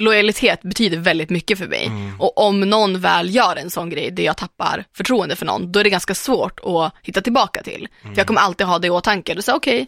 lojalitet 0.00 0.62
betyder 0.62 0.98
väldigt 0.98 1.30
mycket 1.30 1.58
för 1.58 1.66
mig. 1.66 1.86
Mm. 1.86 2.20
Och 2.20 2.38
om 2.38 2.60
någon 2.60 3.00
väl 3.00 3.34
gör 3.34 3.56
en 3.56 3.70
sån 3.70 3.90
grej 3.90 4.10
där 4.10 4.22
jag 4.22 4.36
tappar 4.36 4.84
förtroende 4.96 5.36
för 5.36 5.46
någon, 5.46 5.72
då 5.72 5.80
är 5.80 5.84
det 5.84 5.90
ganska 5.90 6.14
svårt 6.14 6.60
att 6.64 6.94
hitta 7.02 7.20
tillbaka 7.20 7.62
till. 7.62 7.88
För 8.00 8.06
Mm. 8.06 8.18
jag 8.18 8.26
kommer 8.26 8.40
alltid 8.40 8.66
ha 8.66 8.78
det 8.78 8.86
i 8.86 8.90
åtanke. 8.90 9.34
Du 9.34 9.42
säger 9.42 9.58
okej, 9.58 9.86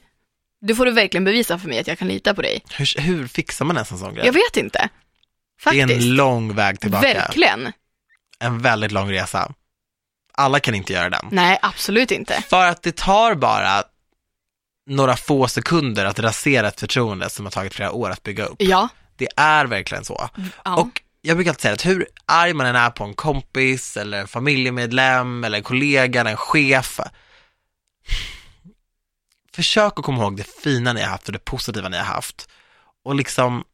du 0.61 0.75
får 0.75 0.85
du 0.85 0.91
verkligen 0.93 1.25
bevisa 1.25 1.59
för 1.59 1.69
mig 1.69 1.79
att 1.81 1.87
jag 1.87 1.99
kan 1.99 2.09
lita 2.09 2.35
på 2.35 2.43
dig. 2.43 2.65
hur, 2.77 3.01
hur 3.01 3.27
fixar 3.27 3.65
man 3.65 3.77
en 3.77 3.85
sån 3.85 4.15
grej? 4.15 4.27
Jag 4.27 4.33
vet 4.33 4.57
inte. 4.57 4.79
det 4.79 5.63
Faktiskt. 5.63 5.91
är 5.91 5.95
en 5.97 6.15
lång 6.17 6.55
väg 6.55 6.81
tillbaka. 6.81 7.07
Verkligen. 7.15 7.73
En 8.41 8.59
väldigt 8.63 8.93
lång 8.93 9.13
resa. 9.13 9.53
Alla 10.39 10.61
kan 10.61 10.75
inte 10.75 10.93
göra 10.93 11.11
den. 11.11 11.29
Nej, 11.31 11.59
absolut 11.63 12.11
inte. 12.11 12.43
För 12.51 12.67
att 12.67 12.83
det 12.83 12.97
tar 12.97 13.35
bara 13.35 13.83
några 14.91 15.17
få 15.17 15.49
sekunder 15.49 16.05
att 16.05 16.19
rasera 16.19 16.69
ett 16.69 16.81
förtroende 16.81 17.31
som 17.31 17.47
har 17.47 17.51
tagit 17.51 17.75
flera 17.75 17.93
år 17.93 18.11
att 18.11 18.23
bygga 18.23 18.45
upp. 18.45 18.57
Ja. 18.59 18.89
Det 19.17 19.29
är 19.37 19.65
verkligen 19.67 20.05
så. 20.05 20.29
ja. 20.65 20.77
Och 20.77 21.03
jag 21.23 21.37
brukar 21.37 21.51
alltid 21.51 21.61
säga 21.63 21.75
att 21.75 21.87
hur 21.87 22.07
arg 22.27 22.53
man 22.55 22.67
än 22.67 22.77
är 22.77 22.91
på 22.91 23.05
en 23.05 23.15
kompis 23.15 23.97
eller 23.97 24.21
en 24.21 24.29
familjemedlem 24.29 25.45
eller 25.45 25.59
en 25.59 25.65
kollega 25.65 26.21
eller 26.21 26.31
en 26.31 26.37
chef. 26.37 27.01
Försök 29.55 29.93
att 29.99 30.05
komma 30.05 30.23
ihåg 30.23 30.37
det 30.37 30.47
fina 30.63 30.93
ni 30.93 31.01
har 31.01 31.09
haft 31.09 31.27
och 31.27 31.33
det 31.33 31.39
positiva 31.45 31.89
ni 31.89 31.97
har 31.97 32.05
haft. 32.05 32.49
Och 33.05 33.15
liksom 33.15 33.65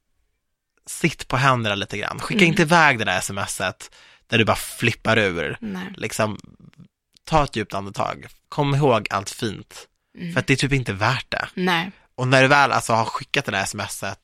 sitt 0.86 1.28
på 1.28 1.36
händerna 1.36 1.74
lite 1.74 1.98
grann. 1.98 2.20
Skicka 2.20 2.38
Mm. 2.40 2.48
inte 2.48 2.62
iväg 2.62 2.98
det 2.98 3.04
där 3.04 3.20
smset 3.20 3.90
där 4.26 4.38
du 4.38 4.44
bara 4.44 4.56
flippar 4.56 5.18
ur. 5.18 5.56
Nej. 5.60 5.92
Liksom, 5.96 6.38
ta 7.24 7.44
ett 7.44 7.56
djupt 7.56 7.74
andetag. 7.74 8.26
Kom 8.48 8.74
ihåg 8.74 9.06
allt 9.10 9.30
fint. 9.30 9.88
Mm. 10.18 10.32
För 10.32 10.40
att 10.40 10.46
det 10.46 10.52
är 10.52 10.56
typ 10.56 10.72
inte 10.72 10.92
värt 10.92 11.30
det. 11.30 11.48
Nej. 11.54 11.90
Och 12.14 12.28
när 12.28 12.42
du 12.42 12.48
väl 12.48 12.72
alltså 12.72 12.92
har 12.92 13.04
skickat 13.04 13.44
det 13.44 13.52
där 13.52 13.64
smset, 13.64 14.18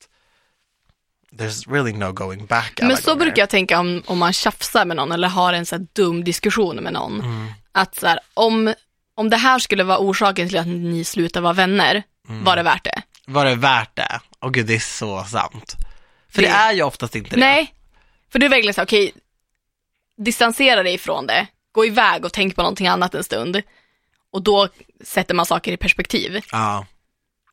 there's 1.33 1.71
really 1.73 1.93
no 1.93 2.11
going 2.11 2.45
back 2.45 2.79
Men 2.81 2.97
så 2.97 3.11
gånger. 3.11 3.25
brukar 3.25 3.41
jag 3.41 3.49
tänka 3.49 3.79
om, 3.79 4.03
om 4.05 4.17
man 4.17 4.33
tjafsar 4.33 4.85
med 4.85 4.97
någon 4.97 5.11
eller 5.11 5.27
har 5.27 5.53
en 5.53 5.65
så 5.65 5.75
här 5.75 5.87
dum 5.93 6.23
diskussion 6.23 6.75
med 6.75 6.93
någon. 6.93 7.19
Mm. 7.21 7.47
Att 7.71 7.95
så 7.95 8.07
här, 8.07 8.19
om, 8.33 8.73
om 9.15 9.29
det 9.29 9.37
här 9.37 9.59
skulle 9.59 9.83
vara 9.83 9.97
orsaken 9.97 10.49
till 10.49 10.57
att 10.57 10.67
ni 10.67 11.03
slutar 11.03 11.41
vara 11.41 11.53
vänner, 11.53 12.03
Mm. 12.29 12.43
var 12.43 12.55
det 12.55 12.63
värt 12.63 12.83
det? 12.83 13.01
Var 13.25 13.45
det 13.45 13.55
värt 13.55 13.95
det? 13.95 14.19
Och 14.39 14.53
gud, 14.53 14.65
det 14.65 14.75
är 14.75 14.79
så 14.79 15.23
sant. 15.23 15.75
För 16.29 16.41
det, 16.41 16.47
Det- 16.47 16.53
är 16.53 16.73
ju 16.73 16.83
oftast 16.83 17.15
inte 17.15 17.29
det. 17.29 17.39
Nej, 17.39 17.73
för 18.31 18.39
du 18.39 18.45
är 18.45 18.49
verkligen 18.49 18.73
så 18.73 18.83
okej, 18.83 19.11
distansera 20.17 20.83
dig 20.83 20.93
ifrån 20.93 21.27
det, 21.27 21.47
gå 21.71 21.85
iväg 21.85 22.25
och 22.25 22.33
tänk 22.33 22.55
på 22.55 22.61
någonting 22.61 22.87
annat 22.87 23.15
en 23.15 23.23
stund. 23.23 23.61
Och 24.31 24.41
då 24.41 24.67
sätter 25.03 25.33
man 25.35 25.45
saker 25.45 25.71
i 25.71 25.77
perspektiv. 25.77 26.39
Ja. 26.51 26.85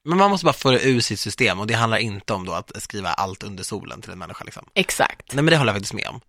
Men 0.05 0.19
man 0.19 0.31
måste 0.31 0.45
bara 0.45 0.53
få 0.53 0.71
det 0.71 0.85
ur 0.85 1.01
sitt 1.01 1.21
system 1.21 1.61
och 1.61 1.67
det 1.67 1.75
handlar 1.75 1.99
inte 1.99 2.33
om 2.33 2.47
då 2.47 2.53
att 2.53 2.83
skriva 2.83 3.09
allt 3.09 3.43
under 3.43 3.65
solen 3.65 4.03
till 4.03 4.11
en 4.11 4.19
människa 4.19 4.45
liksom. 4.45 4.69
Exakt. 4.75 5.33
Nej 5.33 5.45
men 5.45 5.51
det 5.51 5.57
håller 5.57 5.73
jag 5.73 5.77
faktiskt 5.77 5.95
med 5.95 6.09
om. 6.09 6.21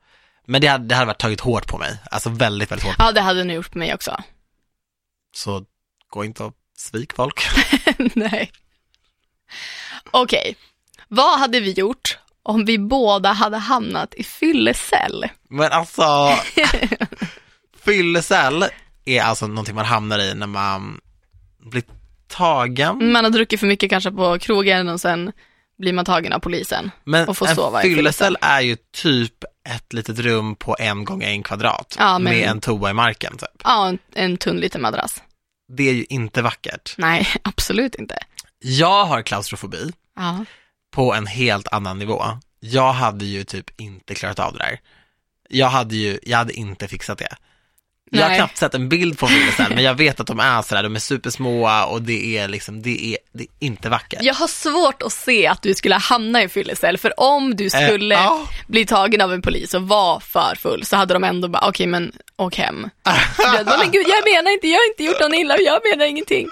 Men 0.46 0.62
det 0.62 0.68
hade, 0.68 0.86
det 0.86 0.96
hade 0.96 1.08
varit 1.08 1.20
tagit 1.20 1.42
hårt 1.42 1.68
på 1.68 1.78
mig, 1.78 1.98
alltså 2.12 2.30
väldigt, 2.30 2.72
väldigt 2.72 2.88
hårt. 2.88 2.96
Ja, 3.00 3.12
det 3.12 3.22
hade 3.22 3.44
ni 3.44 3.54
gjort 3.54 3.72
på 3.72 3.78
mig 3.78 3.94
också. 3.94 4.24
Så 5.36 5.66
gå 6.10 6.26
inte 6.26 6.44
och 6.44 6.54
svik 6.78 7.14
folk. 7.14 7.48
Nej. 8.16 8.52
Okej, 10.12 10.56
vad 11.08 11.40
hade 11.40 11.60
vi 11.60 11.72
gjort 11.72 12.18
om 12.50 12.66
vi 12.66 12.78
båda 12.80 13.32
hade 13.32 13.58
hamnat 13.58 14.14
i 14.14 14.24
fyllecell? 14.24 15.26
Men 15.50 15.72
alltså, 15.72 16.34
fyllecell 17.86 18.66
är 19.06 19.22
alltså 19.22 19.48
någonting 19.48 19.76
man 19.76 19.86
hamnar 19.86 20.20
i 20.20 20.36
när 20.36 20.48
man 20.48 21.02
blir 21.72 21.84
tagen. 22.28 23.12
Man 23.12 23.24
har 23.24 23.32
druckit 23.32 23.60
för 23.60 23.68
mycket 23.68 23.90
kanske 23.90 24.12
på 24.12 24.40
krogen 24.40 24.90
och 24.90 25.02
sen 25.02 25.32
blir 25.78 25.94
man 25.94 26.06
tagen 26.06 26.34
av 26.34 26.40
polisen. 26.40 26.92
Men 27.04 27.28
och 27.28 27.38
få 27.38 27.46
en 27.46 27.56
sova 27.56 27.84
i 27.84 27.96
fyllecell 27.96 28.38
är 28.42 28.62
ju 28.62 28.78
typ 28.94 29.44
ett 29.70 29.94
litet 29.94 30.20
rum 30.20 30.56
på 30.56 30.76
en 30.80 31.06
gång 31.06 31.24
en 31.24 31.44
kvadrat 31.44 31.96
Ja, 32.00 32.20
men- 32.20 32.34
med 32.34 32.50
en 32.50 32.62
toa 32.62 32.90
i 32.90 32.94
marken 32.94 33.38
typ. 33.38 33.62
Ja, 33.64 33.88
en, 33.88 34.00
en 34.14 34.38
tunn 34.38 34.58
liten 34.58 34.82
madrass. 34.82 35.24
Det 35.78 35.90
är 35.90 35.94
ju 35.94 36.06
inte 36.10 36.42
vackert. 36.42 36.94
Nej, 36.98 37.28
absolut 37.44 37.96
inte. 37.96 38.18
Jag 38.60 39.06
har 39.06 39.22
klaustrofobi 39.22 39.92
Ja 40.16 40.46
på 40.92 41.14
en 41.14 41.28
helt 41.28 41.68
annan 41.68 42.00
nivå. 42.00 42.24
Jag 42.60 42.94
hade 42.94 43.26
ju 43.26 43.44
typ 43.44 43.82
inte 43.82 44.16
klarat 44.16 44.40
av 44.40 44.54
det 44.54 44.60
där. 44.60 44.80
Jag 45.50 45.70
hade 45.70 45.96
ju, 45.96 46.20
jag 46.24 46.38
hade 46.38 46.54
inte 46.54 46.88
fixat 46.88 47.18
det. 47.18 47.36
Jag 48.12 48.30
har 48.30 48.36
knappt 48.36 48.58
sett 48.58 48.74
en 48.74 48.90
bild 48.90 49.20
på 49.20 49.28
fyllecell, 49.28 49.76
men 49.76 49.84
jag 49.84 49.94
vet 49.98 50.20
att 50.20 50.28
de 50.28 50.40
är 50.40 50.62
sådär, 50.62 50.84
de 50.84 50.96
är 50.96 51.00
supersmå 51.00 51.70
och 51.90 52.02
det 52.02 52.38
är 52.38 52.48
liksom, 52.48 52.82
det 52.82 53.06
är, 53.06 53.18
det 53.34 53.44
är 53.44 53.48
inte 53.60 53.90
vackert. 53.90 54.20
Jag 54.22 54.34
har 54.34 54.48
svårt 54.48 55.02
att 55.02 55.14
se 55.14 55.48
att 55.48 55.62
du 55.62 55.74
skulle 55.74 55.96
hamna 55.96 56.44
i 56.44 56.50
fyllecell, 56.50 56.98
för 56.98 57.20
om 57.20 57.56
du 57.56 57.70
Eh, 57.74 57.88
skulle 57.88 58.16
ja. 58.16 58.48
bli 58.68 58.86
tagen 58.86 59.22
av 59.22 59.34
en 59.34 59.42
polis 59.42 59.74
och 59.74 59.88
var 59.88 60.20
för 60.20 60.56
full 60.56 60.86
så 60.86 60.96
hade 60.96 61.14
de 61.14 61.24
ändå 61.24 61.48
bara, 61.48 61.68
okej 61.68 61.88
men 61.88 62.12
åk 62.38 62.56
hem. 62.56 62.90
Jag 63.38 63.66
bara, 63.66 63.78
men 63.78 63.92
gud 63.92 64.08
jag 64.08 64.24
menar 64.36 64.52
inte, 64.52 64.68
jag 64.68 64.78
har 64.78 64.90
inte 64.90 65.04
gjort 65.04 65.20
någon 65.20 65.34
illa, 65.34 65.58
jag 65.60 65.82
menar 65.90 66.06
ingenting. 66.06 66.48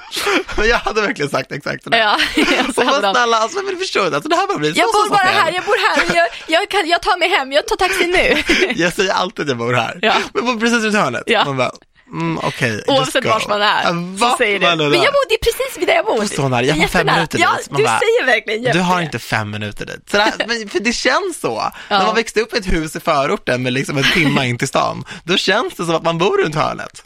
Men 0.57 0.67
jag 0.67 0.77
hade 0.77 1.01
verkligen 1.01 1.31
sagt 1.31 1.51
exakt 1.51 1.83
sådär. 1.83 1.97
Ja, 1.97 2.13
och 2.67 2.75
så 2.75 2.81
Och 2.81 3.01
de, 3.01 3.13
snälla, 3.13 3.37
alltså 3.37 3.57
vem 3.59 3.67
är 3.67 4.09
det 4.09 4.15
Alltså 4.15 4.29
det 4.29 4.35
här 4.35 4.47
bara 4.47 4.57
blir 4.57 4.73
så 4.73 4.79
jag 4.79 4.87
bor 4.87 5.09
bara 5.09 5.19
här, 5.19 5.51
jag 5.51 5.63
bor 5.63 5.77
här, 5.89 6.15
jag, 6.15 6.27
jag, 6.47 6.69
kan, 6.69 6.87
jag 6.87 7.01
tar 7.01 7.19
mig 7.19 7.29
hem, 7.29 7.51
jag 7.51 7.67
tar 7.67 7.75
taxi 7.75 8.07
nu. 8.07 8.43
Jag 8.83 8.93
säger 8.93 9.13
alltid 9.13 9.43
att 9.43 9.49
jag 9.49 9.57
bor 9.57 9.73
här. 9.73 9.99
Ja. 10.01 10.15
Men 10.33 10.59
precis 10.59 10.83
runt 10.83 10.95
hörnet. 10.95 11.23
Ja. 11.25 11.45
Man 11.47 11.57
bara, 11.57 11.71
mm, 12.11 12.39
just 12.61 12.89
Oavsett 12.89 13.25
vart 13.25 13.47
man 13.47 13.61
är, 13.61 13.83
Ja, 13.83 14.29
så 14.31 14.37
säger 14.37 14.59
du. 14.59 14.65
Men 14.65 14.79
jag 14.79 14.89
bor, 14.91 15.29
det 15.29 15.35
är 15.35 15.43
precis 15.43 15.77
vid 15.77 15.87
där 15.87 15.95
jag 15.95 16.05
bor. 16.05 16.21
Och 16.21 16.29
så 16.29 16.47
nära, 16.47 16.63
jag 16.63 16.75
har 16.75 16.87
fem 16.87 17.05
minuter 17.05 17.39
Ja, 17.39 17.55
dit. 17.57 17.71
Man 17.71 17.77
du 17.77 17.83
bara, 17.85 17.99
säger 17.99 18.25
verkligen 18.25 18.61
Du 18.61 18.67
jätte. 18.67 18.79
har 18.79 19.01
inte 19.01 19.19
fem 19.19 19.51
minuter 19.51 19.85
dit. 19.85 20.09
Så 20.11 20.17
där, 20.17 20.33
men, 20.47 20.69
för 20.69 20.79
det 20.79 20.93
känns 20.93 21.39
så. 21.39 21.71
När 21.89 22.05
man 22.05 22.15
växte 22.15 22.41
upp 22.41 22.53
i 22.53 22.57
ett 22.57 22.71
hus 22.71 22.95
i 22.95 22.99
förorten 22.99 23.63
med 23.63 23.73
liksom 23.73 23.97
en 23.97 24.03
timma 24.03 24.45
in 24.45 24.57
till 24.57 24.67
stan, 24.67 25.03
då 25.23 25.37
känns 25.37 25.73
det 25.75 25.85
som 25.85 25.95
att 25.95 26.03
man 26.03 26.17
bor 26.17 26.37
runt 26.43 26.55
hörnet. 26.55 27.03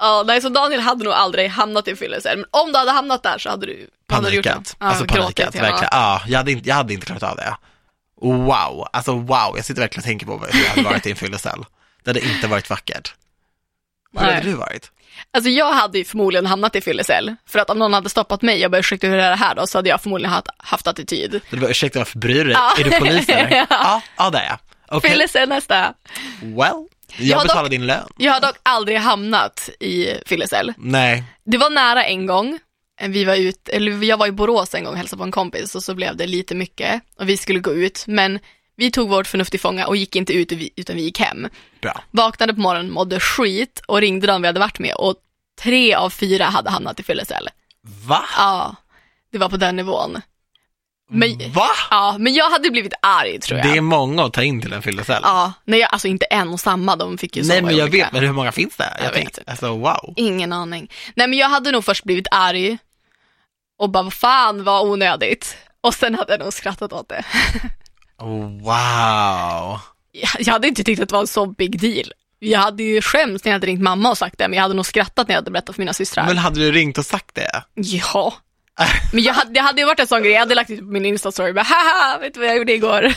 Ja, 0.00 0.24
nej, 0.26 0.40
så 0.40 0.48
Daniel 0.48 0.80
hade 0.80 1.04
nog 1.04 1.12
aldrig 1.12 1.50
hamnat 1.50 1.88
i 1.88 1.96
fyllecell, 1.96 2.36
men 2.36 2.46
om 2.50 2.72
du 2.72 2.78
hade 2.78 2.90
hamnat 2.90 3.22
där 3.22 3.38
så 3.38 3.50
hade 3.50 3.66
du 3.66 3.72
du 3.72 3.80
gjort 3.80 3.90
Panikat. 4.08 4.76
Ja, 4.80 4.86
alltså 4.86 5.04
panikat, 5.04 5.54
verkligen. 5.54 5.88
Ja, 5.90 6.22
jag 6.26 6.38
hade, 6.38 6.52
inte, 6.52 6.68
jag 6.68 6.76
hade 6.76 6.94
inte 6.94 7.06
klarat 7.06 7.22
av 7.22 7.36
det. 7.36 7.56
Wow, 8.20 8.88
alltså 8.92 9.12
wow, 9.12 9.52
jag 9.56 9.64
sitter 9.64 9.80
verkligen 9.80 10.00
och 10.00 10.04
tänker 10.04 10.26
på 10.26 10.38
hur 10.52 10.60
jag 10.62 10.68
hade 10.68 10.82
varit 10.82 11.06
i 11.06 11.10
en 11.10 11.16
fyllecell. 11.16 11.64
Det 12.04 12.10
hade 12.10 12.20
inte 12.20 12.46
varit 12.46 12.70
vackert. 12.70 13.14
Hur 14.18 14.26
Nej. 14.26 14.34
hade 14.34 14.46
du 14.46 14.54
varit? 14.54 14.90
Alltså 15.30 15.50
jag 15.50 15.72
hade 15.72 15.98
ju 15.98 16.04
förmodligen 16.04 16.46
hamnat 16.46 16.76
i 16.76 16.80
fyllecell, 16.80 17.34
för 17.48 17.58
att 17.58 17.70
om 17.70 17.78
någon 17.78 17.92
hade 17.92 18.08
stoppat 18.08 18.42
mig 18.42 18.64
och 18.64 18.70
bara 18.70 18.78
ursäkta 18.78 19.06
hur 19.06 19.16
är 19.18 19.30
det 19.30 19.36
här 19.36 19.54
då, 19.54 19.66
så 19.66 19.78
hade 19.78 19.88
jag 19.88 20.02
förmodligen 20.02 20.32
haft, 20.32 20.46
haft 20.58 20.86
attityd. 20.86 21.40
Du 21.50 21.56
bara, 21.56 21.70
ursäkta 21.70 21.98
varför 21.98 22.18
bryr 22.18 22.34
du 22.34 22.44
dig? 22.44 22.52
Ja. 22.52 22.74
Är 22.80 22.84
du 22.84 22.90
polis 22.90 23.28
eller? 23.28 23.50
Ja. 23.56 23.66
ja, 23.70 24.02
ja 24.16 24.30
det 24.30 24.38
är 24.38 24.46
jag. 24.46 24.58
Okej, 24.88 25.10
Fyllecell 25.10 25.48
nästa. 25.48 25.94
well, 26.42 26.56
jag 27.16 27.26
Jag 27.26 27.42
betalar 27.42 27.62
dock- 27.62 27.70
din 27.70 27.86
lön. 27.86 28.08
Jag 28.16 28.32
har 28.32 28.40
dock 28.40 28.56
aldrig 28.62 28.98
hamnat 28.98 29.70
i 29.80 30.14
fyllecell. 30.26 30.72
Nej, 30.76 31.24
Det 31.44 31.58
var 31.58 31.70
nära 31.70 32.04
en 32.04 32.26
gång. 32.26 32.58
Vi 33.08 33.24
var 33.24 33.34
ut, 33.36 33.68
eller 33.68 34.04
jag 34.04 34.16
var 34.16 34.26
i 34.26 34.32
Borås 34.32 34.74
en 34.74 34.84
gång 34.84 34.92
och 34.92 34.98
hälsade 34.98 35.18
på 35.18 35.24
en 35.24 35.30
kompis 35.30 35.74
och 35.74 35.82
så 35.82 35.94
blev 35.94 36.16
det 36.16 36.26
lite 36.26 36.54
mycket 36.54 37.02
och 37.18 37.28
vi 37.28 37.36
skulle 37.36 37.58
gå 37.60 37.72
ut 37.72 38.04
men 38.06 38.38
vi 38.78 38.90
tog 38.90 39.08
vårt 39.08 39.26
förnuft 39.26 39.50
till 39.50 39.60
fånga 39.60 39.86
och 39.86 39.96
gick 39.96 40.16
inte 40.16 40.32
ut 40.32 40.52
utan 40.76 40.96
vi 40.96 41.02
gick 41.02 41.18
hem. 41.20 41.48
bra. 41.80 42.00
Vaknade 42.10 42.54
på 42.54 42.60
morgonen, 42.60 42.90
mådde 42.90 43.20
skit 43.20 43.82
och 43.88 44.00
ringde 44.00 44.26
dem 44.26 44.42
vi 44.42 44.48
hade 44.48 44.60
varit 44.60 44.78
med 44.78 44.94
och 44.94 45.14
tre 45.62 45.94
av 45.94 46.10
fyra 46.10 46.44
hade 46.44 46.70
hamnat 46.70 47.00
i 47.00 47.02
fyllecell. 47.02 47.48
Va? 48.06 48.24
Ja, 48.36 48.76
det 49.32 49.38
var 49.38 49.48
på 49.48 49.56
den 49.56 49.76
nivån. 49.76 50.20
Men, 51.10 51.52
Va? 51.52 51.68
ja, 51.90 52.16
men 52.18 52.34
jag 52.34 52.50
hade 52.50 52.70
blivit 52.70 52.92
arg 53.02 53.40
tror 53.40 53.58
jag. 53.58 53.68
Det 53.68 53.76
är 53.76 53.80
många 53.80 54.24
att 54.24 54.32
ta 54.32 54.42
in 54.42 54.62
till 54.62 54.72
en 54.72 54.82
fyllecell. 54.82 55.22
Ja, 55.24 55.52
nej 55.64 55.82
alltså 55.84 56.08
inte 56.08 56.24
en 56.24 56.48
och 56.48 56.60
samma, 56.60 56.96
de 56.96 57.18
fick 57.18 57.36
ju 57.36 57.42
Nej 57.44 57.62
men 57.62 57.76
jag 57.76 57.88
olika. 57.88 58.04
vet, 58.04 58.12
men 58.12 58.22
hur 58.24 58.32
många 58.32 58.52
finns 58.52 58.76
det? 58.76 58.92
Jag, 58.98 59.06
Jag 59.06 59.14
tänkte, 59.14 59.40
vet 59.40 59.48
alltså 59.48 59.76
wow. 59.76 60.12
Ingen 60.16 60.52
aning. 60.52 60.90
Nej 61.14 61.26
men 61.28 61.38
jag 61.38 61.48
hade 61.48 61.70
nog 61.72 61.84
först 61.84 62.04
blivit 62.04 62.26
arg 62.30 62.78
och 63.78 63.90
bara 63.90 64.02
vad 64.02 64.12
fan 64.12 64.64
vad 64.64 64.86
onödigt. 64.88 65.56
Och 65.80 65.94
sen 65.94 66.14
hade 66.14 66.32
jag 66.32 66.40
nog 66.40 66.52
skrattat 66.52 66.92
åt 66.92 67.08
det. 67.08 67.24
Wow. 68.20 69.80
Jag 70.38 70.52
hade 70.52 70.68
inte 70.68 70.84
tyckt 70.84 71.02
att 71.02 71.08
det 71.08 71.12
var 71.12 71.20
en 71.20 71.26
så 71.26 71.46
big 71.46 71.80
deal. 71.80 72.12
Jag 72.38 72.60
hade 72.60 72.82
ju 72.82 73.02
skämts 73.02 73.44
när 73.44 73.50
jag 73.50 73.54
hade 73.54 73.66
ringt 73.66 73.82
mamma 73.82 74.10
och 74.10 74.18
sagt 74.18 74.38
det, 74.38 74.48
men 74.48 74.56
jag 74.56 74.62
hade 74.62 74.74
nog 74.74 74.86
skrattat 74.86 75.28
när 75.28 75.34
jag 75.34 75.40
hade 75.40 75.50
berättat 75.50 75.74
för 75.74 75.82
mina 75.82 75.92
systrar. 75.92 76.26
Men 76.26 76.38
hade 76.38 76.60
du 76.60 76.72
ringt 76.72 76.98
och 76.98 77.06
sagt 77.06 77.34
det? 77.34 77.62
Ja. 77.74 78.34
Men 79.12 79.22
jag 79.22 79.34
hade, 79.34 79.52
det 79.52 79.60
hade 79.60 79.80
ju 79.80 79.86
varit 79.86 80.00
en 80.00 80.06
sån 80.06 80.22
grej, 80.22 80.32
jag 80.32 80.40
hade 80.40 80.54
lagt 80.54 80.70
ut 80.70 80.78
på 80.78 80.84
min 80.84 81.06
instastory, 81.06 81.52
bara 81.52 81.62
haha, 81.62 82.18
vet 82.18 82.34
du 82.34 82.40
vad 82.40 82.48
jag 82.48 82.56
gjorde 82.56 82.72
igår? 82.72 83.02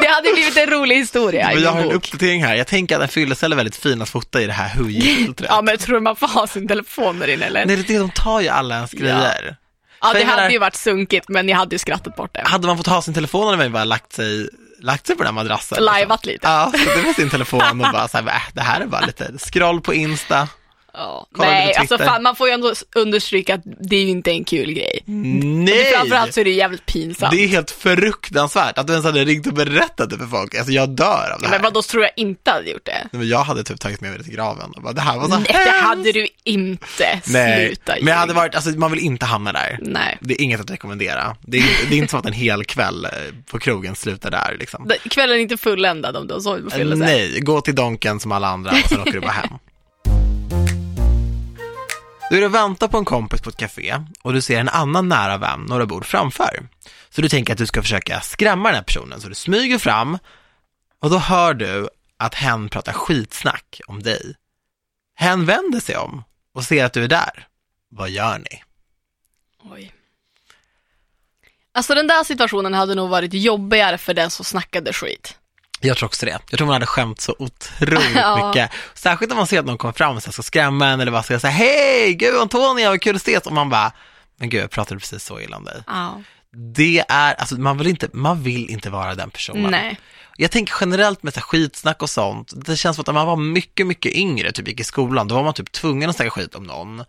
det 0.00 0.08
hade 0.08 0.32
blivit 0.32 0.56
en 0.56 0.66
rolig 0.66 0.96
historia 0.96 1.50
Men 1.54 1.62
jag 1.62 1.72
har 1.72 1.80
en 1.80 1.92
uppdatering 1.92 2.44
här. 2.44 2.54
Jag 2.54 2.66
tänker 2.66 2.96
att 2.96 3.02
en 3.02 3.08
fyllecell 3.08 3.52
är 3.52 3.56
väldigt 3.56 3.76
fin 3.76 4.02
att 4.02 4.08
fota 4.08 4.42
i 4.42 4.46
det 4.46 4.52
här 4.52 4.68
huj-filtret. 4.68 5.50
Ja 5.50 5.62
men 5.62 5.78
tror 5.78 5.94
du 5.94 6.00
man 6.00 6.16
får 6.16 6.28
ha 6.28 6.46
sin 6.46 6.68
telefon 6.68 7.18
där 7.18 7.28
inne 7.28 7.44
eller? 7.44 7.66
Nej, 7.66 7.76
det 7.76 7.82
är 7.82 7.92
det, 7.92 7.98
de 7.98 8.10
tar 8.10 8.40
ju 8.40 8.48
alla 8.48 8.74
ens 8.74 8.92
grejer. 8.92 9.44
ja 9.48 9.54
för 10.02 10.14
det 10.18 10.24
hade 10.24 10.52
ju 10.52 10.58
varit 10.58 10.76
sunkigt 10.76 11.28
men 11.28 11.48
jag 11.48 11.56
hade 11.56 11.74
ju 11.74 11.78
skrattat 11.78 12.16
bort 12.16 12.30
det. 12.34 12.42
Hade 12.44 12.66
man 12.66 12.76
fått 12.76 12.86
ha 12.86 13.02
sin 13.02 13.14
telefon 13.14 13.44
hade 13.44 13.56
man 13.56 13.66
ju 13.66 13.72
bara 13.72 13.84
lagt 13.84 14.12
sig, 14.12 14.48
lagt 14.80 15.06
sig 15.06 15.16
på 15.16 15.22
den 15.22 15.34
här 15.34 15.44
madrassen. 15.44 15.76
liksom. 15.76 15.84
Lajvat 15.84 16.26
lite. 16.26 16.46
Ja, 16.48 16.72
det 16.96 17.02
med 17.02 17.14
sin 17.14 17.30
telefon 17.30 17.80
och 17.84 17.92
bara 17.92 18.08
så 18.08 18.18
här, 18.18 18.26
äh, 18.26 18.42
det 18.52 18.60
här 18.60 18.80
är 18.80 18.86
bara 18.86 19.06
lite 19.06 19.32
scroll 19.38 19.80
på 19.80 19.94
Insta. 19.94 20.48
Ja. 20.98 21.26
Nej, 21.38 21.74
alltså 21.74 21.98
fan, 21.98 22.22
man 22.22 22.36
får 22.36 22.48
ju 22.48 22.54
ändå 22.54 22.72
understryka 22.96 23.54
att 23.54 23.60
det 23.64 23.96
är 23.96 24.02
ju 24.02 24.08
inte 24.08 24.30
en 24.30 24.44
kul 24.44 24.72
grej. 24.72 25.02
Nej! 25.06 25.84
Framförallt 25.96 26.34
så 26.34 26.40
är 26.40 26.44
det 26.44 26.50
jävligt 26.50 26.86
pinsamt. 26.86 27.32
Det 27.32 27.44
är 27.44 27.48
helt 27.48 27.70
fruktansvärt 27.70 28.78
att 28.78 28.86
du 28.86 28.92
ens 28.92 29.06
hade 29.06 29.24
ringt 29.24 29.46
och 29.46 29.52
berättat 29.54 30.10
det 30.10 30.18
för 30.18 30.26
folk. 30.26 30.54
Alltså 30.54 30.72
jag 30.72 30.88
dör 30.88 31.30
av 31.34 31.40
det 31.40 31.46
här. 31.46 31.54
Men 31.54 31.62
vadå, 31.62 31.82
tror 31.82 32.02
jag 32.02 32.12
inte 32.16 32.50
hade 32.50 32.70
gjort 32.70 32.84
det? 32.84 32.92
Nej, 33.12 33.18
men 33.20 33.28
jag 33.28 33.38
hade 33.38 33.64
typ 33.64 33.80
tagit 33.80 34.00
med 34.00 34.10
mig 34.10 34.18
det 34.18 34.24
till 34.24 34.34
graven 34.34 34.70
och 34.76 34.82
bara, 34.82 34.92
det 34.92 35.00
här 35.00 35.16
var 35.18 35.24
så 35.28 35.38
Nej, 35.38 35.44
det 35.48 35.52
hemskt. 35.58 35.86
hade 35.86 36.12
du 36.12 36.28
inte. 36.44 37.20
Nej, 37.26 37.66
Sluta 37.66 37.94
men 38.00 38.06
jag 38.08 38.16
hade 38.16 38.32
varit, 38.32 38.54
alltså 38.54 38.70
man 38.70 38.90
vill 38.90 39.00
inte 39.00 39.26
hamna 39.26 39.52
där. 39.52 39.78
Nej. 39.82 40.18
Det 40.20 40.34
är 40.34 40.40
inget 40.44 40.60
att 40.60 40.70
rekommendera. 40.70 41.36
Det 41.40 41.58
är, 41.58 41.64
det 41.90 41.94
är 41.94 41.98
inte 41.98 42.10
som 42.10 42.20
att 42.20 42.26
en 42.26 42.32
hel 42.32 42.64
kväll 42.64 43.04
eh, 43.04 43.10
på 43.50 43.58
krogen 43.58 43.94
slutar 43.96 44.30
där 44.30 44.56
liksom. 44.58 44.88
Det- 44.88 45.08
Kvällen 45.10 45.36
är 45.36 45.40
inte 45.40 45.56
fulländad 45.56 46.16
om 46.16 46.26
du 46.26 46.34
har 46.34 46.40
sovit 46.40 46.64
på 46.64 46.70
fyllecell. 46.70 46.98
Nej, 46.98 47.40
gå 47.40 47.60
till 47.60 47.74
Donken 47.74 48.20
som 48.20 48.32
alla 48.32 48.48
andra 48.48 48.70
och 48.70 48.88
sen 48.88 49.00
åker 49.00 49.12
du 49.12 49.20
bara 49.20 49.30
hem. 49.30 49.48
Du 52.30 52.38
är 52.38 52.44
och 52.44 52.54
väntar 52.54 52.88
på 52.88 52.98
en 52.98 53.04
kompis 53.04 53.40
på 53.40 53.50
ett 53.50 53.56
café 53.56 54.00
och 54.22 54.32
du 54.32 54.40
ser 54.40 54.60
en 54.60 54.68
annan 54.68 55.08
nära 55.08 55.38
vän 55.38 55.60
några 55.68 55.86
bord 55.86 56.04
framför. 56.06 56.68
Så 57.10 57.20
du 57.20 57.28
tänker 57.28 57.52
att 57.52 57.58
du 57.58 57.66
ska 57.66 57.82
försöka 57.82 58.20
skrämma 58.20 58.68
den 58.68 58.76
här 58.76 58.82
personen, 58.82 59.20
så 59.20 59.28
du 59.28 59.34
smyger 59.34 59.78
fram 59.78 60.18
och 61.00 61.10
då 61.10 61.18
hör 61.18 61.54
du 61.54 61.88
att 62.16 62.34
hen 62.34 62.68
pratar 62.68 62.92
skitsnack 62.92 63.80
om 63.86 64.02
dig. 64.02 64.34
Hen 65.14 65.46
vänder 65.46 65.80
sig 65.80 65.96
om 65.96 66.24
och 66.54 66.64
ser 66.64 66.84
att 66.84 66.92
du 66.92 67.04
är 67.04 67.08
där. 67.08 67.46
Vad 67.90 68.10
gör 68.10 68.38
ni? 68.38 68.62
Oj. 69.72 69.92
Alltså 71.72 71.94
den 71.94 72.06
där 72.06 72.24
situationen 72.24 72.74
hade 72.74 72.94
nog 72.94 73.10
varit 73.10 73.34
jobbigare 73.34 73.98
för 73.98 74.14
den 74.14 74.30
som 74.30 74.44
snackade 74.44 74.92
skit. 74.92 75.38
Jag 75.80 75.96
tror 75.96 76.06
också 76.06 76.26
det. 76.26 76.38
Jag 76.50 76.58
tror 76.58 76.66
man 76.66 76.72
hade 76.72 76.86
skämt 76.86 77.20
så 77.20 77.34
otroligt 77.38 78.10
Ja. 78.14 78.48
mycket. 78.48 78.70
Särskilt 78.94 79.32
om 79.32 79.38
man 79.38 79.46
ser 79.46 79.58
att 79.60 79.66
någon 79.66 79.78
kommer 79.78 79.92
fram 79.94 80.16
och 80.16 80.22
ska 80.22 80.42
skrämma 80.42 80.86
en 80.86 81.00
eller 81.00 81.12
bara 81.12 81.22
ska 81.22 81.40
säga 81.40 81.50
hej, 81.50 82.14
gud 82.14 82.36
Antonia, 82.40 82.90
vad 82.90 83.00
kul 83.00 83.16
att 83.16 83.22
ses. 83.22 83.46
Och 83.46 83.52
man 83.52 83.70
bara, 83.70 83.92
men 84.36 84.48
gud 84.48 84.62
jag 84.62 84.70
pratade 84.70 85.00
precis 85.00 85.24
så 85.24 85.40
illa 85.40 85.56
om 85.56 85.64
dig. 85.64 85.82
Ja. 85.86 86.22
Det 86.74 87.04
är, 87.08 87.34
alltså 87.34 87.54
man 87.60 87.78
vill 87.78 87.86
inte, 87.86 88.08
man 88.12 88.42
vill 88.42 88.70
inte 88.70 88.90
vara 88.90 89.14
den 89.14 89.30
personen. 89.30 89.70
Nej. 89.70 90.00
Jag 90.36 90.50
tänker 90.50 90.74
generellt 90.80 91.22
med 91.22 91.34
så 91.34 91.40
skitsnack 91.40 92.02
och 92.02 92.10
sånt, 92.10 92.52
det 92.66 92.76
känns 92.76 92.96
som 92.96 93.00
att 93.02 93.06
när 93.06 93.14
man 93.14 93.26
var 93.26 93.36
mycket, 93.36 93.86
mycket 93.86 94.12
yngre, 94.12 94.52
typ 94.52 94.68
gick 94.68 94.80
i 94.80 94.84
skolan, 94.84 95.28
då 95.28 95.34
var 95.34 95.42
man 95.42 95.54
typ 95.54 95.72
tvungen 95.72 96.10
att 96.10 96.16
snacka 96.16 96.30
skit 96.30 96.54
om 96.54 96.64
någon. 96.64 97.04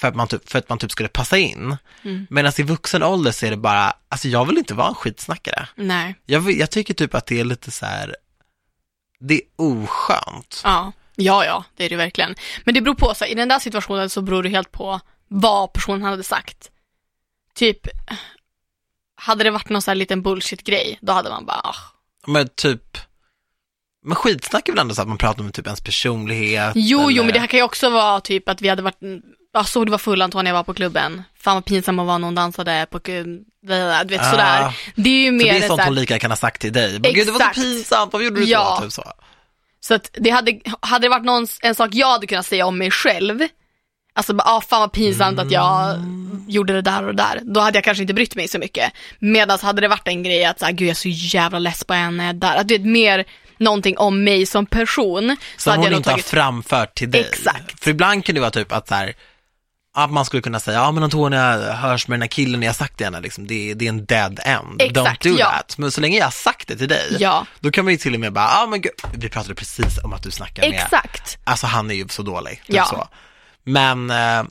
För 0.00 0.08
att 0.08 0.14
man 0.14 0.28
typ, 0.28 0.50
för 0.50 0.58
att 0.58 0.68
man 0.68 0.78
typ 0.78 0.90
skulle 0.90 1.08
passa 1.08 1.38
in. 1.38 1.76
Mm. 2.02 2.26
Medan 2.30 2.52
i 2.58 2.62
vuxen 2.62 3.02
ålder 3.02 3.32
så 3.32 3.46
är 3.46 3.50
det 3.50 3.56
bara, 3.56 3.92
alltså 4.08 4.28
jag 4.28 4.44
vill 4.44 4.58
inte 4.58 4.74
vara 4.74 4.88
en 4.88 4.94
skitsnackare. 4.94 5.68
Nej. 5.74 6.14
Jag, 6.26 6.52
jag 6.52 6.70
tycker 6.70 6.94
typ 6.94 7.14
att 7.14 7.26
det 7.26 7.40
är 7.40 7.44
lite 7.44 7.70
så 7.70 7.86
här, 7.86 8.16
det 9.18 9.34
är 9.34 9.40
oskönt. 9.56 10.60
Ja. 10.64 10.92
Ja, 11.16 11.44
ja, 11.44 11.64
det 11.76 11.84
är 11.84 11.88
det 11.88 11.96
verkligen. 11.96 12.34
Men 12.64 12.74
det 12.74 12.80
beror 12.80 12.94
på, 12.94 13.14
så 13.14 13.24
i 13.24 13.34
den 13.34 13.48
där 13.48 13.58
situationen 13.58 14.10
så 14.10 14.22
beror 14.22 14.42
det 14.42 14.48
helt 14.48 14.72
på 14.72 15.00
vad 15.28 15.72
personen 15.72 16.02
hade 16.02 16.22
sagt. 16.22 16.70
Typ, 17.54 17.88
hade 19.14 19.44
det 19.44 19.50
varit 19.50 19.68
någon 19.68 19.82
sån 19.82 19.90
här 19.92 19.96
liten 19.96 20.22
bullshit-grej, 20.22 20.98
då 21.00 21.12
hade 21.12 21.30
man 21.30 21.46
bara, 21.46 21.60
ah. 21.64 21.76
Men 22.26 22.48
typ, 22.48 22.98
men 24.04 24.14
skitsnack 24.14 24.68
är 24.68 24.72
väl 24.72 24.80
ändå 24.80 24.94
så 24.94 25.02
att 25.02 25.08
man 25.08 25.18
pratar 25.18 25.42
om 25.42 25.52
typ 25.52 25.66
ens 25.66 25.80
personlighet. 25.80 26.72
Jo, 26.74 27.00
eller... 27.00 27.10
jo, 27.10 27.24
men 27.24 27.32
det 27.32 27.40
här 27.40 27.46
kan 27.46 27.58
ju 27.58 27.64
också 27.64 27.90
vara 27.90 28.20
typ 28.20 28.48
att 28.48 28.62
vi 28.62 28.68
hade 28.68 28.82
varit, 28.82 29.00
jag 29.52 29.68
såg 29.68 29.86
du 29.86 29.90
var 29.90 29.98
full 29.98 30.22
Anton 30.22 30.44
när 30.44 30.50
jag 30.50 30.56
var 30.56 30.64
på 30.64 30.74
klubben. 30.74 31.22
Fan 31.40 31.54
vad 31.54 31.64
pinsam 31.64 31.98
att 31.98 32.06
vara 32.06 32.18
någon 32.18 32.34
dansade 32.34 32.86
på, 32.90 32.98
du 32.98 33.44
vet 33.66 34.20
Ah, 34.20 34.30
sådär. 34.30 34.76
Det 34.94 35.10
är 35.10 35.24
ju 35.24 35.30
mer 35.30 35.44
det 35.44 35.58
är 35.64 35.68
sånt 35.68 35.80
så 35.80 35.86
hon 35.86 35.94
lika 35.94 36.18
kan 36.18 36.30
ha 36.30 36.36
sagt 36.36 36.60
till 36.60 36.72
dig. 36.72 36.92
Men, 37.00 37.12
Gud, 37.14 37.26
det 37.26 37.32
var 37.32 37.38
så 37.38 37.44
Exakt. 37.44 37.56
pinsamt, 37.56 38.12
vad 38.12 38.22
gjorde 38.22 38.40
du 38.40 38.46
Ja. 38.46 38.76
då? 38.80 38.84
Typ 38.84 38.92
så. 38.92 39.12
Så 39.80 39.94
att 39.94 40.10
det 40.12 40.30
hade, 40.30 40.60
hade 40.80 41.04
det 41.04 41.08
varit 41.08 41.24
någon, 41.24 41.46
en 41.62 41.74
sak 41.74 41.88
jag 41.92 42.10
hade 42.10 42.26
kunnat 42.26 42.46
säga 42.46 42.66
om 42.66 42.78
mig 42.78 42.90
själv, 42.90 43.40
alltså 44.14 44.34
bara, 44.34 44.48
ah, 44.48 44.60
fan 44.60 44.80
vad 44.80 44.92
pinsamt 44.92 45.38
att 45.38 45.50
jag 45.50 45.96
gjorde 46.48 46.72
det 46.72 46.82
där 46.82 47.02
och 47.02 47.14
det 47.14 47.22
där, 47.22 47.40
då 47.42 47.60
hade 47.60 47.76
jag 47.76 47.84
kanske 47.84 48.02
inte 48.02 48.14
brytt 48.14 48.34
mig 48.36 48.48
så 48.48 48.58
mycket. 48.58 48.92
Medan 49.18 49.58
hade 49.62 49.80
det 49.80 49.88
varit 49.88 50.08
en 50.08 50.22
grej 50.22 50.44
att 50.44 50.58
såhär, 50.58 50.72
gud 50.72 50.88
jag 50.88 50.90
är 50.90 50.94
så 50.94 51.08
jävla 51.08 51.58
less 51.58 51.84
på 51.84 51.94
henne 51.94 52.32
där, 52.32 52.56
att 52.56 52.68
det 52.68 52.74
är 52.74 52.78
mer 52.78 53.24
någonting 53.58 53.98
om 53.98 54.24
mig 54.24 54.46
som 54.46 54.66
person. 54.66 55.36
Så 55.56 55.62
Som 55.62 55.70
hade 55.70 55.82
hon 55.82 55.92
jag 55.92 55.98
inte 55.98 56.10
har 56.10 56.14
tagit, 56.14 56.26
framfört 56.26 56.94
till 56.94 57.10
dig. 57.10 57.20
Exakt. 57.20 57.84
För 57.84 57.90
ibland 57.90 58.24
kan 58.24 58.34
det 58.34 58.40
vara 58.40 58.50
typ 58.50 58.72
att 58.72 58.88
så 58.88 58.94
här, 58.94 59.14
att 60.04 60.10
man 60.10 60.24
skulle 60.24 60.42
kunna 60.42 60.60
säga, 60.60 60.78
ja 60.78 60.92
men 60.92 61.02
Antonia 61.02 61.72
hörs 61.72 62.08
med 62.08 62.16
den 62.16 62.22
här 62.22 62.28
killen, 62.28 62.62
jag 62.62 62.68
har 62.68 62.74
sagt 62.74 62.98
det 62.98 63.04
henne, 63.04 63.20
liksom, 63.20 63.46
det, 63.46 63.70
är- 63.70 63.74
det 63.74 63.84
är 63.84 63.88
en 63.88 64.04
dead 64.06 64.40
end. 64.44 64.82
Exakt, 64.82 65.24
Don't 65.24 65.30
do 65.32 65.36
ja. 65.38 65.46
that. 65.50 65.78
Men 65.78 65.90
så 65.90 66.00
länge 66.00 66.18
jag 66.18 66.26
har 66.26 66.30
sagt 66.30 66.68
det 66.68 66.76
till 66.76 66.88
dig, 66.88 67.16
Ja. 67.18 67.46
då 67.60 67.70
kan 67.70 67.84
man 67.84 67.92
ju 67.92 67.98
till 67.98 68.14
och 68.14 68.20
med 68.20 68.32
bara, 68.32 68.44
ja 68.52 68.66
men 68.66 68.80
gud, 68.80 68.92
vi 69.14 69.28
pratade 69.28 69.54
precis 69.54 69.98
om 70.04 70.12
att 70.12 70.22
du 70.22 70.30
snackar 70.30 70.62
med, 70.70 70.80
Exakt. 70.80 71.38
alltså 71.44 71.66
han 71.66 71.90
är 71.90 71.94
ju 71.94 72.08
så 72.08 72.22
dålig. 72.22 72.62
Typ 72.66 72.76
Ja. 72.76 72.84
så. 72.84 73.08
Men, 73.64 74.10
eh, 74.10 74.42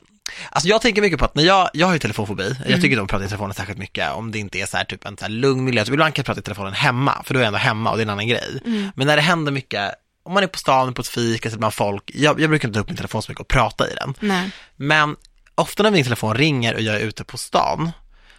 alltså 0.50 0.68
jag 0.68 0.80
tänker 0.82 1.02
mycket 1.02 1.18
på 1.18 1.24
att 1.24 1.34
när 1.34 1.42
jag, 1.44 1.70
jag 1.72 1.86
har 1.86 1.92
ju 1.94 1.98
telefonfobi, 1.98 2.44
Mm. 2.46 2.56
jag 2.66 2.80
tycker 2.80 2.88
inte 2.88 2.98
om 3.00 3.04
att 3.04 3.10
prata 3.10 3.24
i 3.24 3.28
telefonen 3.28 3.54
särskilt 3.54 3.78
mycket, 3.78 4.12
om 4.12 4.30
det 4.32 4.38
inte 4.38 4.58
är 4.58 4.66
så 4.66 4.76
här 4.76 4.84
typ 4.84 5.04
en 5.04 5.16
så 5.16 5.24
här 5.24 5.30
lugn 5.30 5.64
miljö, 5.64 5.84
så 5.84 5.92
ibland 5.92 6.14
kan 6.14 6.20
jag 6.22 6.26
prata 6.26 6.40
i 6.40 6.42
telefonen 6.42 6.72
hemma, 6.72 7.22
för 7.24 7.34
då 7.34 7.40
är 7.40 7.44
jag 7.44 7.46
ändå 7.46 7.58
hemma 7.58 7.90
och 7.90 7.96
det 7.96 8.00
är 8.00 8.04
en 8.04 8.10
annan 8.10 8.28
grej. 8.28 8.60
Mm. 8.66 8.90
Men 8.96 9.06
när 9.06 9.16
det 9.16 9.22
händer 9.22 9.52
mycket, 9.52 9.94
om 10.22 10.34
man 10.34 10.42
är 10.42 10.46
på 10.46 10.58
stan, 10.58 10.94
på 10.94 11.00
ett 11.02 11.08
fik, 11.08 11.42
sitter 11.42 11.58
bland 11.58 11.74
folk, 11.74 12.10
jag, 12.14 12.40
jag 12.40 12.50
brukar 12.50 12.68
inte 12.68 12.76
ta 12.76 12.80
upp 12.82 12.88
min 12.88 12.96
telefon 12.96 13.22
så 13.22 13.30
mycket 13.30 13.40
och 13.40 13.48
prata 13.48 13.88
i 13.90 13.94
den. 13.94 14.14
Nej. 14.20 14.50
Men 14.76 15.16
ofta 15.60 15.82
när 15.82 15.90
min 15.90 16.04
telefon 16.04 16.34
ringer 16.34 16.74
och 16.74 16.80
jag 16.80 16.94
är 16.96 17.00
ute 17.00 17.24
på 17.24 17.38
stan 17.38 17.90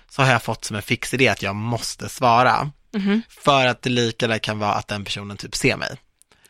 så 0.09 0.21
har 0.21 0.31
jag 0.31 0.43
fått 0.43 0.65
som 0.65 0.75
en 0.75 0.81
fix 0.81 1.13
idé 1.13 1.27
att 1.27 1.41
jag 1.41 1.55
måste 1.55 2.09
svara. 2.09 2.71
Mhm. 2.93 3.21
För 3.29 3.65
att 3.65 3.81
det 3.81 3.89
lika 3.89 4.27
väl 4.27 4.39
kan 4.39 4.59
vara 4.59 4.73
att 4.73 4.87
den 4.87 5.03
personen 5.03 5.37
typ 5.37 5.55
ser 5.55 5.77
mig. 5.77 5.97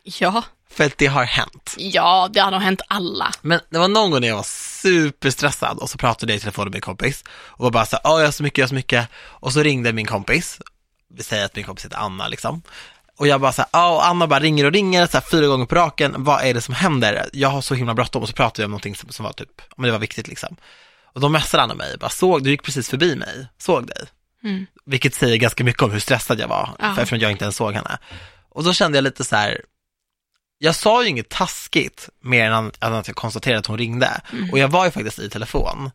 Ja. 0.04 0.44
För 0.72 0.84
att 0.84 0.98
det 0.98 1.08
har 1.08 1.24
hänt. 1.24 1.76
Ja, 1.78 2.30
det 2.34 2.40
har 2.40 2.52
nog 2.52 2.62
hänt 2.62 2.82
alla. 2.88 3.32
Men 3.42 3.60
det 3.70 3.78
var 3.80 3.88
någon 3.88 4.12
gång 4.12 4.22
när 4.22 4.28
jag 4.28 4.36
var 4.36 4.44
superstressad 4.82 5.78
och 5.78 5.90
så 5.90 5.98
pratade 5.98 6.32
jag 6.34 6.38
i 6.38 6.40
telefon 6.40 6.66
med 6.66 6.74
min 6.74 6.82
kompis 6.82 7.24
och 7.30 7.64
var 7.64 7.72
bara 7.72 7.86
så 7.86 7.96
här, 7.96 8.02
"Åh, 8.12 8.20
jag 8.20 8.28
har 8.28 8.32
så 8.32 8.44
mycket, 8.44 8.58
jag 8.58 8.64
har 8.64 8.70
så 8.70 8.76
mycket. 8.76 9.08
Och 9.16 9.54
så 9.54 9.64
ringde 9.64 9.94
min 9.94 10.06
kompis, 10.06 10.60
vi 11.14 11.24
säger 11.24 11.46
att 11.46 11.56
min 11.56 11.66
kompis 11.66 11.86
heter 11.86 11.98
Anna 11.98 12.28
liksom. 12.28 12.62
Och 13.22 13.28
jag 13.28 13.42
bara 13.42 13.52
så 13.52 13.64
här, 13.74 13.92
och 13.94 14.06
Anna 14.08 14.28
bara 14.28 14.40
ringer 14.40 14.66
och 14.66 14.72
ringer 14.72 15.08
så 15.08 15.18
här, 15.18 15.26
fyra 15.32 15.48
gånger 15.48 15.66
på 15.66 15.76
raken, 15.76 16.24
vad 16.24 16.44
är 16.44 16.54
det 16.54 16.62
som 16.62 16.74
händer? 16.74 17.30
Jag 17.34 17.50
har 17.50 17.62
så 17.62 17.76
himla 17.76 17.94
bråttom 17.94 18.22
och 18.22 18.28
så 18.30 18.34
pratade 18.36 18.62
vi 18.62 18.66
om 18.66 18.72
någonting 18.72 18.96
som, 18.96 19.10
som 19.10 19.24
var 19.26 19.34
typ, 19.34 19.62
om 19.78 19.84
det 19.84 19.92
var 19.92 20.00
viktigt 20.00 20.28
liksom. 20.28 20.56
Och 21.14 21.22
då 21.22 21.30
messade 21.30 21.64
Anna 21.64 21.74
mig, 21.76 21.98
bara 21.98 22.10
såg, 22.10 22.44
du 22.44 22.50
gick 22.50 22.64
precis 22.64 22.90
förbi 22.90 23.16
mig, 23.16 23.48
såg 23.58 23.88
dig. 23.88 24.04
Mm. 24.44 24.66
Vilket 24.86 25.16
säger 25.16 25.38
ganska 25.38 25.64
mycket 25.64 25.82
om 25.84 25.92
hur 25.92 26.00
stressad 26.00 26.40
jag 26.40 26.48
var, 26.48 26.70
Ja. 26.80 26.94
för 26.96 27.02
eftersom 27.02 27.20
jag 27.20 27.32
inte 27.32 27.46
ens 27.46 27.56
såg 27.56 27.74
henne. 27.74 27.98
Och 28.50 28.64
då 28.64 28.74
kände 28.74 28.98
jag 28.98 29.04
lite 29.04 29.24
så 29.24 29.36
här, 29.36 29.62
jag 30.58 30.76
sa 30.76 31.04
ju 31.04 31.10
inget 31.10 31.30
taskigt 31.30 32.10
mer 32.24 32.52
än 32.52 32.72
att- 32.82 33.08
jag 33.08 33.16
konstaterade 33.16 33.60
att 33.60 33.66
hon 33.66 33.78
ringde. 33.78 34.22
Och 34.52 34.60
jag 34.60 34.68
var 34.68 34.86
ju 34.86 34.92
faktiskt 34.92 35.20
i 35.20 35.30
telefon. 35.30 35.92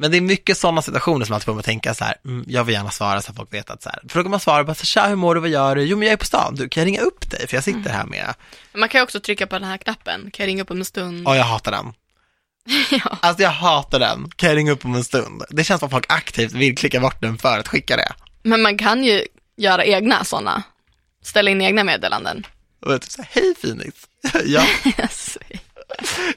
Men 0.00 0.10
det 0.10 0.16
är 0.16 0.20
mycket 0.20 0.58
sådana 0.58 0.82
situationer 0.82 1.26
som 1.26 1.34
alltid 1.34 1.44
får 1.44 1.52
mig 1.54 1.58
att 1.60 1.64
tänka 1.64 1.94
så 1.94 2.04
här, 2.04 2.14
mm, 2.24 2.44
jag 2.48 2.64
vill 2.64 2.74
gärna 2.74 2.90
svara 2.90 3.22
så 3.22 3.30
att 3.30 3.36
folk 3.36 3.52
vet 3.54 3.70
att 3.70 3.82
så 3.82 3.88
här, 3.88 4.00
frågar 4.08 4.30
man 4.30 4.40
svarar 4.40 4.64
bara 4.64 4.74
så 4.74 4.80
här, 4.80 4.86
tja 4.86 5.06
hur 5.06 5.16
mår 5.16 5.34
du, 5.34 5.40
vad 5.40 5.50
gör 5.50 5.76
du? 5.76 5.82
Jo 5.82 5.96
men 5.98 6.06
jag 6.08 6.12
är 6.12 6.16
på 6.16 6.24
stan, 6.24 6.54
du 6.54 6.68
kan 6.68 6.80
jag 6.80 6.86
ringa 6.86 7.00
upp 7.00 7.30
dig? 7.30 7.48
För 7.48 7.56
jag 7.56 7.64
sitter 7.64 7.90
här 7.90 8.04
med, 8.04 8.34
Man 8.74 8.88
kan 8.88 8.98
ju 8.98 9.02
också 9.02 9.20
trycka 9.20 9.46
på 9.46 9.54
den 9.58 9.68
här 9.68 9.76
knappen. 9.76 10.20
Kan 10.30 10.44
jag 10.44 10.48
ringa 10.48 10.62
upp 10.62 10.70
om 10.70 10.78
en 10.78 10.84
stund? 10.84 11.22
ja 11.28 11.36
jag 11.36 11.44
hatar 11.44 11.72
den. 11.72 11.92
Ja. 12.90 13.18
Alltså 13.22 13.42
jag 13.42 13.50
hatar 13.50 13.98
den, 13.98 14.30
kan 14.36 14.48
jag 14.48 14.56
ringa 14.56 14.72
upp 14.72 14.84
om 14.84 14.94
en 14.94 15.04
stund? 15.04 15.42
Det 15.50 15.64
känns 15.64 15.78
som 15.80 15.86
att 15.86 15.92
folk 15.92 16.06
aktivt 16.08 16.52
vill 16.52 16.76
klicka 16.76 17.00
bort 17.00 17.20
den 17.20 17.38
för 17.38 17.58
att 17.58 17.68
skicka 17.68 17.96
det. 17.96 18.12
Men 18.42 18.62
man 18.62 18.78
kan 18.78 19.04
ju 19.04 19.26
göra 19.56 19.84
egna 19.84 20.24
sådana. 20.24 20.62
Ställa 21.22 21.50
in 21.50 21.60
egna 21.62 21.84
meddelanden. 21.84 22.46
Och 22.86 22.92
jag 22.92 23.02
typ 23.02 23.10
så 23.10 23.22
här, 23.22 23.28
hej 23.32 23.54
Phoenix. 23.54 23.96
ja, 24.44 24.64
Yes. 24.98 25.38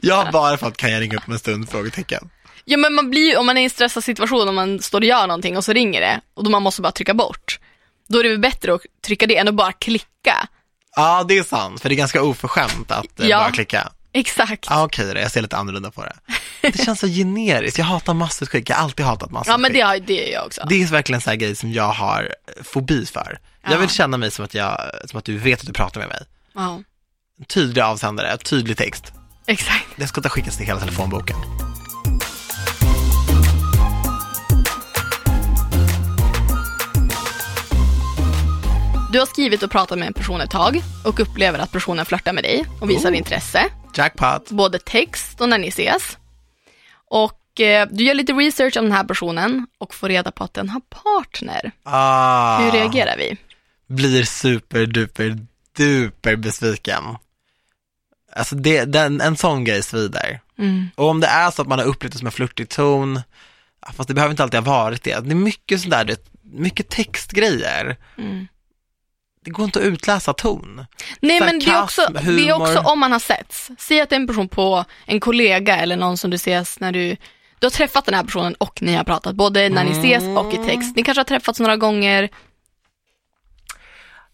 jag 0.02 0.16
har 0.16 0.32
bara 0.32 0.58
fått 0.58 0.78
kan 0.78 0.92
jag 0.92 1.02
ringa 1.02 1.18
upp 1.18 1.28
om 1.28 1.34
en 1.34 1.40
stund? 1.40 1.70
Frågetecken. 1.70 2.30
Ja 2.66 2.78
men 2.78 2.94
man 2.94 3.10
blir 3.10 3.38
om 3.38 3.46
man 3.46 3.58
är 3.58 3.62
i 3.62 3.64
en 3.64 3.70
stressad 3.70 4.04
situation, 4.04 4.50
om 4.50 4.56
man 4.56 4.80
står 4.82 5.00
och 5.02 5.06
gör 5.06 5.28
någonting 5.28 5.58
och 5.58 5.66
så 5.66 5.74
ringer 5.74 6.02
det 6.02 6.22
och 6.34 6.44
då 6.44 6.50
man 6.50 6.62
måste 6.64 6.82
bara 6.82 6.92
trycka 6.92 7.14
bort. 7.14 7.60
Då 8.08 8.20
är 8.20 8.24
det 8.24 8.30
väl 8.30 8.40
bättre 8.40 8.74
att 8.74 8.82
trycka 9.06 9.28
det 9.28 9.38
än 9.38 9.48
att 9.48 9.54
bara 9.56 9.72
klicka. 9.72 10.48
Ja, 10.96 11.24
det 11.28 11.38
är 11.38 11.44
sant, 11.44 11.82
för 11.82 11.90
det 11.90 11.96
är 11.96 11.98
ganska 11.98 12.24
oförskämt 12.24 12.92
att 12.92 13.20
eh, 13.20 13.28
Ja. 13.28 13.40
bara 13.40 13.52
klicka. 13.52 13.90
Exakt. 14.14 14.66
Ja, 14.70 14.84
okej 14.84 15.14
då, 15.14 15.20
jag 15.20 15.32
ser 15.32 15.42
lite 15.42 15.58
annorlunda 15.58 15.92
på 15.92 16.04
det. 16.04 16.14
Det 16.62 16.84
känns 16.84 17.00
så 17.00 17.08
generiskt, 17.08 17.78
jag 17.78 17.86
hatar 17.86 18.14
massutskick, 18.14 18.70
jag 18.70 18.76
har 18.76 18.84
alltid 18.84 19.06
hatat 19.06 19.32
massutskick. 19.32 19.54
Ja 19.54 19.58
men 19.58 19.74
det 19.74 19.82
har 19.82 20.00
det 20.00 20.30
är 20.30 20.34
jag 20.34 20.46
också. 20.46 20.62
Det 20.70 20.82
är 20.84 20.88
verkligen 20.88 21.18
en 21.18 21.22
sån 21.22 21.32
här 21.32 21.38
grej 21.38 21.56
som 21.56 21.72
jag 21.72 21.88
har 21.92 22.24
eh, 22.58 22.64
fobi 22.64 23.06
för. 23.06 23.40
Jag 23.64 23.74
Ja. 23.74 23.78
vill 23.78 23.90
känna 23.90 24.18
mig 24.18 24.32
som 24.32 24.46
att, 24.46 24.54
jag, 24.54 24.78
som 25.10 25.20
att 25.20 25.26
du 25.26 25.38
vet 25.38 25.60
att 25.60 25.68
du 25.68 25.74
pratar 25.74 26.00
med 26.00 26.10
mig. 26.10 26.20
Ja, 26.56 26.82
tydlig 27.48 27.82
avsändare, 27.82 28.38
tydlig 28.38 28.78
text. 28.78 29.12
exakt. 29.48 29.86
Det 29.96 30.08
ska 30.08 30.20
inte 30.20 30.30
skickas 30.30 30.58
till 30.58 30.66
hela 30.66 30.80
telefonboken. 30.80 31.36
Du 39.12 39.20
har 39.20 39.26
skrivit 39.26 39.64
och 39.64 39.72
pratat 39.72 40.00
med 40.00 40.08
en 40.08 40.14
person 40.14 40.42
ett 40.42 40.50
tag 40.52 40.82
och 41.06 41.20
upplever 41.20 41.60
att 41.60 41.72
personen 41.72 42.06
flörtar 42.06 42.34
med 42.34 42.44
dig 42.44 42.66
och 42.82 42.90
visar 42.90 43.12
Oh. 43.12 43.18
intresse. 43.18 43.66
Jackpot. 43.96 44.50
Både 44.50 44.80
text 44.80 45.42
och 45.42 45.50
när 45.50 45.58
ni 45.58 45.68
ses. 45.68 46.18
Och 47.08 47.60
eh, 47.60 47.88
du 47.92 48.04
gör 48.04 48.14
lite 48.14 48.34
research 48.34 48.78
om 48.78 48.84
den 48.84 48.92
här 48.94 49.04
personen 49.04 49.68
och 49.78 49.94
får 49.96 50.10
reda 50.10 50.32
på 50.32 50.44
att 50.44 50.54
den 50.54 50.70
har 50.70 50.80
partner. 50.90 51.72
Ah, 51.84 52.60
Hur 52.64 52.72
reagerar 52.72 53.18
vi? 53.18 53.38
Blir 53.88 54.24
super 54.24 54.86
duper 54.86 55.38
duper 55.78 56.36
besviken. 56.36 57.04
Alltså 58.34 58.56
det, 58.56 58.86
den, 58.86 59.22
en 59.22 59.38
sån 59.38 59.64
grej 59.64 59.84
svider. 59.84 60.40
Mm. 60.58 60.90
Och 60.96 61.08
om 61.10 61.20
det 61.20 61.28
är 61.28 61.52
så 61.52 61.62
att 61.62 61.68
man 61.68 61.80
har 61.80 61.86
upplevt 61.86 62.12
det 62.14 62.18
som 62.18 62.28
en 62.28 62.32
flörtig 62.32 62.70
ton, 62.70 63.22
ja, 63.86 63.92
fast 63.94 64.08
det 64.08 64.14
behöver 64.14 64.32
inte 64.34 64.44
alltid 64.44 64.60
ha 64.60 64.74
varit 64.84 65.04
det. 65.04 65.20
Det 65.20 65.32
är 65.32 65.36
mycket 65.36 65.82
sådär, 65.82 66.16
mycket 66.42 66.90
textgrejer. 66.90 67.98
Mm. 68.18 68.48
Det 69.46 69.52
går 69.52 69.66
inte 69.66 69.80
att 69.80 69.86
utläsa 69.86 70.34
ton. 70.34 70.86
Nej 71.20 71.40
men 71.40 71.60
det 71.60 71.72
är, 71.72 71.84
också, 71.84 72.08
det 72.14 72.50
är 72.50 72.54
också 72.54 72.80
om 72.80 73.00
man 73.00 73.12
har 73.12 73.20
setts. 73.20 73.72
Säg 73.78 74.02
att 74.02 74.10
det 74.10 74.16
är 74.16 74.20
en 74.20 74.28
person 74.28 74.50
på 74.50 74.86
en 75.06 75.20
kollega 75.20 75.78
eller 75.78 75.96
någon 75.96 76.18
som 76.18 76.30
du 76.32 76.36
ses 76.36 76.80
när 76.80 76.92
du 76.92 77.18
du 77.62 77.66
har 77.66 77.72
träffat 77.72 78.06
den 78.06 78.14
här 78.16 78.24
personen 78.24 78.56
och 78.56 78.82
ni 78.82 78.94
har 78.94 79.04
pratat, 79.04 79.36
både 79.36 79.70
när 79.70 79.84
ni 79.84 79.92
ses 79.92 80.24
och 80.24 80.54
i 80.54 80.58
text. 80.58 80.96
Ni 80.96 81.04
kanske 81.04 81.20
har 81.20 81.26
träffats 81.26 81.60
några 81.60 81.78
gånger. 81.78 82.30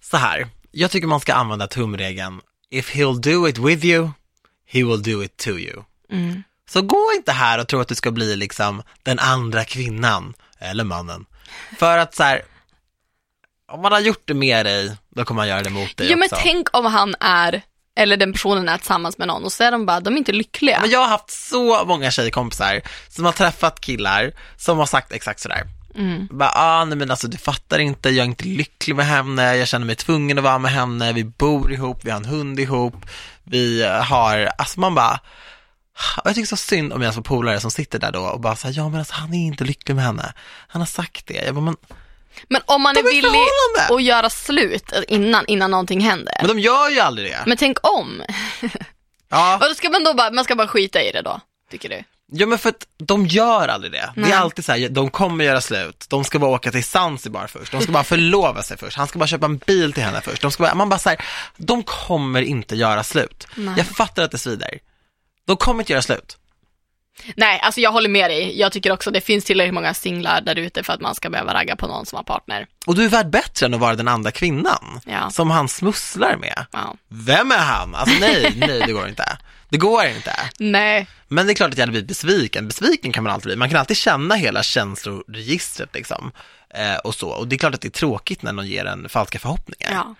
Så 0.01 0.17
här, 0.17 0.47
jag 0.71 0.91
tycker 0.91 1.07
man 1.07 1.19
ska 1.19 1.33
använda 1.33 1.67
tumregeln, 1.67 2.41
if 2.69 2.95
he'll 2.95 3.19
do 3.19 3.47
it 3.47 3.57
with 3.57 3.85
you, 3.85 4.09
he 4.65 4.83
will 4.83 5.03
do 5.03 5.23
it 5.23 5.37
to 5.37 5.49
you. 5.49 5.83
Mm. 6.11 6.43
Så 6.69 6.81
gå 6.81 7.11
inte 7.15 7.31
här 7.31 7.59
och 7.59 7.67
tro 7.67 7.79
att 7.79 7.87
du 7.87 7.95
ska 7.95 8.11
bli 8.11 8.35
liksom 8.35 8.83
den 9.03 9.19
andra 9.19 9.63
kvinnan, 9.65 10.33
eller 10.59 10.83
mannen. 10.83 11.25
För 11.77 11.97
att 11.97 12.15
så 12.15 12.23
här, 12.23 12.41
om 13.71 13.81
man 13.81 13.91
har 13.91 13.99
gjort 13.99 14.21
det 14.25 14.33
med 14.33 14.65
dig, 14.65 14.95
då 15.09 15.25
kommer 15.25 15.41
man 15.41 15.47
göra 15.47 15.63
det 15.63 15.69
mot 15.69 15.97
dig 15.97 16.15
men 16.15 16.23
också. 16.23 16.37
tänk 16.41 16.77
om 16.77 16.85
han 16.85 17.15
är, 17.19 17.61
eller 17.95 18.17
den 18.17 18.33
personen 18.33 18.69
är 18.69 18.77
tillsammans 18.77 19.17
med 19.17 19.27
någon 19.27 19.43
och 19.43 19.51
så 19.51 19.63
är 19.63 19.71
de 19.71 19.85
bara, 19.85 19.99
de 19.99 20.13
är 20.13 20.17
inte 20.17 20.31
lyckliga. 20.31 20.81
Men 20.81 20.89
jag 20.89 20.99
har 20.99 21.07
haft 21.07 21.31
så 21.31 21.85
många 21.85 22.11
tjejkompisar 22.11 22.81
som 23.09 23.25
har 23.25 23.31
träffat 23.31 23.81
killar 23.81 24.31
som 24.57 24.77
har 24.77 24.85
sagt 24.85 25.11
exakt 25.11 25.39
sådär. 25.39 25.63
Mm. 25.95 26.27
Bara, 26.31 26.51
ah, 26.55 26.85
nej 26.85 26.97
men 26.97 27.11
alltså 27.11 27.27
du 27.27 27.37
fattar 27.37 27.79
inte, 27.79 28.09
jag 28.09 28.23
är 28.23 28.27
inte 28.27 28.45
lycklig 28.45 28.95
med 28.95 29.05
henne, 29.05 29.55
jag 29.55 29.67
känner 29.67 29.85
mig 29.85 29.95
tvungen 29.95 30.37
att 30.37 30.43
vara 30.43 30.57
med 30.57 30.71
henne, 30.71 31.13
vi 31.13 31.23
bor 31.23 31.71
ihop, 31.71 31.99
vi 32.05 32.09
har 32.09 32.17
en 32.17 32.25
hund 32.25 32.59
ihop, 32.59 33.05
vi 33.43 33.83
har, 33.83 34.49
alltså 34.57 34.79
man 34.79 34.95
bara, 34.95 35.19
och 36.17 36.27
jag 36.27 36.35
tycker 36.35 36.47
så 36.47 36.57
synd 36.57 36.93
om 36.93 37.01
jag 37.01 37.13
som 37.13 37.23
polare 37.23 37.59
som 37.59 37.71
sitter 37.71 37.99
där 37.99 38.11
då 38.11 38.21
och 38.21 38.39
bara 38.39 38.55
säger 38.55 38.77
ja 38.77 38.89
men 38.89 38.99
alltså 38.99 39.13
han 39.13 39.33
är 39.33 39.47
inte 39.47 39.63
lycklig 39.63 39.95
med 39.95 40.05
henne, 40.05 40.33
han 40.67 40.81
har 40.81 40.87
sagt 40.87 41.27
det, 41.27 41.45
jag 41.45 41.55
bara, 41.55 41.65
men, 41.65 41.75
Men 42.49 42.61
om 42.65 42.81
man 42.81 42.95
De 42.95 42.99
är 42.99 43.03
villig 43.03 43.39
att 43.89 44.03
göra 44.03 44.29
slut 44.29 44.91
innan, 45.07 45.45
innan 45.45 45.71
någonting 45.71 46.01
händer. 46.01 46.35
men 46.41 46.47
de 46.47 46.59
gör 46.59 46.89
ju 46.89 46.99
aldrig 46.99 47.31
det. 47.31 47.43
Men 47.45 47.57
tänk 47.57 47.87
om. 47.87 48.23
Ja, 49.29 49.53
Och 49.55 49.69
då 49.69 49.75
ska 49.75 49.89
man 49.89 50.03
då 50.03 50.13
bara, 50.13 50.31
man 50.31 50.43
ska 50.43 50.55
bara 50.55 50.67
skita 50.67 51.01
i 51.01 51.11
det 51.11 51.21
då, 51.21 51.41
tycker 51.71 51.89
du? 51.89 52.03
ja 52.31 52.45
men 52.45 52.57
för 52.57 52.69
att 52.69 52.87
de 52.97 53.25
gör 53.25 53.67
aldrig 53.67 53.91
det. 53.91 54.11
Det 54.15 54.21
Nej. 54.21 54.31
är 54.31 54.37
alltid 54.37 54.65
så 54.65 54.71
här, 54.71 54.89
de 54.89 55.09
kommer 55.09 55.45
göra 55.45 55.61
slut, 55.61 56.05
de 56.09 56.23
ska 56.23 56.39
bara 56.39 56.51
åka 56.51 56.71
till 56.71 56.83
Zanzibar 56.83 57.47
först, 57.47 57.71
de 57.71 57.81
ska 57.81 57.91
bara 57.91 58.03
förlova 58.03 58.63
sig 58.63 58.77
först, 58.77 58.97
han 58.97 59.07
ska 59.07 59.19
bara 59.19 59.27
köpa 59.27 59.45
en 59.45 59.57
bil 59.57 59.93
till 59.93 60.03
henne 60.03 60.21
först, 60.21 60.41
de 60.41 60.51
ska 60.51 60.63
bara, 60.63 60.75
man 60.75 60.89
bara 60.89 60.99
så 60.99 61.09
här, 61.09 61.21
de 61.57 61.83
kommer 61.83 62.41
inte 62.41 62.75
göra 62.75 63.03
slut. 63.03 63.47
Nej. 63.55 63.73
Jag 63.77 63.85
fattar 63.87 64.23
att 64.23 64.31
det 64.31 64.37
svider. 64.37 64.79
De 65.45 65.57
kommer 65.57 65.79
inte 65.83 65.91
göra 65.91 66.01
slut. 66.01 66.37
Nej, 67.35 67.59
alltså 67.63 67.81
jag 67.81 67.91
håller 67.91 68.09
med 68.09 68.29
dig. 68.31 68.59
Jag 68.59 68.71
tycker 68.71 68.91
också 68.91 69.11
det 69.11 69.21
finns 69.21 69.45
tillräckligt 69.45 69.73
många 69.73 69.93
singlar 69.93 70.41
där 70.41 70.55
ute 70.55 70.83
för 70.83 70.93
att 70.93 71.01
man 71.01 71.15
ska 71.15 71.29
behöva 71.29 71.53
ragga 71.53 71.75
på 71.75 71.87
någon 71.87 72.05
som 72.05 72.15
har 72.15 72.23
partner. 72.23 72.67
Och 72.85 72.95
du 72.95 73.05
är 73.05 73.09
värd 73.09 73.29
bättre 73.29 73.65
än 73.65 73.73
att 73.73 73.79
vara 73.79 73.95
den 73.95 74.07
andra 74.07 74.31
kvinnan 74.31 74.99
Ja. 75.05 75.29
som 75.29 75.49
han 75.51 75.67
smusslar 75.69 76.37
med. 76.37 76.65
Ja. 76.71 76.95
Vem 77.07 77.51
är 77.51 77.57
han? 77.57 77.95
Alltså 77.95 78.15
nej, 78.19 78.53
nej 78.57 78.81
det 78.85 78.91
går 78.91 79.07
inte. 79.07 79.37
Det 79.69 79.77
går 79.77 80.05
inte. 80.05 80.33
Nej, 80.59 81.07
Men 81.27 81.45
det 81.45 81.51
är 81.53 81.55
klart 81.55 81.71
att 81.71 81.77
jag 81.77 81.81
hade 81.81 81.91
blivit 81.91 82.07
besviken. 82.07 82.67
Besviken 82.67 83.11
kan 83.11 83.23
man 83.23 83.33
alltid 83.33 83.45
bli. 83.47 83.55
Man 83.55 83.69
kan 83.69 83.79
alltid 83.79 83.97
känna 83.97 84.35
hela 84.35 84.63
känsloregistret 84.63 85.93
liksom. 85.93 86.31
Eh, 86.73 86.95
och 86.97 87.15
så. 87.15 87.29
Och 87.29 87.47
det 87.47 87.55
är 87.55 87.57
klart 87.57 87.73
att 87.75 87.81
det 87.81 87.87
är 87.87 87.99
tråkigt 87.99 88.41
när 88.41 88.53
någon 88.53 88.67
ger 88.67 88.85
en 88.85 89.09
falska 89.09 89.39
förhoppningar. 89.39 89.91
ja. 89.93 90.15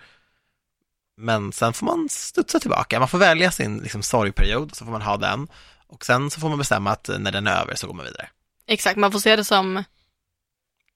Men 1.20 1.52
sen 1.52 1.72
får 1.72 1.86
man 1.86 2.08
studsa 2.10 2.60
tillbaka. 2.60 2.98
Man 2.98 3.08
får 3.08 3.18
välja 3.18 3.50
sin 3.50 3.78
liksom, 3.78 4.02
sorgperiod, 4.02 4.74
så 4.74 4.84
får 4.84 4.92
man 4.92 5.02
ha 5.02 5.16
den. 5.16 5.48
Och 5.88 6.04
sen 6.04 6.30
så 6.30 6.40
får 6.40 6.48
man 6.48 6.58
bestämma 6.58 6.90
att 6.90 7.10
när 7.18 7.32
den 7.32 7.46
är 7.46 7.60
över 7.60 7.74
så 7.74 7.86
går 7.86 7.94
man 7.94 8.04
vidare. 8.06 8.28
Exakt, 8.66 8.96
man 8.96 9.12
får 9.12 9.18
se 9.20 9.36
det 9.36 9.44
som, 9.44 9.84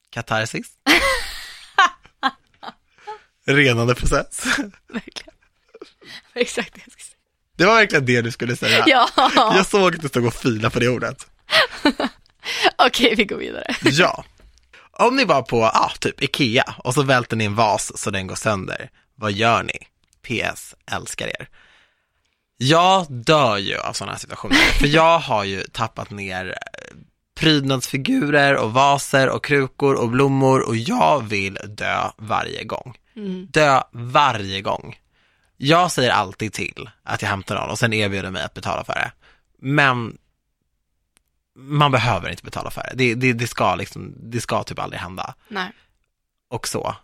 Katarsis. 0.09 0.71
Renande 3.45 3.95
process. 3.95 4.45
verkligen. 4.87 5.33
Exakt 6.33 6.73
det 6.73 6.81
jag 6.85 6.91
ska 6.91 7.01
säga. 7.03 7.17
Det 7.57 7.65
var 7.65 7.75
verkligen 7.75 8.05
det 8.05 8.21
du 8.21 8.31
skulle 8.31 8.55
säga. 8.55 8.83
Ja, 8.87 9.09
Jag 9.35 9.65
såg 9.65 9.95
att 9.95 10.01
du 10.01 10.07
stod 10.07 10.25
och 10.25 10.33
filade 10.33 10.69
på 10.69 10.79
det 10.79 10.89
ordet. 10.89 11.27
Okej, 12.77 13.15
vi 13.15 13.25
går 13.25 13.37
vidare. 13.37 13.75
Ja. 13.83 14.25
Om 14.91 15.15
ni 15.15 15.25
var 15.25 15.41
på, 15.41 15.57
ja, 15.57 15.91
typ 15.99 16.21
Ikea 16.23 16.75
och 16.77 16.93
så 16.93 17.03
välter 17.03 17.35
ni 17.37 17.45
en 17.45 17.55
vas 17.55 17.97
så 18.01 18.11
den 18.11 18.27
går 18.27 18.35
sönder. 18.35 18.89
Vad 19.15 19.31
gör 19.31 19.63
ni? 19.63 19.77
PS, 20.27 20.75
älskar 20.91 21.27
er. 21.27 21.49
Jag 22.57 23.05
dör 23.09 23.57
ju 23.57 23.77
av 23.77 23.93
sådana 23.93 24.11
här 24.11 24.19
situationer, 24.19 24.55
för 24.55 24.87
jag 24.87 25.19
har 25.19 25.43
ju 25.43 25.63
tappat 25.63 26.09
ner 26.11 26.45
eh, 26.47 26.97
prydnadsfigurer 27.35 28.55
och 28.55 28.73
vaser 28.73 29.29
och 29.29 29.43
krukor 29.43 29.93
och 29.93 30.09
blommor 30.09 30.67
och 30.67 30.75
jag 30.75 31.23
vill 31.23 31.57
dö 31.67 32.11
varje 32.17 32.63
gång. 32.63 32.97
Mm. 33.15 33.47
Dö 33.51 33.81
varje 33.91 34.61
gång. 34.61 34.99
Jag 35.57 35.91
säger 35.91 36.11
alltid 36.11 36.53
till 36.53 36.89
att 37.03 37.21
jag 37.21 37.29
hämtar 37.29 37.55
någon 37.55 37.69
och 37.69 37.79
sen 37.79 37.93
erbjuder 37.93 38.31
mig 38.31 38.43
att 38.43 38.53
betala 38.53 38.83
för 38.83 38.93
det. 38.93 39.11
Men 39.57 40.17
man 41.55 41.91
behöver 41.91 42.29
inte 42.29 42.43
betala 42.43 42.71
för 42.71 42.81
det. 42.81 42.93
Det, 42.95 43.15
det, 43.15 43.33
det, 43.33 43.47
ska, 43.47 43.75
liksom, 43.75 44.13
det 44.17 44.41
ska 44.41 44.63
typ 44.63 44.79
aldrig 44.79 45.01
hända. 45.01 45.35
Nej. 45.47 45.71
Och 46.47 46.67
så. 46.67 46.95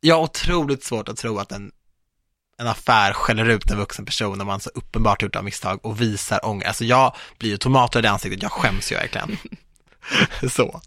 Jag 0.00 0.14
har 0.14 0.22
otroligt 0.22 0.84
svårt 0.84 1.08
att 1.08 1.16
tro 1.16 1.38
att 1.38 1.52
en, 1.52 1.72
en 2.58 2.66
affär 2.66 3.12
skäller 3.12 3.48
ut 3.48 3.70
en 3.70 3.78
vuxen 3.78 4.04
person 4.04 4.38
när 4.38 4.44
man 4.44 4.60
så 4.60 4.70
uppenbart 4.74 5.22
gjort 5.22 5.36
av 5.36 5.44
misstag 5.44 5.84
och 5.84 6.00
visar 6.00 6.46
ångest. 6.46 6.68
Alltså 6.68 6.84
jag 6.84 7.16
blir 7.38 7.50
ju 7.50 7.56
tomater 7.56 8.04
i 8.04 8.08
ansiktet, 8.08 8.42
jag 8.42 8.52
skäms 8.52 8.92
ju 8.92 8.96
verkligen. 8.96 9.38
så. 10.50 10.80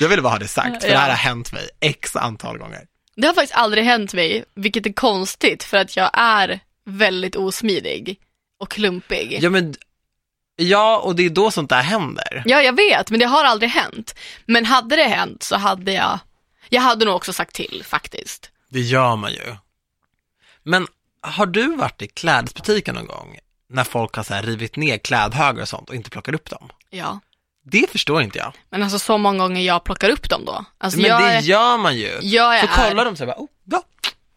Jag 0.00 0.08
ville 0.08 0.22
bara 0.22 0.28
ha 0.32 0.38
det 0.38 0.48
sagt, 0.48 0.82
för 0.82 0.88
Ja. 0.88 0.94
det 0.94 1.00
här 1.00 1.08
har 1.08 1.16
hänt 1.16 1.52
mig 1.52 1.68
x 1.80 2.16
antal 2.16 2.58
gånger. 2.58 2.80
Det 3.16 3.26
har 3.26 3.34
faktiskt 3.34 3.54
aldrig 3.54 3.84
hänt 3.84 4.14
mig, 4.14 4.44
vilket 4.54 4.86
är 4.86 4.92
konstigt 4.92 5.64
för 5.64 5.76
att 5.76 5.96
jag 5.96 6.10
är 6.12 6.60
väldigt 6.86 7.36
osmidig 7.36 8.20
och 8.60 8.70
klumpig. 8.70 9.38
Ja 9.42 9.50
men, 9.50 9.74
ja 10.56 10.98
och 10.98 11.16
det 11.16 11.22
är 11.24 11.30
då 11.30 11.50
sånt 11.50 11.70
där 11.70 11.82
händer. 11.82 12.42
Ja, 12.46 12.62
jag 12.62 12.76
vet, 12.76 13.10
men 13.10 13.20
det 13.20 13.26
har 13.26 13.44
aldrig 13.44 13.70
hänt. 13.70 14.14
Men 14.46 14.64
hade 14.64 14.96
det 14.96 15.04
hänt 15.04 15.42
så 15.42 15.56
hade 15.56 15.92
jag, 15.92 16.18
jag 16.68 16.82
hade 16.82 17.04
nog 17.04 17.14
också 17.16 17.32
sagt 17.32 17.54
till 17.54 17.82
faktiskt. 17.86 18.50
Det 18.68 18.80
gör 18.80 19.16
man 19.16 19.32
ju. 19.32 19.56
Men 20.62 20.86
har 21.24 21.46
du 21.46 21.76
varit 21.76 22.02
i 22.02 22.06
klädesbutiken 22.06 22.94
någon 22.94 23.06
gång 23.06 23.38
när 23.68 23.84
folk 23.84 24.14
har 24.16 24.22
så 24.22 24.34
här 24.34 24.42
rivit 24.42 24.76
ner 24.76 24.98
klädhögar 24.98 25.62
och 25.62 25.68
sånt 25.68 25.88
och 25.88 25.94
inte 25.94 26.10
plockar 26.10 26.34
upp 26.34 26.50
dem? 26.50 26.68
Ja. 26.90 27.20
Det 27.66 27.90
förstår 27.90 28.22
inte 28.22 28.38
jag. 28.38 28.52
Men 28.70 28.82
alltså 28.82 28.98
så 28.98 29.18
många 29.18 29.38
gånger 29.38 29.60
jag 29.62 29.84
plockar 29.84 30.10
upp 30.10 30.28
dem 30.30 30.44
då. 30.44 30.64
Alltså 30.78 31.00
Men 31.00 31.08
jag, 31.10 31.20
det 31.22 31.26
är- 31.32 31.40
gör 31.40 31.78
man 31.78 31.96
ju. 31.96 32.18
jag 32.22 32.60
Så 32.60 32.66
är, 32.66 32.88
kollar 32.88 33.04
de 33.04 33.16
så 33.16 33.24
här, 33.24 33.32
bara, 33.32 33.42
oh, 33.42 33.48
ja. 33.64 33.82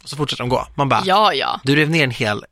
Och 0.03 0.09
så 0.09 0.15
fortsätter 0.15 0.43
de 0.43 0.49
gå. 0.49 0.67
Man 0.75 0.89
bara, 0.89 1.01
Ja, 1.05 1.33
ja. 1.33 1.59
du 1.63 1.75
rev 1.75 1.89
ner 1.89 2.03
en 2.03 2.11
hel, 2.11 2.45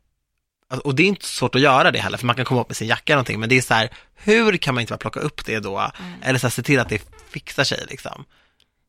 och 0.84 0.94
det 0.94 1.02
är 1.02 1.06
inte 1.06 1.26
svårt 1.26 1.54
att 1.54 1.60
göra 1.60 1.90
det 1.90 1.98
heller, 1.98 2.18
för 2.18 2.26
man 2.26 2.36
kan 2.36 2.44
komma 2.44 2.60
upp 2.60 2.68
med 2.68 2.76
sin 2.76 2.88
jacka 2.88 3.12
eller 3.12 3.16
någonting, 3.16 3.40
men 3.40 3.48
det 3.48 3.56
är 3.58 3.62
så 3.62 3.74
här, 3.74 3.90
hur 4.14 4.56
kan 4.56 4.74
man 4.74 4.80
inte 4.80 4.90
bara 4.92 4.98
plocka 4.98 5.20
upp 5.20 5.46
det 5.46 5.60
då? 5.60 5.78
Mm. 5.78 6.12
Eller 6.22 6.38
så 6.38 6.46
här, 6.46 6.50
se 6.50 6.62
till 6.62 6.80
att 6.80 6.88
det 6.88 7.02
fixar 7.30 7.64
sig 7.64 7.84
liksom. 7.90 8.24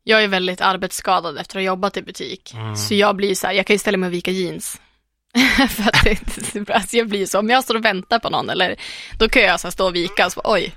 Jag 0.04 0.24
är 0.24 0.28
väldigt 0.28 0.62
arbetsskadad 0.62 1.38
efter 1.38 1.52
att 1.60 1.62
ha 1.62 1.66
jobbat 1.68 1.98
i 1.98 2.02
butik. 2.02 2.54
Mm. 2.54 2.76
Så 2.76 2.93
jag 2.93 3.16
blir 3.16 3.36
så 3.36 3.48
här, 3.48 3.54
jag 3.54 3.66
kan 3.68 3.74
ju 3.74 3.78
ställa 3.80 3.98
mig 3.98 4.08
och 4.08 4.14
vika 4.14 4.32
jeans. 4.32 4.82
För 5.70 5.84
att 5.84 6.04
det, 6.54 6.70
alltså 6.74 6.98
jag 6.98 7.08
blir 7.08 7.26
så, 7.26 7.40
om 7.40 7.50
jag 7.50 7.64
står 7.64 7.76
och 7.76 7.86
väntar 7.86 8.20
på 8.20 8.30
någon 8.30 8.50
eller 8.50 8.76
då 9.18 9.30
kan 9.30 9.42
jag 9.42 9.60
så 9.60 9.72
stå 9.72 9.86
och 9.86 9.96
vika 9.96 10.26
och 10.26 10.32
så 10.32 10.42
bara, 10.44 10.54
oj, 10.54 10.76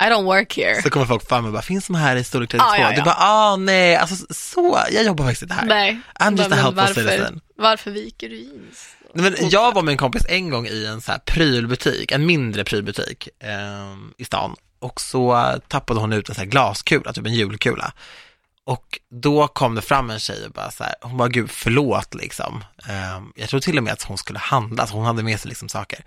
I 0.00 0.02
don't 0.02 0.24
work 0.24 0.56
here. 0.56 0.82
Så 0.82 0.90
kommer 0.90 1.06
folk 1.06 1.28
fram 1.28 1.46
och 1.46 1.52
bara, 1.52 1.62
finns 1.62 1.86
de 1.86 1.94
här 1.96 2.16
i 2.16 2.24
storlek 2.24 2.50
32? 2.50 2.66
Ah, 2.70 2.76
ja, 2.78 2.90
Du 2.90 2.96
ja. 2.96 3.04
bara, 3.04 3.16
ah 3.18 3.56
nej, 3.56 3.96
alltså 3.96 4.26
så, 4.34 4.78
jag 4.92 5.04
jobbar 5.04 5.24
faktiskt 5.24 5.42
inte 5.42 5.54
här. 5.54 5.64
Nej. 5.66 6.00
I'm 6.20 6.30
just 6.36 6.44
a 6.44 6.48
Men 6.48 6.58
helpful 6.58 6.74
varför, 6.76 6.94
citizen. 7.02 7.40
varför 7.56 7.90
viker 7.90 8.28
du 8.28 8.36
jeans? 8.36 8.88
Nej, 9.14 9.30
Men 9.40 9.48
jag 9.50 9.74
var 9.74 9.82
med 9.82 9.92
en 9.92 9.98
kompis 9.98 10.22
en 10.28 10.50
gång 10.50 10.66
i 10.66 10.86
en 10.86 11.00
så 11.00 11.12
här 11.12 11.18
prylbutik, 11.18 12.12
en 12.12 12.26
mindre 12.26 12.64
prylbutik 12.64 13.28
ehm, 13.44 14.12
i 14.18 14.24
stan 14.24 14.56
och 14.78 15.00
så 15.00 15.54
tappade 15.68 16.00
hon 16.00 16.12
ut 16.12 16.28
en 16.28 16.34
så 16.34 16.40
här 16.40 16.48
glaskula, 16.48 17.12
typ 17.12 17.26
en 17.26 17.34
julkula. 17.34 17.92
Och 18.70 18.98
då 19.10 19.48
kom 19.48 19.74
det 19.74 19.82
fram 19.82 20.10
en 20.10 20.18
tjej 20.18 20.46
och 20.46 20.52
bara 20.52 20.70
så 20.70 20.84
här, 20.84 20.94
hon 21.00 21.16
bara 21.16 21.28
gud 21.28 21.50
förlåt 21.50 22.14
liksom. 22.14 22.64
Ehm, 22.88 23.32
jag 23.36 23.48
tror 23.48 23.60
till 23.60 23.78
och 23.78 23.84
med 23.84 23.92
att 23.92 24.02
hon 24.02 24.18
skulle 24.18 24.38
handla, 24.38 24.86
så 24.86 24.94
hon 24.94 25.04
hade 25.06 25.22
med 25.22 25.40
sig 25.40 25.48
liksom 25.48 25.68
saker. 25.68 26.04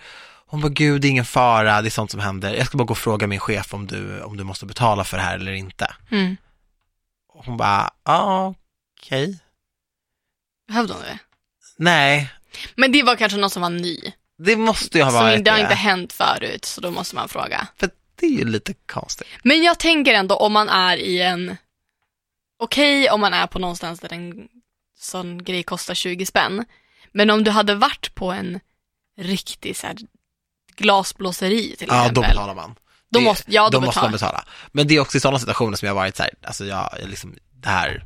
Hon 0.47 0.61
bara 0.61 0.70
gud 0.70 1.01
det 1.01 1.07
är 1.07 1.09
ingen 1.09 1.26
fara, 1.26 1.82
det 1.82 1.88
är 1.88 1.89
sånt 1.89 2.11
som 2.11 2.20
händer. 2.20 2.53
Jag 2.53 2.66
ska 2.68 2.78
bara 2.78 2.84
gå 2.84 2.91
och 2.91 2.97
fråga 2.97 3.28
min 3.28 3.39
chef 3.39 3.74
om 3.74 3.88
du, 3.88 4.22
om 4.22 4.38
du 4.38 4.43
måste 4.43 4.66
betala 4.66 5.03
för 5.03 5.18
det 5.18 5.24
här 5.24 5.36
eller 5.36 5.51
inte. 5.51 5.95
Mm. 6.11 6.38
Och 7.34 7.45
hon 7.45 7.57
bara, 7.57 7.91
ja 8.05 8.53
okej. 9.01 9.39
Behövde 10.68 10.93
hon 10.93 11.01
det? 11.01 11.20
Nej, 11.78 12.32
Men 12.76 12.91
det 12.91 13.03
var 13.03 13.16
kanske 13.16 13.38
någon 13.38 13.49
som 13.49 13.61
var 13.61 13.70
ny. 13.70 13.99
det 14.38 14.55
måste 14.55 14.97
ju 14.97 15.03
ha 15.03 15.11
Som 15.11 15.20
varit 15.20 15.45
det 15.45 15.51
har 15.51 15.57
det. 15.57 15.64
inte 15.64 15.76
hänt 15.76 16.14
förut, 16.14 16.66
så 16.66 16.82
då 16.82 16.91
måste 16.91 17.16
man 17.16 17.30
fråga. 17.30 17.68
För 17.80 17.89
det 18.20 18.26
är 18.26 18.32
ju 18.32 18.45
lite 18.45 18.74
konstigt. 18.74 19.28
Men 19.43 19.64
jag 19.64 19.80
tänker 19.80 20.14
ändå 20.14 20.36
om 20.36 20.53
man 20.53 20.70
är 20.70 20.97
i 20.97 21.22
en, 21.22 21.57
okej 22.60 23.10
om 23.10 23.22
man 23.22 23.34
är 23.34 23.47
på 23.47 23.60
någonstans 23.60 23.99
där 23.99 24.14
en 24.14 24.47
sån 24.99 25.43
grej 25.43 25.64
kostar 25.64 25.93
20 25.93 26.26
spänn. 26.26 26.66
Men 27.12 27.30
om 27.30 27.43
du 27.43 27.51
hade 27.51 27.76
varit 27.76 28.16
på 28.16 28.32
en 28.32 28.60
riktig 29.18 29.78
så 29.78 29.88
här, 29.88 29.95
glasblåseri 30.76 31.76
till 31.78 31.88
Ja, 31.88 32.01
exempel. 32.01 32.14
då 32.14 32.22
betalar 32.22 32.56
man. 32.56 32.76
Då 33.12 33.20
Det- 33.20 33.26
måste, 33.26 33.43
ja, 33.54 33.70
då, 33.70 33.80
måste 33.80 33.89
betalar. 33.89 34.06
man 34.08 34.12
betala. 34.12 34.45
Men 34.72 34.88
det 34.88 34.95
är 34.95 34.99
också 34.99 35.18
i 35.18 35.20
sådana 35.20 35.39
situationer 35.39 35.78
som 35.78 35.88
jag 35.88 35.95
varit 35.95 36.16
så 36.18 36.24
här, 36.24 36.32
alltså 36.43 36.66
jag, 36.66 36.89
jag 36.99 37.10
liksom, 37.10 37.36
det 37.54 37.70
här 37.70 38.06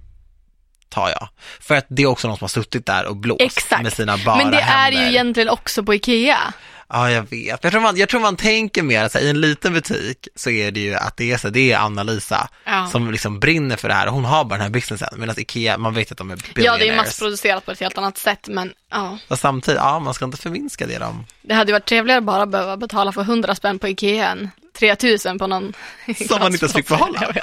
tar 0.90 1.10
jag. 1.10 1.30
För 1.60 1.76
att 1.76 1.86
det 1.90 2.02
är 2.04 2.08
också 2.08 2.28
någon 2.28 2.38
som 2.38 2.44
har 2.44 2.50
suttit 2.50 2.86
där 2.86 3.06
och 3.06 3.16
blåst 3.16 3.42
Exakt. 3.42 3.84
med 3.84 3.94
sina 3.94 4.18
bara 4.18 4.36
Men 4.38 4.52
det 4.52 4.58
är 4.58 4.62
händer. 4.62 5.02
ju 5.02 5.08
egentligen 5.08 5.50
också 5.50 5.84
på 5.84 5.94
Ikea. 5.94 6.54
Ja, 6.90 7.12
jag 7.12 7.30
vet. 7.30 7.64
Jag 7.64 7.72
tror 7.72 7.82
man, 7.82 7.98
jag 7.98 8.10
tror 8.10 8.20
man 8.22 8.36
tänker 8.36 8.84
mer, 8.84 9.00
här, 9.14 9.20
i 9.22 9.30
en 9.30 9.42
liten 9.42 9.74
butik 9.74 10.28
så 10.36 10.50
är 10.50 10.72
det 10.72 10.80
ju 10.80 10.94
att 10.96 11.18
det 11.18 11.32
är 11.32 11.38
så, 11.38 11.50
det 11.50 11.72
är 11.72 11.78
Anna-Lisa 11.78 12.50
Ja. 12.66 12.88
som 12.92 13.12
liksom 13.12 13.40
brinner 13.40 13.76
för 13.76 13.88
det 13.88 13.94
här 13.94 14.08
och 14.08 14.14
hon 14.14 14.26
har 14.26 14.44
bara 14.46 14.56
den 14.56 14.62
här 14.62 14.70
businessen. 14.70 15.10
Medan 15.20 15.40
Ikea, 15.40 15.78
man 15.78 15.94
vet 15.94 16.12
att 16.12 16.18
de 16.18 16.32
är 16.32 16.36
Ja, 16.36 16.42
det 16.56 16.62
är 16.62 16.78
billionaires. 16.78 16.98
massproducerat 16.98 17.66
på 17.66 17.72
ett 17.72 17.80
helt 17.80 17.98
annat 17.98 18.18
sätt, 18.18 18.48
men 18.48 18.74
ja. 18.92 19.18
Och 19.28 19.40
samtidigt, 19.40 19.80
ja, 19.82 20.00
man 20.00 20.14
ska 20.14 20.26
inte 20.26 20.38
förminska 20.38 20.88
det 20.88 20.98
de, 20.98 21.26
Det 21.42 21.54
hade 21.54 21.70
ju 21.72 21.74
varit 21.74 21.86
trevligare 21.86 22.18
att 22.18 22.24
bara 22.26 22.46
behöva 22.46 22.78
betala 22.78 23.12
för 23.12 23.22
100 23.22 23.56
spänn 23.56 23.80
på 23.80 23.88
Ikea 23.88 24.28
än 24.30 24.50
3000 24.80 25.40
på 25.40 25.48
någon 25.48 25.74
Som 26.28 26.40
man 26.40 26.52
inte 26.54 26.66
ens 26.66 26.74
fick 26.74 26.88
behålla. 26.88 27.34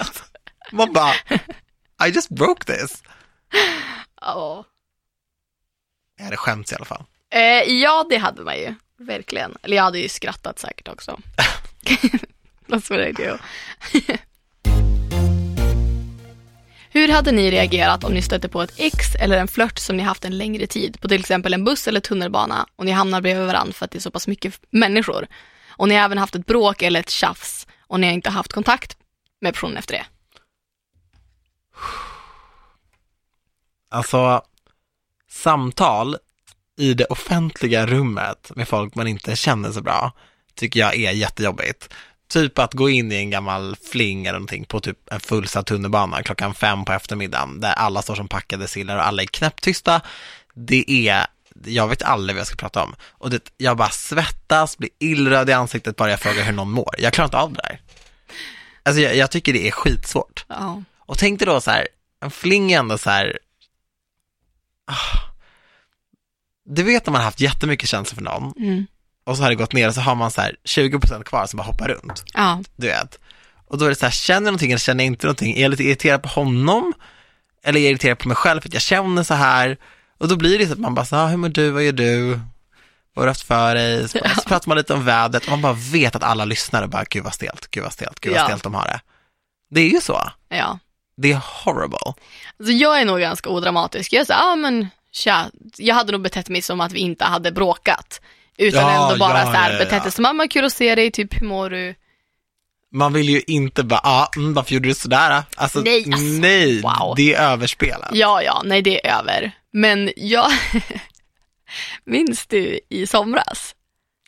Man 0.73 0.93
bara, 0.93 1.13
I 2.07 2.11
just 2.15 2.29
broke 2.29 2.65
this. 2.77 3.03
Ja. 4.21 4.65
Jag 6.19 6.25
hade 6.25 6.37
skämts 6.37 6.73
i 6.73 6.75
alla 6.75 6.85
fall. 6.85 7.05
Eh, 7.31 7.41
ja, 7.73 8.07
det 8.11 8.17
hade 8.17 8.43
man 8.43 8.57
ju. 8.57 8.75
Verkligen. 9.05 9.57
Eller 9.63 9.77
jag 9.77 9.85
hade 9.85 9.99
ju 9.99 10.09
skrattat 10.09 10.59
säkert 10.59 10.89
också. 10.89 11.21
That's 12.69 12.91
what 12.91 13.09
I 13.09 13.13
do. 13.13 13.39
Hur 16.91 17.09
hade 17.09 17.33
ni 17.33 17.51
reagerat 17.51 18.05
om 18.05 18.13
ni 18.13 18.23
stötte 18.23 18.49
på 18.49 18.63
ett 18.63 18.75
ex 18.77 19.15
eller 19.15 19.39
en 19.39 19.49
flört 19.49 19.79
som 19.79 19.97
ni 19.97 20.03
haft 20.03 20.25
en 20.25 20.39
längre 20.39 20.67
tid 20.67 21.01
på 21.01 21.09
till 21.09 21.21
exempel 21.21 21.55
en 21.55 21.65
buss 21.65 21.89
eller 21.89 22.01
tunnelbana 22.01 22.67
och 22.77 22.85
ni 22.85 22.91
hamnar 22.91 23.21
bredvid 23.21 23.47
varandra 23.47 23.73
för 23.73 23.85
att 23.85 23.91
det 23.91 23.99
är 23.99 24.01
så 24.01 24.11
pass 24.11 24.29
mycket 24.29 24.61
människor 24.71 25.27
och 25.69 25.89
ni 25.89 25.95
har 25.95 26.05
även 26.05 26.19
haft 26.19 26.35
ett 26.35 26.47
bråk 26.47 26.83
eller 26.83 27.01
ett 27.01 27.11
tjafs 27.11 27.67
och 27.81 28.01
ni 28.01 28.07
har 28.07 28.15
inte 28.15 28.31
haft 28.31 28.53
kontakt 28.53 28.97
med 29.41 29.55
personen 29.55 29.77
efter 29.77 29.95
det? 29.95 30.07
Alltså, 33.91 34.43
samtal 35.29 36.17
i 36.77 36.95
det 36.95 37.05
offentliga 37.05 37.87
rummet 37.87 38.51
med 38.57 38.69
folk 38.69 38.95
man 38.95 39.07
inte 39.07 39.37
känner 39.37 39.73
så 39.73 39.83
bra, 39.83 40.13
tycker 40.55 40.81
jag 40.81 40.97
är 40.97 41.13
jättejobbigt. 41.13 41.95
Typ 42.29 42.59
att 42.59 42.75
gå 42.75 42.91
in 42.91 43.13
i 43.13 43.15
en 43.15 43.31
gammal 43.31 43.77
fling 43.91 44.27
eller 44.27 44.39
någonting 44.39 44.65
på 44.65 44.81
typ 44.81 44.99
en 45.11 45.21
fullsatt 45.21 45.67
tunnelbana 45.67 46.23
klockan 46.23 46.55
fem 46.55 46.85
på 46.85 46.93
eftermiddagen, 46.93 47.61
där 47.61 47.73
alla 47.73 48.03
står 48.03 48.15
som 48.15 48.29
packade 48.29 48.69
sillar 48.69 48.97
och 48.97 49.07
alla 49.07 49.23
är 49.23 49.27
knäpptysta. 49.27 50.01
Det 50.55 51.09
är, 51.09 51.27
jag 51.65 51.89
vet 51.89 52.03
aldrig 52.03 52.37
vad 52.37 52.41
jag 52.41 52.47
ska 52.47 52.57
prata 52.57 52.83
om. 52.83 52.95
Och 53.11 53.31
det, 53.31 53.53
jag 53.57 53.77
bara 53.77 53.91
svettas, 53.91 54.79
blir 54.79 54.91
illröd 54.99 55.51
i 55.51 55.53
ansiktet 55.53 55.97
bara 55.97 56.11
jag 56.11 56.21
frågar 56.21 56.43
hur 56.45 56.53
någon 56.53 56.71
mår. 56.71 56.95
Jag 56.99 57.13
klarar 57.13 57.27
inte 57.27 57.37
av 57.37 57.53
det 57.53 57.61
där. 57.63 57.81
Alltså 58.83 59.01
jag, 59.01 59.17
jag 59.17 59.31
tycker 59.31 59.53
det 59.53 59.69
är 59.69 59.71
skitsvårt. 59.71 60.45
Ja. 60.49 60.83
Och 60.99 61.19
tänk 61.19 61.39
dig 61.39 61.47
då 61.47 61.61
så 61.61 61.71
här, 61.71 61.89
en 62.21 62.31
fling 62.31 62.73
är 62.73 62.79
ändå 62.79 62.99
så 62.99 63.11
här, 63.11 63.39
ah. 64.87 65.34
Du 66.65 66.83
vet 66.83 67.07
när 67.07 67.13
man 67.13 67.21
har 67.21 67.25
haft 67.27 67.41
jättemycket 67.41 67.89
känslor 67.89 68.15
för 68.17 68.23
någon 68.23 68.53
Mm. 68.59 68.87
och 69.27 69.37
så 69.37 69.43
har 69.43 69.51
det 69.51 69.55
gått 69.57 69.73
ner 69.73 69.89
och 69.89 69.95
så 69.95 70.01
har 70.01 70.15
man 70.15 70.31
så 70.31 70.41
här 70.41 70.57
20% 70.65 71.23
kvar 71.25 71.47
som 71.47 71.57
bara 71.57 71.63
hoppar 71.63 71.89
runt, 71.89 72.25
Ja. 72.35 72.61
du 72.77 72.87
vet. 72.87 73.19
Och 73.69 73.79
då 73.79 73.85
är 73.85 73.89
det 73.89 73.95
så 73.95 74.07
här, 74.07 74.11
känner 74.13 74.37
jag 74.37 74.43
någonting 74.45 74.71
eller 74.73 74.79
känner 74.79 75.05
jag 75.05 75.07
inte 75.07 75.27
någonting? 75.27 75.57
Är 75.57 75.63
jag 75.63 75.71
lite 75.71 75.85
irriterad 75.85 76.23
på 76.23 76.29
honom? 76.29 76.93
Eller 77.65 77.81
är 77.81 77.85
jag 77.85 77.91
irriterad 77.91 78.19
på 78.19 78.29
mig 78.29 78.37
själv 78.37 78.61
för 78.61 78.69
att 78.69 78.73
jag 78.75 78.83
känner 78.83 79.23
så 79.23 79.35
här? 79.35 79.77
Och 80.19 80.29
då 80.29 80.37
blir 80.37 80.59
det 80.59 80.67
så 80.67 80.73
att 80.73 80.79
man 80.79 80.95
bara 80.95 81.05
så 81.07 81.17
här, 81.17 81.25
ah, 81.25 81.27
hur 81.29 81.37
mår 81.37 81.49
du, 81.49 81.71
vad 81.71 81.83
gör 81.85 81.93
du? 81.93 82.27
Vad 83.15 83.23
har 83.23 83.25
du 83.25 83.31
haft 83.31 83.43
för 83.43 83.75
dig? 83.75 84.09
Så, 84.09 84.19
så 84.35 84.49
pratar 84.49 84.69
man 84.69 84.77
lite 84.77 84.95
om 84.95 85.05
vädret 85.05 85.45
och 85.45 85.51
man 85.51 85.63
bara 85.63 85.73
vet 85.73 86.17
att 86.17 86.23
alla 86.23 86.45
lyssnar 86.45 86.83
och 86.83 86.89
bara, 86.91 87.05
gud 87.11 87.25
vad 87.25 87.35
stelt, 87.35 87.71
gud 87.71 87.83
vad 87.83 87.93
stelt, 87.93 88.21
gud 88.21 88.33
vad 88.33 88.41
Ja. 88.43 88.47
stelt 88.47 88.63
de 88.63 88.75
har 88.75 88.85
det. 88.87 89.01
Det 89.71 89.81
är 89.81 89.89
ju 89.89 90.01
så. 90.01 90.31
Ja. 90.49 90.79
Det 91.17 91.33
är 91.33 91.41
horrible. 91.65 91.99
Alltså 92.59 92.73
jag 92.73 93.01
är 93.01 93.05
nog 93.05 93.21
ganska 93.21 93.49
odramatisk. 93.49 94.13
Jag 94.13 94.27
säger, 94.27 94.41
ja 94.41 94.53
ah, 94.53 94.57
men 94.57 94.89
tja, 95.15 95.51
jag 95.77 95.95
hade 95.95 96.13
nog 96.13 96.21
betett 96.21 96.49
mig 96.49 96.63
som 96.63 96.81
att 96.81 96.93
vi 96.93 96.99
inte 96.99 97.25
hade 97.25 97.53
bråkat. 97.53 98.21
Utan 98.59 98.83
Ja, 98.83 99.05
ändå 99.05 99.19
bara 99.19 99.39
ja, 99.39 99.45
så 99.45 99.51
här 99.53 99.73
ja, 99.73 99.79
betett 99.79 100.03
ja. 100.05 100.11
som, 100.11 100.23
mamma 100.23 100.49
kul 100.49 100.65
att 100.65 100.73
se 100.73 100.95
dig, 100.95 101.11
typ 101.11 101.41
hur 101.41 101.47
mår 101.47 101.71
du? 101.71 101.95
Man 102.93 103.13
vill 103.13 103.29
ju 103.29 103.41
inte 103.47 103.85
bara, 103.85 104.01
ah, 104.03 104.29
mm, 104.37 104.55
varför 104.55 104.75
gjorde 104.75 104.89
du 104.89 104.95
sådär? 104.95 105.43
Alltså, 105.57 105.81
Nej, 105.81 106.05
alltså, 106.07 106.23
nej 106.23 106.83
wow. 106.83 107.15
det 107.17 107.35
är 107.35 107.53
överspelat. 107.53 108.11
Ja, 108.13 108.43
ja, 108.43 108.63
nej 108.65 108.83
det 108.83 109.07
är 109.07 109.19
över. 109.19 109.53
Men 109.71 110.13
jag, 110.17 110.51
minns 112.05 112.47
du 112.47 112.81
i 112.89 113.07
somras? 113.07 113.75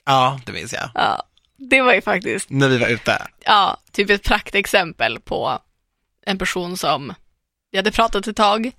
Ja, 0.04 0.40
det 0.46 0.52
minns 0.52 0.72
jag. 0.72 0.90
Ja, 0.94 1.22
det 1.56 1.82
var 1.82 1.94
ju 1.94 2.00
faktiskt, 2.00 2.50
När 2.50 2.68
vi 2.68 2.78
var 2.78 2.88
ute. 2.88 3.26
ja, 3.44 3.76
typ 3.92 4.10
ett 4.10 4.22
praktexempel 4.24 5.20
på 5.20 5.58
en 6.26 6.38
person 6.38 6.76
som 6.76 7.14
vi 7.70 7.78
hade 7.78 7.92
pratat 7.92 8.26
ett 8.26 8.36
tag 8.36 8.72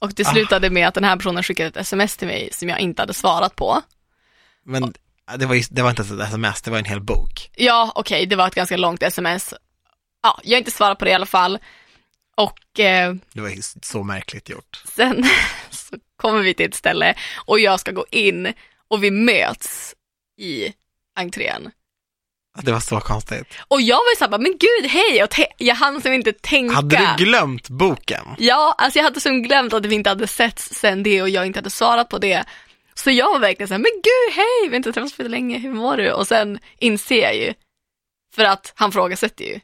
och 0.00 0.12
det 0.14 0.26
Ah. 0.26 0.30
slutade 0.32 0.70
med 0.70 0.88
att 0.88 0.94
den 0.94 1.04
här 1.04 1.16
personen 1.16 1.42
skickade 1.42 1.68
ett 1.68 1.76
sms 1.76 2.16
till 2.16 2.28
mig 2.28 2.48
som 2.52 2.68
jag 2.68 2.80
inte 2.80 3.02
hade 3.02 3.14
svarat 3.14 3.56
på. 3.56 3.82
Men 4.64 4.94
det 5.38 5.46
var, 5.46 5.54
ju, 5.54 5.62
det 5.70 5.82
var 5.82 5.90
inte 5.90 6.02
ett 6.02 6.20
sms, 6.20 6.62
det 6.62 6.70
var 6.70 6.78
en 6.78 6.84
hel 6.84 7.00
bok. 7.00 7.50
Ja, 7.56 7.92
okej, 7.94 8.26
det 8.26 8.36
var 8.36 8.46
ett 8.46 8.54
ganska 8.54 8.76
långt 8.76 9.02
sms. 9.02 9.54
Ja, 10.22 10.40
jag 10.44 10.52
har 10.52 10.58
inte 10.58 10.70
svarat 10.70 10.98
på 10.98 11.04
det 11.04 11.10
i 11.10 11.14
alla 11.14 11.26
fall. 11.26 11.58
Och 12.36 12.80
eh, 12.80 13.14
Det 13.32 13.40
var 13.40 13.52
så 13.86 14.02
märkligt 14.02 14.48
gjort. 14.48 14.82
sen 14.96 15.24
så 15.70 15.96
kommer 16.16 16.40
vi 16.40 16.54
till 16.54 16.66
ett 16.66 16.74
ställe 16.74 17.14
och 17.44 17.60
jag 17.60 17.80
ska 17.80 17.90
gå 17.92 18.06
in 18.10 18.52
och 18.88 19.04
vi 19.04 19.10
möts 19.10 19.94
i 20.38 20.72
entrén. 21.16 21.70
Det 22.58 22.72
var 22.72 22.80
så 22.80 23.00
konstigt. 23.00 23.46
Och 23.68 23.80
jag 23.80 23.96
var 23.96 24.10
ju 24.12 24.16
såhär, 24.18 24.38
men 24.38 24.52
gud 24.58 24.90
hej, 24.90 25.22
och 25.22 25.34
jag 25.58 25.74
hann 25.74 26.02
som 26.02 26.12
inte 26.12 26.32
tänka. 26.32 26.74
Hade 26.74 27.14
du 27.18 27.24
glömt 27.24 27.68
boken? 27.68 28.24
Ja, 28.38 28.74
alltså 28.78 28.98
jag 28.98 29.04
hade 29.04 29.20
som 29.20 29.42
glömt 29.42 29.72
att 29.72 29.86
vi 29.86 29.94
inte 29.94 30.10
hade 30.10 30.26
setts 30.26 30.74
sen 30.74 31.02
det 31.02 31.22
och 31.22 31.28
jag 31.28 31.46
inte 31.46 31.58
hade 31.58 31.70
svarat 31.70 32.08
på 32.08 32.18
det. 32.18 32.44
Så 32.94 33.10
jag 33.10 33.32
var 33.32 33.38
verkligen 33.38 33.68
såhär, 33.68 33.78
men 33.78 33.92
gud 33.94 34.36
hej, 34.36 34.44
vi 34.62 34.68
har 34.68 34.76
inte 34.76 34.92
träffats 34.92 35.16
på 35.16 35.22
länge, 35.22 35.58
hur 35.58 35.72
mår 35.72 35.96
du? 35.96 36.12
Och 36.12 36.28
sen 36.28 36.58
inser 36.78 37.22
jag 37.22 37.36
ju, 37.36 37.54
för 38.34 38.44
att 38.44 38.72
han 38.76 38.92
frågasätter 38.92 39.44
ju. 39.44 39.60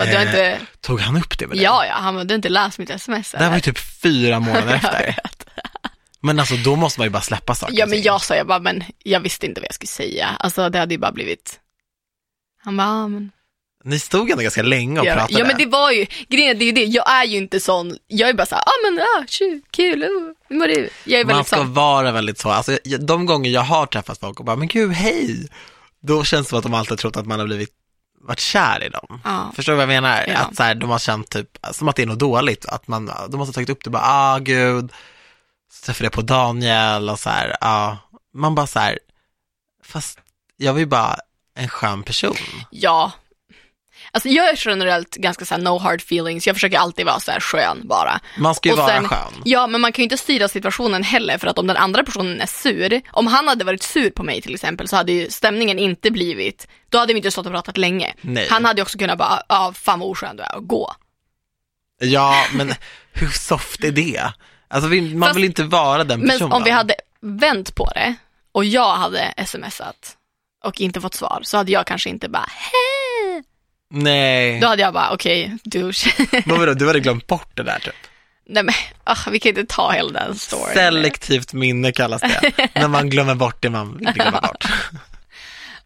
Eh, 0.00 0.22
inte, 0.22 0.60
Tog 0.80 1.00
han 1.00 1.16
upp 1.16 1.38
det 1.38 1.46
med 1.46 1.56
dig? 1.56 1.64
ja 1.64 1.86
ja, 1.86 1.94
han 1.94 2.14
bara, 2.14 2.24
du 2.24 2.32
har 2.32 2.36
inte 2.36 2.48
läst 2.48 2.78
mitt 2.78 2.90
sms 2.90 3.32
Det 3.32 3.38
här 3.38 3.48
var 3.48 3.56
ju 3.56 3.60
typ 3.60 3.78
fyra 3.78 4.40
månader 4.40 4.74
efter. 4.84 5.16
Men 6.20 6.38
alltså 6.40 6.54
då 6.56 6.76
måste 6.76 7.00
man 7.00 7.06
ju 7.06 7.10
bara 7.10 7.22
släppa 7.22 7.54
saker 7.54 7.74
Ja 7.78 7.86
men 7.86 8.02
jag 8.02 8.20
sa 8.22 8.34
jag 8.34 8.46
bara, 8.46 8.58
men 8.58 8.84
jag 8.98 9.20
visste 9.20 9.46
inte 9.46 9.60
vad 9.60 9.68
jag 9.68 9.74
skulle 9.74 9.88
säga. 9.88 10.28
Alltså 10.38 10.68
det 10.68 10.78
hade 10.78 10.94
ju 10.94 10.98
bara 10.98 11.12
blivit, 11.12 11.59
han 12.64 12.76
bara, 12.76 12.86
ja 12.86 13.08
men. 13.08 13.30
Ni 13.84 13.98
stod 13.98 14.30
ändå 14.30 14.42
ganska 14.42 14.62
länge 14.62 15.00
och 15.00 15.06
Ja, 15.06 15.14
pratade. 15.14 15.38
ja 15.38 15.44
men 15.46 15.56
det 15.58 15.66
var 15.66 15.90
ju, 15.90 16.06
grejen 16.28 16.58
det 16.58 16.64
är 16.64 16.66
ju 16.66 16.72
det, 16.72 16.84
jag 16.84 17.10
är 17.10 17.24
ju 17.24 17.36
inte 17.36 17.60
sån, 17.60 17.96
jag 18.06 18.28
är 18.28 18.34
bara 18.34 18.46
såhär, 18.46 18.62
ja 18.66 18.72
ah, 18.72 18.90
men 18.90 18.98
ja, 18.98 19.24
tju, 19.28 19.62
kul, 19.70 20.04
oh, 20.04 20.32
hur 20.48 20.56
mår 20.58 20.66
du? 20.66 20.88
Jag 21.04 21.20
är 21.20 21.24
Man 21.24 21.28
väldigt 21.34 21.46
ska 21.46 21.56
sån. 21.56 21.74
vara 21.74 22.12
väldigt 22.12 22.38
så, 22.38 22.50
alltså 22.50 22.78
de 23.00 23.26
gånger 23.26 23.50
jag 23.50 23.60
har 23.60 23.86
träffat 23.86 24.18
folk 24.20 24.38
och 24.40 24.44
bara, 24.46 24.56
men 24.56 24.68
gud 24.68 24.92
hej, 24.92 25.48
då 26.02 26.24
känns 26.24 26.46
det 26.46 26.48
som 26.50 26.58
att 26.58 26.62
de 26.64 26.74
alltid 26.74 26.90
har 26.90 26.96
trott 26.96 27.16
att 27.16 27.26
man 27.26 27.38
har 27.38 27.46
blivit, 27.46 27.70
varit 28.20 28.40
kär 28.40 28.84
i 28.84 28.88
dem. 28.88 29.20
Ja. 29.24 29.52
Förstår 29.56 29.72
du 29.72 29.76
vad 29.76 29.82
jag 29.82 29.88
menar? 30.02 30.24
Ja. 30.28 30.38
Att 30.38 30.56
så 30.56 30.62
här, 30.62 30.74
de 30.74 30.90
har 30.90 30.98
känt 30.98 31.30
typ, 31.30 31.58
som 31.72 31.88
att 31.88 31.96
det 31.96 32.02
är 32.02 32.06
något 32.06 32.18
dåligt, 32.18 32.66
att 32.66 32.88
man, 32.88 33.06
de 33.28 33.36
måste 33.36 33.48
ha 33.48 33.52
tagit 33.54 33.70
upp 33.70 33.84
det 33.84 33.90
bara, 33.90 34.02
ah 34.06 34.38
gud, 34.38 34.92
så 35.72 35.86
träffade 35.86 36.04
jag 36.06 36.12
på 36.12 36.22
Daniel 36.22 37.08
och 37.10 37.18
så 37.18 37.30
här, 37.30 37.56
ja, 37.60 37.98
man 38.34 38.54
bara 38.54 38.66
så 38.66 38.78
här, 38.78 38.98
fast 39.84 40.18
jag 40.56 40.78
ju 40.78 40.86
bara 40.86 41.16
en 41.54 41.68
skön 41.68 42.02
person. 42.02 42.36
Ja. 42.70 43.12
Alltså 44.12 44.28
jag 44.28 44.48
är 44.48 44.58
generellt 44.66 45.14
ganska 45.16 45.44
såhär 45.44 45.62
no 45.62 45.78
hard 45.78 46.00
feelings, 46.00 46.46
jag 46.46 46.56
försöker 46.56 46.78
alltid 46.78 47.06
vara 47.06 47.20
såhär 47.20 47.40
skön 47.40 47.80
bara. 47.84 48.20
Man 48.38 48.54
ska 48.54 48.68
ju 48.68 48.72
Och 48.72 48.78
vara 48.78 48.88
sen- 48.88 49.08
skön. 49.08 49.42
Ja, 49.44 49.66
men 49.66 49.80
man 49.80 49.92
kan 49.92 50.02
ju 50.02 50.04
inte 50.04 50.16
styra 50.16 50.48
situationen 50.48 51.02
heller 51.02 51.38
för 51.38 51.46
att 51.46 51.58
om 51.58 51.66
den 51.66 51.76
andra 51.76 52.02
personen 52.04 52.40
är 52.40 52.46
sur, 52.46 53.00
om 53.12 53.26
han 53.26 53.48
hade 53.48 53.64
varit 53.64 53.82
sur 53.82 54.10
på 54.10 54.22
mig 54.22 54.42
till 54.42 54.54
exempel 54.54 54.88
så 54.88 54.96
hade 54.96 55.12
ju 55.12 55.30
stämningen 55.30 55.78
inte 55.78 56.10
blivit, 56.10 56.68
då 56.88 56.98
hade 56.98 57.12
vi 57.12 57.16
inte 57.18 57.30
stått 57.30 57.46
och 57.46 57.52
pratat 57.52 57.76
länge. 57.76 58.14
Nej. 58.20 58.48
Han 58.50 58.64
hade 58.64 58.78
ju 58.78 58.82
också 58.82 58.98
kunnat 58.98 59.18
bara, 59.18 59.42
ja 59.48 59.72
fan 59.76 59.98
vad 60.00 60.08
oskön 60.08 60.36
du 60.36 60.42
är 60.42 60.56
och 60.56 60.66
gå. 60.68 60.94
Ja, 62.02 62.44
men 62.52 62.74
hur 63.12 63.28
soft 63.28 63.84
är 63.84 63.92
det? 63.92 64.32
Alltså 64.68 64.88
man 64.90 65.20
Fast- 65.22 65.36
vill 65.36 65.44
inte 65.44 65.62
vara 65.62 66.04
den 66.04 66.20
Men 66.20 66.28
personen. 66.28 66.52
om 66.52 66.62
vi 66.64 66.70
hade 66.70 66.94
vänt 67.20 67.74
på 67.74 67.90
det 67.94 68.14
och 68.52 68.64
jag 68.64 68.94
hade 68.96 69.34
smsat 69.46 70.16
och 70.64 70.80
inte 70.80 71.00
fått 71.00 71.14
svar 71.14 71.40
så 71.42 71.56
hade 71.56 71.72
jag 71.72 71.86
kanske 71.86 72.10
inte 72.10 72.28
bara 72.28 72.48
hej. 72.48 73.44
Nej, 73.92 74.60
Då 74.60 74.66
hade 74.66 74.82
jag 74.82 74.94
bara 74.94 75.10
okej, 75.10 75.56
douche. 75.64 76.26
men 76.46 76.58
vadå, 76.58 76.74
du 76.74 76.86
hade 76.86 77.00
glömt 77.00 77.26
bort 77.26 77.56
det 77.56 77.62
där 77.62 77.78
typ. 77.78 77.94
Nej 78.46 78.62
men 78.62 78.74
ah, 79.04 79.16
vi 79.30 79.40
kan 79.40 79.48
inte 79.48 79.74
ta 79.74 79.92
hela 79.92 80.10
den 80.20 80.34
storyn. 80.38 80.74
Selektivt 80.74 81.52
minne 81.52 81.92
kallas 81.92 82.20
det, 82.20 82.52
när 82.74 82.88
man 82.88 83.10
glömmer 83.10 83.34
bort 83.34 83.62
det 83.62 83.70
man 83.70 83.96
vill 83.98 84.08
glömma 84.12 84.40
bort. 84.48 84.64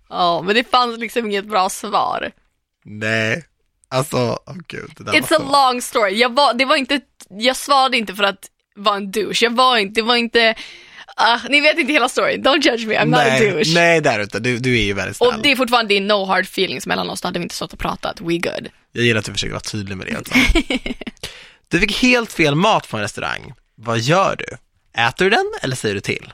Ja, 0.09 0.43
men 0.43 0.55
det 0.55 0.71
fanns 0.71 0.99
liksom 0.99 1.27
inget 1.27 1.45
bra 1.45 1.71
svar. 1.71 2.31
Nej, 2.85 3.45
alltså, 3.89 4.39
åh 4.47 4.57
gud, 4.69 4.93
det 4.97 5.05
där 5.05 5.13
It's 5.13 5.31
var 5.31 5.37
a 5.37 5.41
så... 5.41 5.53
long 5.53 5.83
story. 5.83 6.15
Jag, 6.21 6.35
var, 6.35 6.55
det 6.55 6.65
var 6.65 6.77
inte, 6.77 7.01
jag 7.29 7.57
svarade 7.57 7.97
inte 7.97 8.15
för 8.15 8.23
att 8.23 8.51
vara 8.77 8.97
en 8.97 9.11
douche. 9.11 9.45
Jag 9.45 9.51
var 9.57 9.77
inte, 9.77 10.01
det 10.01 10.07
var 10.07 10.17
inte, 10.17 10.55
ah, 11.17 11.41
ni 11.49 11.61
vet 11.61 11.79
inte 11.79 11.93
hela 11.93 12.09
storyn. 12.09 12.43
Don't 12.43 12.71
judge 12.71 12.87
me, 12.87 12.99
I'm 12.99 13.05
not 13.05 13.21
a 13.21 13.25
nej, 13.25 13.51
douche. 13.51 13.75
nej, 13.75 14.01
där 14.01 14.21
ute, 14.21 14.41
du, 14.41 14.59
du 14.59 14.79
är 14.79 14.83
ju 14.83 14.93
väldigt 14.93 15.17
snäll. 15.17 15.29
Och 15.29 15.43
det 15.43 15.53
är 15.53 15.57
fortfarande 15.57 15.95
är 15.95 16.01
no 16.01 16.25
hard 16.25 16.45
feelings 16.45 16.87
mellan 16.87 17.11
oss, 17.11 17.21
då 17.21 17.29
hade 17.29 17.39
vi 17.39 17.43
inte 17.43 17.55
stått 17.55 17.73
och 17.73 17.79
pratat. 17.79 18.21
We 18.21 18.39
good. 18.39 18.69
Jag 18.93 19.05
gillar 19.05 19.19
att 19.19 19.25
du 19.25 19.33
försöker 19.33 19.53
vara 19.53 19.61
tydlig 19.61 19.97
med 19.97 20.07
det 20.07 20.19
också. 20.19 20.35
Du 21.69 21.81
fick 21.81 22.03
helt 22.03 22.33
fel 22.33 22.55
mat 22.55 22.89
på 22.89 22.97
en 22.97 23.03
restaurang. 23.03 23.53
Vad 23.75 23.99
gör 23.99 24.37
du? 24.37 24.57
Äter 25.03 25.25
du 25.25 25.31
den 25.31 25.53
eller 25.63 25.77
säger 25.77 25.95
du 25.95 26.01
till? 26.01 26.33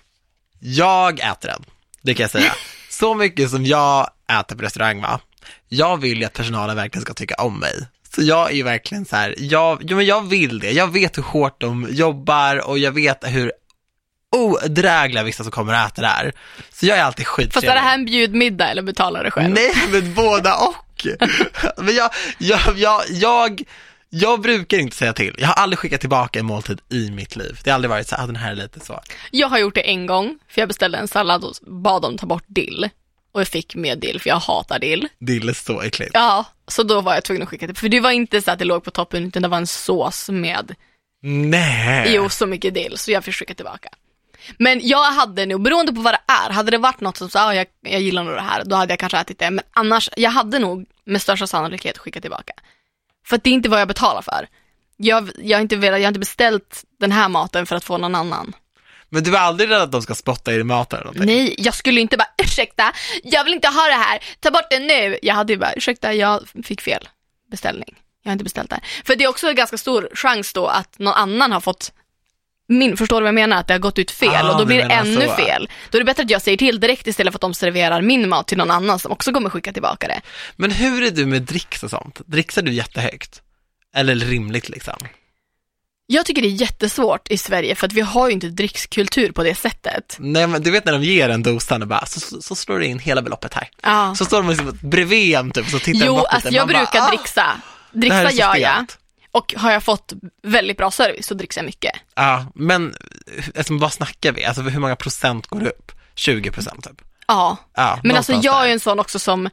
Jag 0.58 1.20
äter 1.20 1.48
den, 1.48 1.64
det 2.02 2.14
kan 2.14 2.24
jag 2.24 2.30
säga. 2.30 2.54
Så 2.90 3.14
mycket 3.14 3.50
som 3.50 3.66
jag 3.66 4.10
äter 4.40 4.56
på 4.56 4.62
restaurang 4.62 5.00
va, 5.00 5.20
jag 5.68 5.96
vill 5.96 6.18
ju 6.18 6.24
att 6.24 6.32
personalen 6.32 6.76
verkligen 6.76 7.02
ska 7.02 7.14
tycka 7.14 7.34
om 7.34 7.60
mig. 7.60 7.72
Så 8.14 8.22
jag 8.22 8.50
är 8.50 8.54
ju 8.54 8.62
verkligen 8.62 9.04
så 9.04 9.16
här, 9.16 9.34
jag, 9.38 9.82
ja, 9.90 9.96
men 9.96 10.06
jag 10.06 10.28
vill 10.28 10.58
det. 10.58 10.70
Jag 10.70 10.92
vet 10.92 11.18
hur 11.18 11.22
hårt 11.22 11.60
de 11.60 11.86
jobbar 11.90 12.68
och 12.68 12.78
jag 12.78 12.92
vet 12.92 13.24
hur 13.26 13.52
odrägliga 14.36 15.22
vissa 15.22 15.42
som 15.42 15.52
kommer 15.52 15.74
att 15.74 15.92
äta 15.92 16.02
där. 16.02 16.32
Så 16.72 16.86
jag 16.86 16.98
är 16.98 17.02
alltid 17.02 17.26
skittrevlig. 17.26 17.54
Fast 17.54 17.66
är 17.66 17.74
det 17.74 17.80
här 17.80 17.94
en 17.94 18.04
bjudmiddag 18.04 18.70
eller 18.70 18.82
betalar 18.82 19.24
du 19.24 19.30
själv? 19.30 19.54
Nej, 19.54 19.72
men 19.92 20.14
båda 20.14 20.56
och. 20.56 21.06
men 21.84 21.94
jag, 21.94 22.10
jag, 22.38 22.60
jag, 22.76 23.02
jag, 23.08 23.62
jag 24.08 24.40
brukar 24.40 24.78
inte 24.78 24.96
säga 24.96 25.12
till. 25.12 25.34
Jag 25.38 25.46
har 25.46 25.54
aldrig 25.54 25.78
skickat 25.78 26.00
tillbaka 26.00 26.38
en 26.38 26.46
måltid 26.46 26.80
i 26.88 27.10
mitt 27.10 27.36
liv. 27.36 27.58
Det 27.64 27.70
har 27.70 27.74
aldrig 27.74 27.90
varit 27.90 28.08
så 28.08 28.16
här, 28.16 28.24
ah, 28.24 28.26
den 28.26 28.36
här 28.36 28.50
är 28.50 28.56
lite 28.56 28.80
så. 28.80 29.00
Jag 29.30 29.48
har 29.48 29.58
gjort 29.58 29.74
det 29.74 29.80
en 29.90 30.06
gång, 30.06 30.38
för 30.48 30.60
jag 30.60 30.68
beställde 30.68 30.98
en 30.98 31.08
sallad 31.08 31.44
och 31.44 31.54
bad 31.66 32.02
dem 32.02 32.18
ta 32.18 32.26
bort 32.26 32.44
dill. 32.46 32.88
Och 33.32 33.40
jag 33.40 33.48
fick 33.48 33.74
med 33.74 33.98
dill, 33.98 34.20
för 34.20 34.28
jag 34.28 34.36
hatar 34.36 34.78
dill. 34.78 35.08
Det 35.18 35.36
är 35.36 35.52
så 35.52 35.80
äckligt. 35.80 36.10
Ja, 36.14 36.44
så 36.68 36.82
då 36.82 37.00
var 37.00 37.14
jag 37.14 37.24
tvungen 37.24 37.42
att 37.42 37.48
skicka 37.48 37.66
det. 37.66 37.74
För 37.74 37.88
det 37.88 38.00
var 38.00 38.10
inte 38.10 38.42
så 38.42 38.50
att 38.50 38.58
det 38.58 38.64
låg 38.64 38.84
på 38.84 38.90
toppen, 38.90 39.26
utan 39.26 39.42
det 39.42 39.48
var 39.48 39.58
en 39.58 39.66
sås 39.66 40.28
med 40.28 40.74
Nej. 41.22 42.14
Jo, 42.14 42.28
så 42.28 42.46
mycket 42.46 42.74
dill, 42.74 42.98
så 42.98 43.10
jag 43.10 43.24
fick 43.24 43.34
skicka 43.34 43.54
tillbaka. 43.54 43.88
Men 44.58 44.80
jag 44.82 45.04
hade 45.04 45.46
nog, 45.46 45.62
beroende 45.62 45.92
på 45.92 46.00
vad 46.00 46.14
det 46.14 46.32
är, 46.32 46.50
hade 46.50 46.70
det 46.70 46.78
varit 46.78 47.00
något 47.00 47.16
som 47.16 47.30
sa 47.30 47.46
ah, 47.46 47.54
jag, 47.54 47.66
jag 47.80 48.00
gillar 48.00 48.24
nog 48.24 48.34
det 48.34 48.40
här, 48.40 48.64
då 48.64 48.76
hade 48.76 48.92
jag 48.92 48.98
kanske 48.98 49.18
ätit 49.18 49.38
det. 49.38 49.50
Men 49.50 49.64
annars, 49.72 50.08
jag 50.16 50.30
hade 50.30 50.58
nog 50.58 50.86
med 51.04 51.22
största 51.22 51.46
sannolikhet 51.46 51.98
skickat 51.98 52.22
tillbaka. 52.22 52.52
För 53.26 53.36
att 53.36 53.44
det 53.44 53.50
är 53.50 53.54
inte 53.54 53.68
vad 53.68 53.80
jag 53.80 53.88
betalar 53.88 54.22
för. 54.22 54.48
Jag, 54.96 55.30
jag, 55.38 55.58
har 55.58 55.62
inte 55.62 55.76
velat, 55.76 56.00
jag 56.00 56.04
har 56.04 56.08
inte 56.08 56.20
beställt 56.20 56.84
den 57.00 57.12
här 57.12 57.28
maten 57.28 57.66
för 57.66 57.76
att 57.76 57.84
få 57.84 57.98
någon 57.98 58.14
annan. 58.14 58.54
Men 59.08 59.22
du 59.22 59.36
är 59.36 59.40
aldrig 59.40 59.70
rädd 59.70 59.82
att 59.82 59.92
de 59.92 60.02
ska 60.02 60.14
spotta 60.14 60.52
i 60.52 60.56
din 60.56 60.66
mat 60.66 60.92
eller 60.92 61.04
någonting? 61.04 61.26
Nej, 61.26 61.54
jag 61.58 61.74
skulle 61.74 62.00
inte 62.00 62.16
bara 62.16 62.28
ursäkta, 62.42 62.92
jag 63.22 63.44
vill 63.44 63.54
inte 63.54 63.68
ha 63.68 63.86
det 63.86 63.92
här, 63.92 64.24
ta 64.40 64.50
bort 64.50 64.70
det 64.70 64.78
nu. 64.78 65.18
Jag 65.22 65.34
hade 65.34 65.52
ju 65.52 65.58
bara 65.58 65.72
ursäkta, 65.72 66.14
jag 66.14 66.48
fick 66.64 66.80
fel 66.80 67.08
beställning. 67.50 67.94
Jag 68.22 68.30
har 68.30 68.32
inte 68.32 68.44
beställt 68.44 68.70
det 68.70 68.76
här. 68.76 69.02
För 69.04 69.16
det 69.16 69.24
är 69.24 69.28
också 69.28 69.48
en 69.48 69.54
ganska 69.54 69.78
stor 69.78 70.08
chans 70.14 70.52
då 70.52 70.66
att 70.66 70.98
någon 70.98 71.14
annan 71.14 71.52
har 71.52 71.60
fått 71.60 71.92
min, 72.70 72.96
förstår 72.96 73.16
du 73.16 73.22
vad 73.22 73.28
jag 73.28 73.34
menar? 73.34 73.56
Att 73.56 73.66
det 73.66 73.74
har 73.74 73.78
gått 73.78 73.98
ut 73.98 74.10
fel 74.10 74.46
Ah, 74.46 74.52
och 74.52 74.58
då 74.58 74.64
blir 74.64 74.76
det 74.76 74.94
ännu 74.94 75.26
så. 75.26 75.34
fel. 75.34 75.68
Då 75.90 75.98
är 75.98 76.00
det 76.00 76.04
bättre 76.04 76.22
att 76.22 76.30
jag 76.30 76.42
säger 76.42 76.56
till 76.58 76.80
direkt 76.80 77.06
istället 77.06 77.32
för 77.32 77.36
att 77.36 77.40
de 77.40 77.54
serverar 77.54 78.02
min 78.02 78.28
mat 78.28 78.46
till 78.48 78.58
någon 78.58 78.70
annan 78.70 78.98
som 78.98 79.12
också 79.12 79.32
kommer 79.32 79.50
skicka 79.50 79.72
tillbaka 79.72 80.06
det. 80.08 80.20
Men 80.56 80.70
hur 80.70 81.02
är 81.02 81.10
du 81.10 81.26
med 81.26 81.42
dricks 81.42 81.82
och 81.82 81.90
sånt? 81.90 82.20
Dricksar 82.26 82.62
du 82.62 82.72
jättehögt? 82.72 83.42
Eller 83.94 84.16
rimligt 84.16 84.68
liksom? 84.68 84.96
Jag 86.06 86.26
tycker 86.26 86.42
det 86.42 86.48
är 86.48 86.60
jättesvårt 86.60 87.28
i 87.30 87.38
Sverige 87.38 87.74
för 87.74 87.86
att 87.86 87.92
vi 87.92 88.00
har 88.00 88.28
ju 88.28 88.32
inte 88.34 88.46
drickskultur 88.48 89.32
på 89.32 89.42
det 89.42 89.54
sättet. 89.54 90.16
Nej 90.20 90.46
men 90.46 90.62
du 90.62 90.70
vet 90.70 90.84
när 90.84 90.92
de 90.92 91.02
ger 91.04 91.28
en 91.28 91.42
dosan 91.42 91.82
och 91.82 91.88
bara, 91.88 92.06
så, 92.06 92.20
så, 92.20 92.42
så 92.42 92.54
slår 92.54 92.78
du 92.78 92.84
in 92.86 92.98
hela 92.98 93.22
beloppet 93.22 93.54
här. 93.54 93.68
Ja. 93.82 94.14
Så 94.14 94.24
står 94.24 94.36
de 94.42 94.48
liksom 94.48 94.78
bredvid 94.82 95.34
en 95.36 95.50
typ, 95.50 95.68
så 95.70 95.78
tittar 95.78 96.00
de 96.00 96.06
Jo, 96.06 96.14
bort 96.14 96.22
lite. 96.24 96.34
alltså 96.34 96.50
jag 96.50 96.68
bara, 96.68 96.78
brukar 96.78 97.00
"Ah, 97.00 97.08
dricksa. 97.08 97.46
Dricksa 97.92 98.30
gör 98.32 98.56
jag. 98.56 98.74
stelt." 98.74 98.98
Och 99.32 99.54
har 99.56 99.72
jag 99.72 99.82
fått 99.82 100.12
väldigt 100.42 100.76
bra 100.76 100.90
service 100.90 101.26
så 101.26 101.34
dricksar 101.34 101.60
jag 101.60 101.66
mycket. 101.66 101.92
Ja, 102.14 102.46
men 102.54 102.94
alltså, 103.56 103.74
vad 103.78 103.92
snackar 103.92 104.32
vi? 104.32 104.44
Alltså 104.44 104.62
hur 104.62 104.80
många 104.80 104.96
procent 104.96 105.46
går 105.46 105.60
det 105.60 105.66
upp? 105.70 105.92
20 106.14 106.50
procent 106.50 106.84
typ? 106.84 107.02
Ja. 107.26 107.56
Ja, 107.74 108.00
Men 108.04 108.16
alltså 108.16 108.32
jag 108.32 108.54
är 108.56 108.60
där. 108.60 108.66
ju 108.66 108.72
en 108.72 108.80
sån 108.80 109.00
också 109.00 109.18
som 109.18 109.48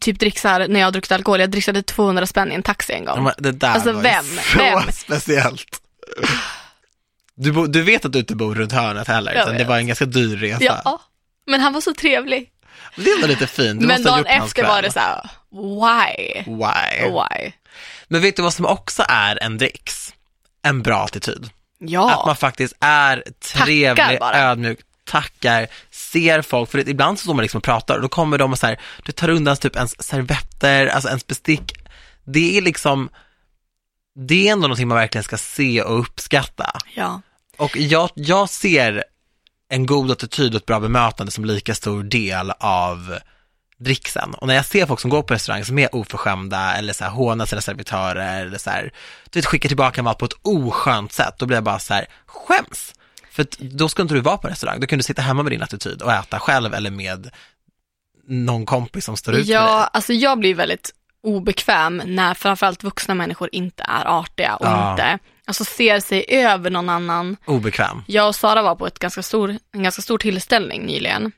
typ 0.00 0.18
dricksar 0.18 0.68
när 0.68 0.80
jag 0.80 0.86
har 0.86 0.92
druckit 0.92 1.12
alkohol. 1.12 1.40
Jag 1.40 1.50
dricksade 1.50 1.82
200 1.82 2.26
spänn 2.26 2.52
i 2.52 2.54
en 2.54 2.62
taxi 2.62 2.92
en 2.92 3.04
gång. 3.04 3.22
Men 3.24 3.32
Det 3.38 3.52
där 3.52 3.68
Alltså, 3.68 3.92
var 3.92 4.02
vem? 4.02 4.24
så 4.24 4.58
Vem? 4.58 4.92
speciellt. 4.92 5.80
Du, 7.34 7.52
bo, 7.52 7.66
du 7.66 7.82
vet 7.82 8.04
att 8.04 8.12
du 8.12 8.18
inte 8.18 8.36
bor 8.36 8.54
runt 8.54 8.72
hörnet 8.72 9.08
heller, 9.08 9.32
Jag 9.34 9.42
utan 9.42 9.58
det 9.58 9.64
var 9.64 9.76
en 9.76 9.86
ganska 9.86 10.04
dyr 10.04 10.36
resa. 10.36 10.80
Ja, 10.84 11.00
men 11.46 11.60
han 11.60 11.72
var 11.72 11.80
så 11.80 11.94
trevlig. 11.94 12.50
Det 12.96 13.10
är 13.10 13.14
ändå 13.14 13.26
lite 13.26 13.46
fint, 13.46 13.80
du 13.80 13.86
men 13.86 14.02
dagen 14.02 14.26
efter 14.26 14.62
var 14.62 14.82
det 14.82 14.92
så 14.92 14.98
här: 15.00 15.30
why? 15.50 16.34
Why? 16.46 17.10
Why? 17.10 17.52
Men 18.08 18.20
vet 18.22 18.36
du 18.36 18.42
vad 18.42 18.54
som 18.54 18.66
också 18.66 19.04
är 19.08 19.42
en 19.42 19.58
dricks? 19.58 20.14
En 20.62 20.82
bra 20.82 21.04
attityd. 21.04 21.50
Ja. 21.78 22.14
Att 22.20 22.26
man 22.26 22.36
faktiskt 22.36 22.74
är 22.80 23.24
trevlig, 23.54 23.96
Tackar 23.96 24.18
bara. 24.20 24.36
ödmjuk, 24.38 24.78
tackar, 25.04 25.66
ser 25.90 26.42
folk, 26.42 26.70
för 26.70 26.88
ibland 26.88 27.18
så 27.18 27.22
står 27.22 27.34
man 27.34 27.42
liksom 27.42 27.58
och 27.58 27.64
pratar 27.64 27.94
och 27.96 28.02
då 28.02 28.08
kommer 28.08 28.38
de 28.38 28.52
och 28.52 28.58
så 28.58 28.66
här, 28.66 28.80
du 29.04 29.12
tar 29.12 29.28
undan 29.28 29.56
typ 29.56 29.76
ens 29.76 30.02
servetter, 30.06 30.86
alltså 30.86 31.08
ens 31.08 31.26
bestick. 31.26 31.72
Det 32.24 32.58
är 32.58 32.62
liksom, 32.62 33.08
det 34.28 34.48
är 34.48 34.52
ändå 34.52 34.62
någonting 34.62 34.88
man 34.88 34.98
verkligen 34.98 35.24
ska 35.24 35.36
se 35.36 35.82
och 35.82 36.00
uppskatta. 36.00 36.78
ja. 36.94 37.20
Och 37.56 37.76
jag, 37.76 38.10
jag 38.14 38.50
ser 38.50 39.04
en 39.68 39.86
god 39.86 40.10
attityd 40.10 40.54
och 40.54 40.60
ett 40.60 40.66
bra 40.66 40.80
bemötande 40.80 41.32
som 41.32 41.44
lika 41.44 41.74
stor 41.74 42.02
del 42.02 42.50
av 42.58 43.18
dricksen. 43.80 44.34
Och 44.34 44.46
när 44.46 44.54
jag 44.54 44.64
ser 44.66 44.86
folk 44.86 45.00
som 45.00 45.10
går 45.10 45.22
på 45.22 45.34
restaurang 45.34 45.64
som 45.64 45.78
är 45.78 45.94
oförskämda 45.94 46.74
eller 46.74 46.92
så 46.92 47.04
här 47.04 47.10
hånar 47.10 47.46
sina 47.46 47.60
servitörer 47.60 48.40
eller 48.46 48.58
så 48.58 48.70
här, 48.70 48.92
du 49.30 49.38
vet, 49.38 49.46
skickar 49.46 49.68
tillbaka 49.68 50.02
mat 50.02 50.18
på 50.18 50.24
ett 50.24 50.36
oskönt 50.42 51.12
sätt, 51.12 51.34
då 51.38 51.46
blir 51.46 51.56
jag 51.56 51.64
bara 51.64 51.78
så 51.78 51.94
här, 51.94 52.06
skäms. 52.26 52.94
För 53.30 53.46
då 53.58 53.88
ska 53.88 54.02
inte 54.02 54.14
du 54.14 54.20
vara 54.20 54.36
på 54.36 54.48
restaurang, 54.48 54.80
då 54.80 54.86
kan 54.86 54.98
du 54.98 55.02
sitta 55.02 55.22
hemma 55.22 55.42
med 55.42 55.52
din 55.52 55.62
attityd 55.62 56.02
och 56.02 56.12
äta 56.12 56.38
själv 56.40 56.74
eller 56.74 56.90
med 56.90 57.30
någon 58.28 58.66
kompis 58.66 59.04
som 59.04 59.16
står 59.16 59.34
ut 59.34 59.38
med 59.38 59.46
dig. 59.46 59.54
Ja, 59.54 59.90
alltså 59.92 60.12
jag 60.12 60.38
blir 60.38 60.54
väldigt 60.54 60.90
obekväm 61.22 62.02
när 62.04 62.34
framförallt 62.34 62.82
vuxna 62.84 63.14
människor 63.14 63.48
inte 63.52 63.82
är 63.88 64.04
artiga 64.20 64.56
och 64.56 64.66
Ja. 64.66 64.90
inte, 64.90 65.18
alltså 65.46 65.64
ser 65.64 66.00
sig 66.00 66.24
över 66.28 66.70
någon 66.70 66.88
annan. 66.88 67.36
Obekväm. 67.46 68.02
Jag 68.06 68.28
och 68.28 68.34
Sara 68.34 68.62
var 68.62 68.74
på 68.74 68.86
ett 68.86 68.98
ganska 68.98 69.22
stor, 69.22 69.56
en 69.72 69.82
ganska 69.82 70.02
stor 70.02 70.18
tillställning 70.18 70.86
nyligen, 70.86 71.32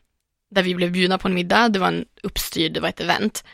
där 0.51 0.63
vi 0.63 0.75
blev 0.75 0.93
bjudna 0.93 1.19
på 1.19 1.29
en 1.29 1.35
middag, 1.35 1.69
det 1.69 1.79
var 1.79 1.89
en 1.89 2.05
uppstyrd, 2.23 2.73
det 2.73 2.81
var 2.81 2.89
ett 2.89 3.01
event. 3.01 3.45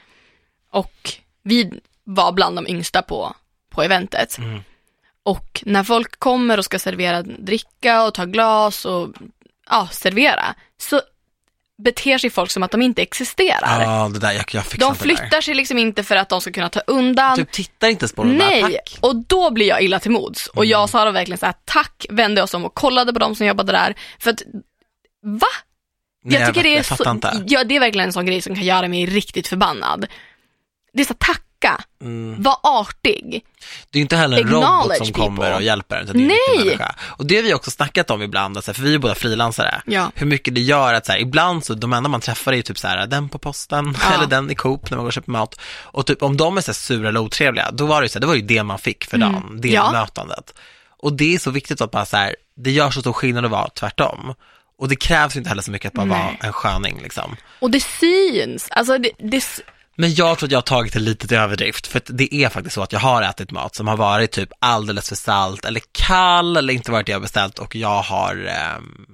Och 0.70 1.10
vi 1.42 1.72
var 2.04 2.32
bland 2.32 2.56
de 2.56 2.66
yngsta 2.66 3.02
på, 3.02 3.36
på 3.70 3.82
eventet. 3.82 4.38
Mm. 4.38 4.60
Och 5.24 5.62
när 5.66 5.84
folk 5.84 6.18
kommer 6.18 6.58
och 6.58 6.64
ska 6.64 6.78
servera 6.78 7.22
dricka 7.22 8.04
och 8.04 8.14
ta 8.14 8.24
glas 8.24 8.84
och 8.84 9.08
ja, 9.70 9.88
servera, 9.92 10.54
så 10.78 11.00
beter 11.82 12.18
sig 12.18 12.30
folk 12.30 12.50
som 12.50 12.62
att 12.62 12.70
de 12.70 12.82
inte 12.82 13.02
existerar. 13.02 13.82
Ja, 13.82 14.08
det 14.12 14.18
där, 14.18 14.32
jag, 14.32 14.44
jag 14.52 14.64
fixar 14.66 14.86
De 14.86 14.92
inte 14.92 15.04
det 15.04 15.08
där. 15.14 15.16
flyttar 15.16 15.40
sig 15.40 15.54
liksom 15.54 15.78
inte 15.78 16.02
för 16.04 16.16
att 16.16 16.28
de 16.28 16.40
ska 16.40 16.52
kunna 16.52 16.68
ta 16.68 16.80
undan. 16.80 17.36
Typ 17.36 17.50
tittar 17.52 17.88
inte 17.88 18.02
ens 18.02 18.12
på 18.12 18.22
dem, 18.24 18.32
Nej, 18.32 18.62
tack. 18.62 18.98
och 19.00 19.16
då 19.16 19.50
blir 19.50 19.66
jag 19.66 19.82
illa 19.82 19.98
till 20.00 20.10
mods. 20.10 20.46
Och 20.46 20.64
jag 20.64 20.82
och 20.82 20.90
Sara 20.90 21.10
verkligen 21.10 21.38
så 21.38 21.46
här, 21.46 21.54
tack, 21.64 22.06
vände 22.10 22.42
oss 22.42 22.54
om 22.54 22.64
och 22.64 22.74
kollade 22.74 23.12
på 23.12 23.18
de 23.18 23.34
som 23.36 23.46
jobbade 23.46 23.72
där. 23.72 23.94
För 24.18 24.30
att, 24.30 24.42
va? 25.22 25.46
Nej, 26.24 26.38
jag 26.40 26.48
tycker 26.48 26.62
det 26.62 26.72
är 26.72 26.76
jag 26.76 26.86
fattar 26.86 27.04
så, 27.04 27.10
inte. 27.10 27.42
ja 27.46 27.64
det 27.64 27.76
är 27.76 27.80
verkligen 27.80 28.06
en 28.08 28.12
sån 28.12 28.26
grej 28.26 28.42
som 28.42 28.54
kan 28.54 28.64
göra 28.64 28.88
mig 28.88 29.06
riktigt 29.06 29.48
förbannad. 29.48 30.06
Det 30.92 31.00
är 31.02 31.06
så 31.06 31.14
tacka, 31.14 31.38
Mm. 32.02 32.42
var 32.42 32.56
artig. 32.62 33.44
Det 33.90 33.98
är 33.98 34.02
inte 34.02 34.16
heller 34.16 34.40
en 34.40 34.48
robot 34.48 34.96
som 34.96 35.12
kommer 35.12 35.36
people. 35.36 35.54
och 35.54 35.62
hjälper 35.62 35.96
en, 35.96 36.06
det 36.06 36.12
är 36.12 36.14
en 36.14 36.26
Nej. 36.26 36.64
människa. 36.66 36.94
Och 37.00 37.26
det 37.26 37.36
har 37.36 37.42
vi 37.42 37.54
också 37.54 37.70
snackat 37.70 38.10
om 38.10 38.22
ibland, 38.22 38.56
alltså, 38.56 38.74
för 38.74 38.82
vi 38.82 38.94
är 38.94 38.98
båda 38.98 39.14
frilansare. 39.14 39.82
Ja. 39.86 40.10
Hur 40.14 40.26
mycket 40.26 40.54
det 40.54 40.60
gör 40.60 40.94
att 40.94 41.06
så 41.06 41.12
här, 41.12 41.18
ibland 41.18 41.64
så, 41.64 41.74
de 41.74 41.92
enda 41.92 42.08
man 42.08 42.20
träffar 42.20 42.52
är 42.52 42.62
typ 42.62 42.78
så 42.78 42.88
här, 42.88 43.06
den 43.06 43.28
på 43.28 43.38
posten 43.38 43.96
Ja. 44.00 44.14
eller 44.14 44.26
den 44.26 44.50
i 44.50 44.54
Coop 44.54 44.90
när 44.90 44.96
man 44.96 45.04
går 45.04 45.08
och 45.08 45.12
köper 45.12 45.30
mat. 45.32 45.60
Och 45.80 46.06
typ 46.06 46.22
om 46.22 46.36
de 46.36 46.56
är 46.56 46.60
så 46.60 46.66
här 46.68 46.74
sura 46.74 47.08
eller 47.08 47.20
otrevliga, 47.20 47.70
då 47.72 47.86
var 47.86 48.00
det 48.00 48.04
ju 48.04 48.08
så 48.08 48.14
här, 48.18 48.20
det 48.20 48.26
var 48.26 48.34
ju 48.34 48.42
det 48.42 48.62
man 48.62 48.78
fick 48.78 49.04
för 49.04 49.18
dagen, 49.18 49.58
det 49.60 49.68
Mm. 49.68 49.74
Ja. 49.84 49.86
bemötandet. 49.92 50.54
Och 50.88 51.12
det 51.12 51.34
är 51.34 51.38
så 51.38 51.50
viktigt 51.50 51.80
att 51.80 51.90
bara 51.90 52.04
så 52.06 52.16
här, 52.16 52.36
det 52.56 52.70
gör 52.70 52.90
så 52.90 53.00
stor 53.00 53.12
skillnad 53.12 53.44
att 53.44 53.50
vara 53.50 53.68
tvärtom. 53.68 54.34
Och 54.82 54.88
det 54.88 54.96
krävs 54.96 55.36
inte 55.36 55.48
heller 55.48 55.62
så 55.62 55.70
mycket 55.70 55.98
att 55.98 56.06
Nej. 56.06 56.08
vara 56.08 56.36
en 56.40 56.52
sköning 56.52 57.00
liksom. 57.02 57.36
Och 57.60 57.70
det 57.70 57.80
syns, 57.80 58.68
alltså 58.70 58.98
det, 58.98 59.10
det 59.18 59.44
Men 59.94 60.14
jag 60.14 60.38
tror 60.38 60.46
att 60.46 60.52
jag 60.52 60.56
har 60.58 60.62
tagit 60.62 60.92
det 60.92 61.00
lite 61.00 61.28
till 61.28 61.36
överdrift, 61.36 61.86
för 61.86 62.02
det 62.06 62.34
är 62.34 62.48
faktiskt 62.48 62.74
så 62.74 62.82
att 62.82 62.92
jag 62.92 63.00
har 63.00 63.22
ätit 63.22 63.50
mat 63.50 63.74
som 63.74 63.88
har 63.88 63.96
varit 63.96 64.30
typ 64.30 64.48
alldeles 64.58 65.08
för 65.08 65.16
salt 65.16 65.64
eller 65.64 65.82
kall 65.92 66.56
eller 66.56 66.74
inte 66.74 66.92
varit 66.92 67.06
det 67.06 67.12
jag 67.12 67.22
beställt 67.22 67.58
och 67.58 67.76
jag 67.76 68.02
har 68.02 68.46
ehm, 68.48 69.06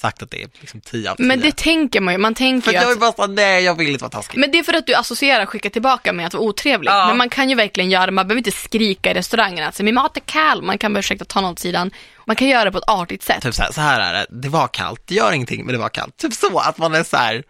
sagt 0.00 0.22
att 0.22 0.30
det 0.30 0.42
är 0.42 0.48
liksom 0.60 0.80
10 0.80 1.10
av 1.10 1.16
10. 1.16 1.26
men 1.26 1.40
det 1.40 1.56
tänker 1.56 2.00
man 2.00 2.14
ju, 2.14 2.18
man 2.18 2.34
tänker 2.34 2.72
ju 2.72 2.78
att 2.78 2.84
jag 2.84 2.92
att 2.92 3.00
bara 3.00 3.12
såhär, 3.12 3.28
nej 3.28 3.64
jag 3.64 3.74
vill 3.74 3.88
inte 3.88 4.02
vara 4.02 4.10
taskig. 4.10 4.38
Men 4.38 4.50
det 4.50 4.58
är 4.58 4.62
för 4.62 4.72
att 4.72 4.86
du 4.86 4.94
associerar 4.94 5.46
skicka 5.46 5.70
tillbaka 5.70 6.12
med 6.12 6.26
att 6.26 6.34
vara 6.34 6.44
otrevlig. 6.44 6.90
Ja. 6.90 7.06
Men 7.08 7.16
man 7.16 7.28
kan 7.28 7.50
ju 7.50 7.54
verkligen 7.54 7.90
göra, 7.90 8.10
man 8.10 8.28
behöver 8.28 8.38
inte 8.38 8.50
skrika 8.50 9.10
i 9.10 9.14
restaurangen 9.14 9.68
att 9.68 9.80
min 9.80 9.94
mat 9.94 10.16
är 10.16 10.20
kall, 10.20 10.62
man 10.62 10.78
kan 10.78 10.92
bara 10.92 10.98
ursäkta 10.98 11.24
ta 11.24 11.40
något 11.40 11.52
åt 11.52 11.58
sidan. 11.58 11.90
Man 12.24 12.36
kan 12.36 12.48
göra 12.48 12.64
det 12.64 12.72
på 12.72 12.78
ett 12.78 12.88
artigt 12.88 13.22
sätt. 13.22 13.42
Typ 13.42 13.54
så 13.54 13.62
här, 13.62 13.72
så 13.72 13.80
här 13.80 14.00
är 14.00 14.12
det, 14.12 14.26
det 14.30 14.48
var 14.48 14.68
kallt, 14.68 15.02
det 15.06 15.14
gör 15.14 15.32
ingenting 15.32 15.64
men 15.64 15.72
det 15.72 15.78
var 15.78 15.88
kallt. 15.88 16.16
Typ 16.16 16.32
så, 16.32 16.58
att 16.58 16.78
man 16.78 16.94
är 16.94 17.04
så 17.04 17.16
här. 17.16 17.42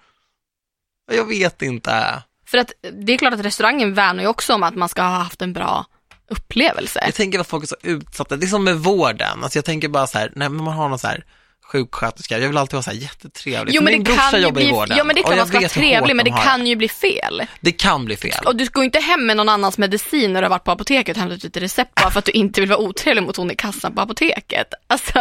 jag 1.12 1.24
vet 1.24 1.62
inte. 1.62 2.22
För 2.46 2.58
att 2.58 2.72
det 2.92 3.12
är 3.12 3.18
klart 3.18 3.34
att 3.34 3.44
restaurangen 3.44 3.94
värnar 3.94 4.22
ju 4.22 4.28
också 4.28 4.54
om 4.54 4.62
att 4.62 4.74
man 4.74 4.88
ska 4.88 5.02
ha 5.02 5.08
haft 5.08 5.42
en 5.42 5.52
bra 5.52 5.86
upplevelse. 6.30 7.00
Jag 7.04 7.14
tänker 7.14 7.38
att 7.38 7.46
folk 7.46 7.64
är 7.64 7.68
så 7.68 7.76
utsatta, 7.82 8.36
det 8.36 8.46
är 8.46 8.48
som 8.48 8.64
med 8.64 8.76
vården, 8.76 9.42
alltså 9.42 9.58
jag 9.58 9.64
tänker 9.64 9.88
bara 9.88 10.06
så 10.06 10.18
här, 10.18 10.32
när 10.36 10.48
man 10.48 10.74
har 10.74 10.88
någon 10.88 10.98
så 10.98 11.06
här 11.06 11.24
sjuksköterska, 11.72 12.38
jag 12.38 12.48
vill 12.48 12.56
alltid 12.56 12.72
vara 12.74 12.82
så 12.82 12.90
här 12.90 12.96
jättetrevlig. 12.98 13.74
Jo 13.74 13.82
men 13.82 13.92
min 13.92 14.04
det 14.04 14.10
brorsa 14.10 14.30
kan 14.30 14.40
ju 14.40 14.46
jobbar 14.46 14.60
i 14.60 14.70
vården 14.70 14.96
ja 14.96 15.04
men 15.04 15.16
det 15.16 15.20
jag 15.20 15.36
man 15.36 15.46
ska 15.46 15.58
vara 15.58 15.68
trevlig 15.68 16.16
men 16.16 16.24
de 16.24 16.30
det 16.30 16.36
kan 16.44 16.66
ju 16.66 16.76
bli 16.76 16.88
fel. 16.88 17.42
Det 17.60 17.72
kan 17.72 18.04
bli 18.04 18.16
fel. 18.16 18.32
Och 18.46 18.56
du 18.56 18.66
går 18.66 18.82
ju 18.82 18.84
inte 18.84 18.98
hem 19.00 19.26
med 19.26 19.36
någon 19.36 19.48
annans 19.48 19.78
medicin 19.78 20.32
när 20.32 20.40
du 20.40 20.44
har 20.44 20.50
varit 20.50 20.64
på 20.64 20.70
apoteket 20.70 21.16
och 21.16 21.20
hämtat 21.20 21.44
ut 21.44 21.56
ett 21.56 21.62
recept 21.62 21.94
bara 21.94 22.10
för 22.10 22.18
att 22.18 22.24
du 22.24 22.32
inte 22.32 22.60
vill 22.60 22.70
vara 22.70 22.78
otrevlig 22.80 23.22
mot 23.22 23.36
hon 23.36 23.50
i 23.50 23.54
kassan 23.56 23.94
på 23.94 24.00
apoteket. 24.00 24.66
Alltså, 24.86 25.18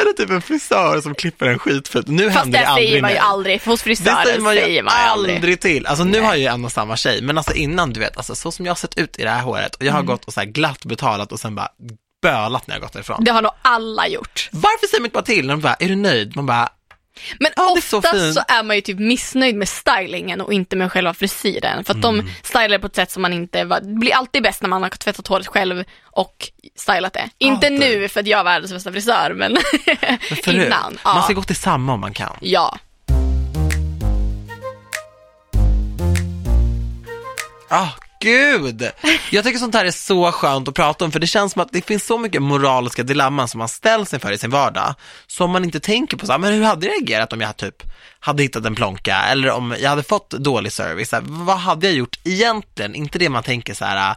Eller 0.00 0.12
typ 0.12 0.30
en 0.30 0.42
frisör 0.42 1.00
som 1.00 1.14
klipper 1.14 1.46
en 1.46 1.58
skitfult. 1.58 2.06
Nu 2.08 2.24
fast 2.30 2.38
händer 2.38 2.58
det 2.58 2.64
det 2.64 2.68
aldrig 2.68 2.88
säger 2.88 3.02
man 3.02 3.10
ju 3.10 3.16
aldrig, 3.18 3.62
för 3.62 3.70
hos 3.70 3.80
Det 3.80 3.84
frisören 3.84 4.24
säger 4.26 4.40
man 4.40 4.54
ju 4.54 4.60
säger 4.60 4.82
man 4.82 4.92
aldrig, 4.96 5.36
aldrig. 5.36 5.60
till. 5.60 5.86
Alltså 5.86 6.04
nu 6.04 6.20
har 6.20 6.28
jag 6.28 6.38
ju 6.38 6.44
en 6.46 6.64
och 6.64 6.72
samma 6.72 6.96
tjej, 6.96 7.22
men 7.22 7.38
alltså 7.38 7.54
innan 7.54 7.92
du 7.92 8.00
vet, 8.00 8.16
alltså 8.16 8.34
så 8.34 8.52
som 8.52 8.66
jag 8.66 8.70
har 8.70 8.76
sett 8.76 8.98
ut 8.98 9.18
i 9.18 9.22
det 9.22 9.30
här 9.30 9.42
håret 9.42 9.74
och 9.74 9.82
jag 9.82 9.88
Mm. 9.88 10.06
har 10.08 10.14
gått 10.14 10.24
och 10.24 10.32
så 10.32 10.40
här 10.40 10.46
glatt 10.46 10.84
betalat 10.84 11.32
och 11.32 11.40
sen 11.40 11.54
bara 11.54 11.68
bölat 12.30 12.66
när 12.66 12.74
jag 12.74 12.82
gått 12.82 12.92
därifrån. 12.92 13.24
Det 13.24 13.30
har 13.30 13.42
nog 13.42 13.52
alla 13.62 14.08
gjort. 14.08 14.48
Varför 14.52 14.86
säger 14.86 15.00
man 15.00 15.06
inte 15.06 15.14
bara 15.14 15.22
till? 15.24 15.46
När 15.46 15.54
de 15.54 15.60
bara, 15.60 15.74
är 15.74 15.88
du 15.88 15.96
nöjd? 15.96 16.36
Man 16.36 16.46
bara, 16.46 16.68
Men 17.40 17.50
Ja, 17.56 17.76
så 17.82 17.98
oftast 17.98 18.14
så, 18.14 18.20
fint. 18.34 18.50
är 18.50 18.62
man 18.62 18.76
ju 18.76 18.82
typ 18.82 18.98
missnöjd 18.98 19.56
med 19.56 19.68
stylingen 19.68 20.40
och 20.40 20.52
inte 20.52 20.76
med 20.76 20.92
själva 20.92 21.14
frisyren. 21.14 21.84
För 21.84 21.94
att 21.94 22.04
Mm. 22.04 22.16
de 22.26 22.32
stylar 22.42 22.78
på 22.78 22.86
ett 22.86 22.94
sätt 22.96 23.10
som 23.10 23.22
man 23.22 23.32
inte, 23.32 23.64
var- 23.64 23.80
det 23.80 23.94
blir 23.98 24.14
alltid 24.14 24.42
bäst 24.42 24.62
när 24.62 24.68
man 24.68 24.82
har 24.82 24.90
tvättat 24.90 25.26
håret 25.26 25.46
själv 25.46 25.84
och 26.04 26.48
stylat 26.76 27.12
det. 27.12 27.30
Inte 27.38 27.66
Alltid. 27.66 27.80
nu 27.80 28.08
för 28.08 28.20
att 28.20 28.26
jag 28.26 28.40
är 28.40 28.44
världens 28.44 28.72
bästa 28.72 28.92
frisör, 28.92 29.32
men, 29.36 29.56
men 30.46 30.54
innan. 30.66 30.98
Ja. 31.04 31.14
man 31.14 31.22
ska 31.22 31.32
gå 31.32 31.42
till 31.42 31.56
samma 31.56 31.92
om 31.92 32.00
man 32.00 32.12
kan. 32.14 32.36
ja. 32.40 32.78
Ah, 37.68 37.88
gud! 38.20 38.90
Jag 39.30 39.44
tycker 39.44 39.58
sånt 39.58 39.74
här 39.74 39.84
är 39.84 39.90
så 39.90 40.32
skönt 40.32 40.68
att 40.68 40.74
prata 40.74 41.04
om, 41.04 41.12
för 41.12 41.20
det 41.20 41.26
känns 41.26 41.52
som 41.52 41.62
att 41.62 41.72
det 41.72 41.82
finns 41.82 42.06
så 42.06 42.18
mycket 42.18 42.42
moraliska 42.42 43.02
dilemman 43.02 43.48
som 43.48 43.58
man 43.58 43.68
ställs 43.68 44.14
inför 44.14 44.32
i 44.32 44.38
sin 44.38 44.50
vardag, 44.50 44.94
som 45.26 45.50
man 45.50 45.64
inte 45.64 45.80
tänker 45.80 46.16
på. 46.16 46.26
Så 46.26 46.32
här, 46.32 46.38
men 46.38 46.52
hur 46.52 46.62
hade 46.62 46.86
jag 46.86 46.92
reagerat 46.92 47.32
om 47.32 47.40
jag 47.40 47.56
typ 47.56 47.82
hade 48.20 48.42
hittat 48.42 48.64
en 48.64 48.74
plånka, 48.74 49.16
eller 49.16 49.50
om 49.50 49.76
jag 49.80 49.90
hade 49.90 50.02
fått 50.02 50.30
dålig 50.30 50.72
service? 50.72 51.08
Så 51.08 51.16
här, 51.16 51.24
vad 51.26 51.58
hade 51.58 51.86
jag 51.86 51.96
gjort 51.96 52.18
egentligen? 52.24 52.94
Inte 52.94 53.18
det 53.18 53.28
man 53.28 53.42
tänker 53.42 53.74
så 53.74 53.84
här 53.84 54.16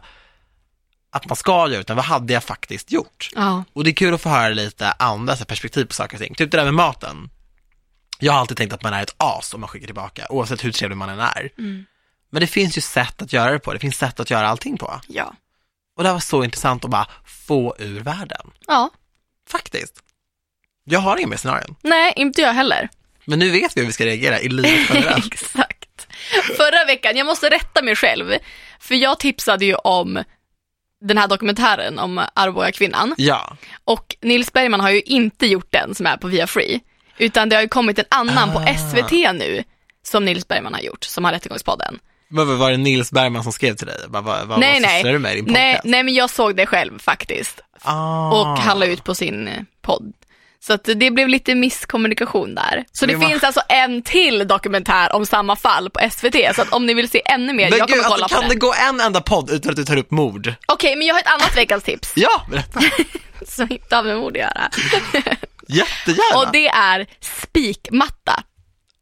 att 1.12 1.28
man 1.28 1.36
ska 1.36 1.68
göra, 1.70 1.80
utan 1.80 1.96
vad 1.96 2.04
hade 2.04 2.32
jag 2.32 2.44
faktiskt 2.44 2.92
gjort? 2.92 3.30
ja. 3.34 3.64
Och 3.72 3.84
det 3.84 3.90
är 3.90 3.94
kul 3.94 4.14
att 4.14 4.20
få 4.20 4.28
höra 4.28 4.48
lite 4.48 4.92
andra 4.92 5.36
perspektiv 5.36 5.84
på 5.84 5.94
saker 5.94 6.16
och 6.16 6.22
ting. 6.22 6.34
Typ 6.34 6.50
det 6.50 6.56
där 6.56 6.64
med 6.64 6.74
maten. 6.74 7.30
Jag 8.18 8.32
har 8.32 8.40
alltid 8.40 8.56
tänkt 8.56 8.72
att 8.72 8.82
man 8.82 8.92
är 8.92 9.02
ett 9.02 9.14
as 9.16 9.54
om 9.54 9.60
man 9.60 9.68
skickar 9.68 9.86
tillbaka, 9.86 10.26
oavsett 10.30 10.64
hur 10.64 10.72
trevlig 10.72 10.96
man 10.96 11.08
än 11.08 11.20
är. 11.20 11.50
Men 12.30 12.40
det 12.40 12.46
finns 12.46 12.76
ju 12.76 12.80
sätt 12.80 13.22
att 13.22 13.32
göra 13.32 13.52
det 13.52 13.58
på, 13.58 13.72
det 13.72 13.78
finns 13.78 13.96
sätt 13.96 14.20
att 14.20 14.30
göra 14.30 14.48
allting 14.48 14.78
på. 14.78 15.00
Ja. 15.08 15.34
Och 15.96 16.02
det 16.02 16.08
här 16.08 16.14
var 16.14 16.20
så 16.20 16.44
intressant 16.44 16.84
att 16.84 16.90
bara 16.90 17.06
få 17.24 17.74
ur 17.78 18.00
världen. 18.00 18.50
Ja. 18.66 18.90
Faktiskt. 19.48 19.94
Jag 20.84 21.00
har 21.00 21.16
inga 21.16 21.26
mer 21.28 21.36
scenarion. 21.36 21.76
Nej, 21.82 22.12
inte 22.16 22.40
jag 22.40 22.52
heller. 22.52 22.88
Men 23.24 23.38
nu 23.38 23.50
vet 23.50 23.76
vi 23.76 23.80
hur 23.80 23.86
vi 23.86 23.92
ska 23.92 24.04
reagera 24.04 24.40
i 24.40 24.48
livet 24.48 24.90
generellt. 24.94 25.26
Exakt. 25.26 26.06
Förra 26.56 26.84
veckan, 26.86 27.16
jag 27.16 27.26
måste 27.26 27.50
rätta 27.50 27.82
mig 27.82 27.96
själv, 27.96 28.32
för 28.80 28.94
jag 28.94 29.18
tipsade 29.18 29.64
ju 29.64 29.74
om 29.74 30.24
den 31.00 31.18
här 31.18 31.28
dokumentären 31.28 31.98
om 31.98 32.24
Arboga 32.34 32.72
kvinnan 32.72 33.14
ja. 33.18 33.56
och 33.84 34.16
Nils 34.20 34.52
Bergman 34.52 34.80
har 34.80 34.90
ju 34.90 35.00
inte 35.00 35.46
gjort 35.46 35.72
den 35.72 35.94
som 35.94 36.06
är 36.06 36.16
på 36.16 36.28
Via 36.28 36.46
Free, 36.46 36.80
utan 37.18 37.48
det 37.48 37.56
har 37.56 37.62
ju 37.62 37.68
kommit 37.68 37.98
en 37.98 38.04
annan 38.08 38.52
på 38.52 38.58
Ah. 38.58 38.74
SVT 38.74 39.12
nu 39.34 39.64
som 40.02 40.24
Nils 40.24 40.48
Bergman 40.48 40.74
har 40.74 40.80
gjort, 40.80 41.04
som 41.04 41.24
har 41.24 41.32
Rättegångspodden. 41.32 41.98
Men 42.30 42.58
var 42.58 42.70
det 42.70 42.76
Nils 42.76 43.10
Bergman 43.12 43.42
som 43.42 43.52
skrev 43.52 43.74
till 43.76 43.86
dig? 43.86 43.96
Bara, 44.08 44.22
vad, 44.22 44.46
vad, 44.48 44.60
nej, 44.60 44.72
vad 44.72 44.82
nej. 44.82 44.96
sysslar 44.98 45.12
du 45.12 45.18
med 45.18 45.32
i 45.32 45.34
din 45.36 45.44
podcast? 45.44 45.60
nej, 45.62 45.80
nej, 45.84 46.02
men 46.02 46.14
jag 46.14 46.30
såg 46.30 46.56
det 46.56 46.66
själv 46.66 46.98
faktiskt 46.98 47.60
Ah. 47.82 48.30
och 48.40 48.46
han 48.58 48.78
la 48.78 48.86
ut 48.86 49.04
på 49.04 49.14
sin 49.14 49.48
eh, 49.48 49.62
podd. 49.82 50.12
Så 50.62 50.72
att 50.72 50.84
det 50.84 51.10
blev 51.10 51.28
lite 51.28 51.54
misskommunikation 51.54 52.54
där. 52.54 52.84
Så 52.92 53.06
det, 53.06 53.12
Det 53.12 53.16
var- 53.18 53.28
finns 53.28 53.44
alltså 53.44 53.60
en 53.68 54.02
till 54.02 54.48
dokumentär 54.48 55.12
om 55.14 55.26
samma 55.26 55.56
fall 55.56 55.90
på 55.90 56.00
SVT, 56.10 56.54
så 56.56 56.62
att 56.62 56.72
om 56.72 56.86
ni 56.86 56.94
vill 56.94 57.10
se 57.10 57.22
ännu 57.24 57.52
mer, 57.52 57.70
Men 57.70 57.78
jag 57.78 57.88
gud, 57.88 57.96
kommer 57.96 58.08
kolla 58.10 58.24
alltså, 58.24 58.36
på 58.36 58.40
kan 58.40 58.48
det. 58.48 58.54
det 58.54 58.58
gå 58.60 58.74
en 58.88 59.00
enda 59.00 59.20
podd 59.20 59.50
utan 59.50 59.70
att 59.70 59.76
du 59.76 59.84
tar 59.84 59.96
upp 59.96 60.10
mord? 60.10 60.54
Okej, 60.68 60.96
men 60.96 61.06
jag 61.06 61.14
har 61.14 61.20
ett 61.20 61.26
annat 61.26 61.56
veckans 61.56 61.84
tips 61.84 62.12
Ja, 62.16 62.42
berätta. 62.50 62.80
som 63.46 63.72
inte 63.72 63.96
har 63.96 64.02
med 64.02 64.16
mord 64.16 64.32
att 64.36 64.42
göra. 64.42 64.70
Jättegärna. 65.68 66.38
Och 66.46 66.52
det 66.52 66.68
är 66.68 67.06
spikmatta. 67.20 68.42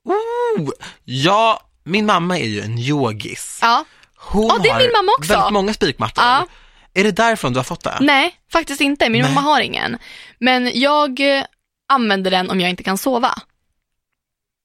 Oh, 0.05 0.71
ja, 1.05 1.61
min 1.89 2.07
mamma 2.07 2.39
är 2.39 2.45
ju 2.47 2.61
en 2.61 2.79
yogis. 2.79 3.59
Ja, 3.63 3.85
Hon 4.17 4.47
Ja, 4.47 4.59
det 4.63 4.69
är 4.69 4.73
har 4.73 4.81
min 4.81 4.93
mamma 4.93 5.13
också. 5.19 5.33
väldigt 5.33 5.53
många 5.53 5.75
spikmattor. 5.75 6.25
Ja. 6.25 6.47
Är 6.95 7.05
det 7.05 7.13
därifrån 7.13 7.53
du 7.53 7.59
har 7.59 7.65
fått 7.65 7.85
det? 7.85 7.99
Nej, 8.01 8.35
faktiskt 8.53 8.81
inte. 8.81 9.09
Min 9.09 9.23
Nej. 9.23 9.35
mamma 9.35 9.41
har 9.41 9.61
ingen. 9.61 9.99
Men 10.39 10.71
jag 10.81 11.21
eh, 11.39 11.45
använder 11.89 12.31
den 12.31 12.51
om 12.51 12.61
jag 12.61 12.71
inte 12.71 12.83
kan 12.83 12.99
sova. 12.99 13.35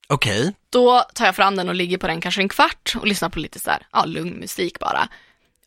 Okej. 0.08 0.54
Då 0.70 1.02
tar 1.14 1.26
jag 1.26 1.36
fram 1.36 1.56
den 1.56 1.70
och 1.70 1.76
ligger 1.76 1.98
på 1.98 2.08
den 2.08 2.22
kanske 2.22 2.42
en 2.42 2.50
kvart 2.50 2.94
och 3.00 3.08
lyssnar 3.08 3.30
på 3.30 3.40
lite 3.40 3.60
så 3.60 3.70
här, 3.70 3.88
ja, 3.92 4.06
lugn 4.06 4.34
musik 4.40 4.80
bara. 4.80 5.08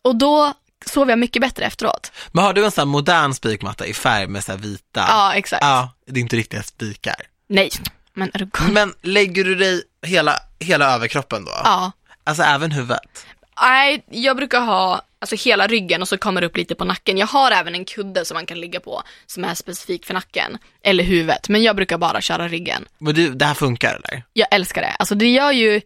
Och 0.03 0.17
då 0.17 0.53
sover 0.87 1.13
jag 1.13 1.19
mycket 1.19 1.43
bättre 1.43 1.65
efteråt. 1.65 2.13
Men 2.33 2.45
har 2.45 2.53
du 2.53 2.65
en 2.65 2.71
sån 2.71 2.83
här 2.83 2.87
modern 2.87 3.35
spikmatta 3.35 3.87
i 3.87 3.95
färg 3.95 4.27
med 4.27 4.45
så 4.45 4.53
här 4.53 4.59
vita? 4.59 5.05
Ja, 5.09 5.35
exakt. 5.35 5.63
Ja, 5.63 5.91
det 6.07 6.21
är 6.21 6.23
inte 6.23 6.37
riktiga 6.37 6.63
spikar. 6.63 7.15
Nej, 7.49 7.71
men 8.15 8.31
är 8.35 8.39
du? 8.39 8.51
Men 8.73 8.95
lägger 9.03 9.45
du 9.45 9.55
dig 9.55 9.83
hela, 10.07 10.39
hela 10.61 10.95
överkroppen 10.95 11.45
då? 11.45 11.51
Ja. 11.65 11.93
Alltså 12.25 12.43
även 12.43 12.71
huvudet? 12.73 13.27
Nej, 13.63 14.05
jag 14.11 14.37
brukar 14.37 14.61
ha 14.61 15.03
alltså 15.19 15.37
hela 15.49 15.67
ryggen 15.67 16.03
och 16.03 16.09
så 16.09 16.19
kommer 16.19 16.41
det 16.41 16.47
upp 16.47 16.57
lite 16.57 16.75
på 16.75 16.85
nacken. 16.85 17.19
Jag 17.19 17.27
har 17.27 17.51
även 17.51 17.75
en 17.75 17.85
kudde 17.85 18.25
som 18.25 18.35
man 18.35 18.47
kan 18.47 18.61
ligga 18.61 18.81
på 18.81 19.03
som 19.27 19.45
är 19.45 19.55
specifik 19.55 20.07
för 20.07 20.15
nacken 20.15 20.59
eller 20.83 21.05
huvudet, 21.05 21.49
men 21.49 21.63
jag 21.63 21.77
brukar 21.77 21.99
bara 21.99 22.21
köra 22.21 22.49
ryggen. 22.49 22.85
Men 22.99 23.15
du, 23.15 23.35
det 23.35 23.45
här 23.45 23.55
funkar 23.55 23.95
eller? 23.95 24.23
Jag 24.33 24.49
älskar 24.51 24.83
det. 24.83 24.91
Alltså 24.99 25.15
det 25.15 25.29
gör 25.29 25.53
ju, 25.53 25.81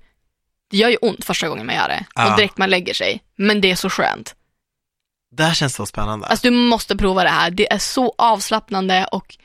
det 0.71 0.77
gör 0.77 0.89
ju 0.89 0.97
ont 0.97 1.25
första 1.25 1.49
gången 1.49 1.67
man 1.67 1.75
gör 1.75 1.89
det 1.89 2.05
Ja. 2.15 2.31
och 2.31 2.37
direkt 2.37 2.59
man 2.59 2.71
lägger 2.71 2.95
sig, 2.95 3.23
men 3.37 3.61
det 3.61 3.71
är 3.71 3.77
så 3.77 3.91
skönt. 3.91 4.35
Det 5.33 5.43
här 5.45 5.55
känns 5.55 5.75
så 5.75 5.87
spännande. 5.87 6.27
Alltså 6.27 6.47
du 6.47 6.57
måste 6.57 6.97
prova 6.97 7.23
det 7.25 7.31
här. 7.31 7.51
Det 7.51 7.73
är 7.73 7.79
så 7.79 8.15
avslappnande 8.19 9.07
och 9.13 9.37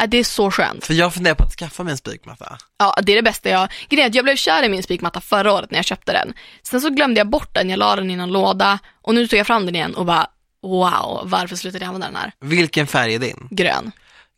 ja, 0.00 0.06
det 0.06 0.16
är 0.18 0.24
så 0.24 0.50
skönt. 0.50 0.86
För 0.86 0.94
jag 0.94 1.14
funderar 1.14 1.34
på 1.34 1.44
att 1.44 1.52
skaffa 1.52 1.82
mig 1.82 1.90
en 1.90 1.96
spikmatta. 1.98 2.58
Ja, 2.78 2.94
det 3.02 3.12
är 3.12 3.16
det 3.16 3.22
bästa 3.22 3.48
jag... 3.48 3.68
Grejen 3.88 4.08
att 4.08 4.14
jag 4.14 4.24
blev 4.24 4.36
kär 4.36 4.62
i 4.62 4.68
min 4.68 4.82
spikmatta 4.82 5.20
förra 5.20 5.52
året 5.52 5.70
när 5.70 5.78
jag 5.78 5.84
köpte 5.84 6.12
den. 6.12 6.32
Sen 6.62 6.80
så 6.80 6.90
glömde 6.90 7.20
jag 7.20 7.28
bort 7.30 7.54
den, 7.54 7.70
jag 7.70 7.78
la 7.78 7.96
den 7.96 8.10
i 8.10 8.16
någon 8.16 8.32
låda 8.32 8.78
och 9.02 9.14
nu 9.14 9.26
tog 9.28 9.38
jag 9.38 9.46
fram 9.46 9.66
den 9.66 9.74
igen 9.76 9.94
och 9.94 10.06
bara 10.06 10.26
wow, 10.62 11.20
varför 11.24 11.56
slutade 11.56 11.84
jag 11.84 11.88
använda 11.88 12.06
den 12.06 12.16
här? 12.16 12.32
Vilken 12.40 12.86
färg 12.86 13.14
är 13.14 13.18
din? 13.18 13.48
Grön. 13.50 13.92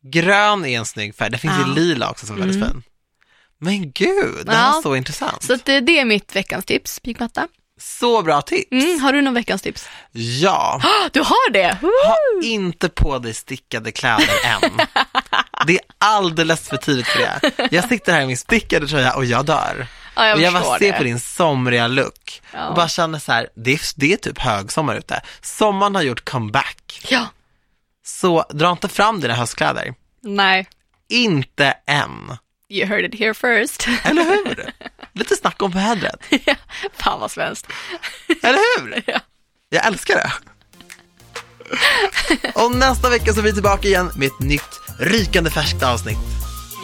Grön 0.04 0.64
är 0.64 0.78
en 0.78 0.84
snygg 0.86 1.14
färg, 1.14 1.30
det 1.30 1.38
finns 1.38 1.54
Ja. 1.60 1.68
ju 1.68 1.74
lila 1.74 2.10
också 2.10 2.26
som 2.26 2.36
är 2.36 2.40
väldigt 2.40 2.56
Mm. 2.56 2.68
fin. 2.68 2.82
Men 3.58 3.92
gud, 3.92 4.46
det 4.46 4.52
här 4.52 4.70
Ja. 4.72 4.78
är 4.78 4.82
så 4.82 4.96
intressant. 4.96 5.42
Så 5.42 5.56
det, 5.64 5.80
det 5.80 5.98
är 5.98 6.04
mitt 6.04 6.36
veckans 6.36 6.64
tips, 6.64 6.94
spikmatta. 6.94 7.48
Så 7.80 8.22
bra 8.22 8.42
tips. 8.42 8.68
Mm, 8.72 9.00
har 9.00 9.12
du 9.12 9.22
någon 9.22 9.34
veckans 9.34 9.62
tips? 9.62 9.88
Ja, 10.12 10.80
du 11.12 11.20
har 11.20 11.50
det! 11.50 11.78
Woo! 11.82 11.88
ha 12.06 12.16
inte 12.42 12.88
på 12.88 13.18
dig 13.18 13.34
stickade 13.34 13.92
kläder 13.92 14.28
än. 14.44 14.70
Det 15.66 15.72
är 15.74 15.80
alldeles 15.98 16.68
för 16.68 16.76
tidigt 16.76 17.06
för 17.06 17.18
det. 17.18 17.40
Jag 17.70 17.88
sitter 17.88 18.12
här 18.12 18.20
i 18.22 18.26
min 18.26 18.36
stickade 18.36 18.88
tröja 18.88 19.14
och 19.14 19.24
jag 19.24 19.44
dör. 19.46 19.86
Ja, 20.16 20.26
jag 20.26 20.36
och 20.36 20.42
jag 20.42 20.52
bara 20.52 20.78
ser 20.78 20.92
det. 20.92 20.98
på 20.98 21.04
din 21.04 21.20
somriga 21.20 21.86
look 21.86 22.42
Ja. 22.52 22.66
och 22.68 22.74
bara 22.74 22.88
känner 22.88 23.18
så 23.18 23.32
här, 23.32 23.48
det 23.56 23.72
är, 23.72 23.80
det 23.96 24.12
är 24.12 24.16
typ 24.16 24.38
högsommar 24.38 24.94
ute. 24.96 25.22
Sommaren 25.42 25.94
har 25.94 26.02
gjort 26.02 26.24
comeback. 26.30 27.06
Ja. 27.08 27.26
Så 28.04 28.44
dra 28.50 28.70
inte 28.70 28.88
fram 28.88 29.20
dina 29.20 29.34
höstkläder. 29.34 29.94
Nej, 30.22 30.68
Inte 31.08 31.74
än. 31.86 32.36
you 32.68 32.86
heard 32.88 33.04
it 33.04 33.20
here 33.20 33.34
first. 33.34 33.88
Eller 34.04 34.24
hur? 34.24 34.72
Lite 35.12 35.36
snack 35.36 35.62
om 35.62 35.70
vädret. 35.70 36.20
Fan 36.96 37.20
vad 37.20 37.30
svenskt. 37.30 37.66
Eller 38.42 38.80
hur? 38.80 39.02
Ja. 39.12 39.20
Jag 39.68 39.86
älskar 39.86 40.14
det. 40.14 40.32
Och 42.54 42.76
nästa 42.76 43.10
vecka 43.10 43.32
så 43.32 43.38
är 43.40 43.44
vi 43.44 43.52
tillbaka 43.52 43.88
igen 43.88 44.10
med 44.16 44.26
ett 44.26 44.40
nytt 44.40 44.80
rykande 45.02 45.50
färskt 45.50 45.82
avsnitt. 45.82 46.18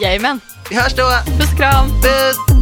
Jajamän. 0.01 0.41
Vi 0.69 0.75
hörs 0.75 0.93
då. 0.93 1.09
Puss 1.37 1.51
och 1.51 1.57
kram. 1.57 1.89
Puss! 2.01 2.59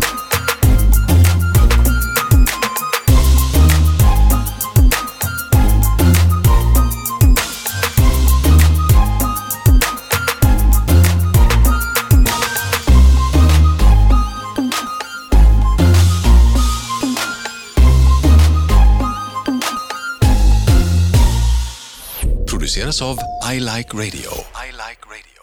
produceras 22.77 23.01
av 23.01 23.19
I 23.53 23.59
Like 23.59 23.93
Radio. 23.93 24.31
I 24.55 24.71
like 24.71 25.01
radio. 25.05 25.36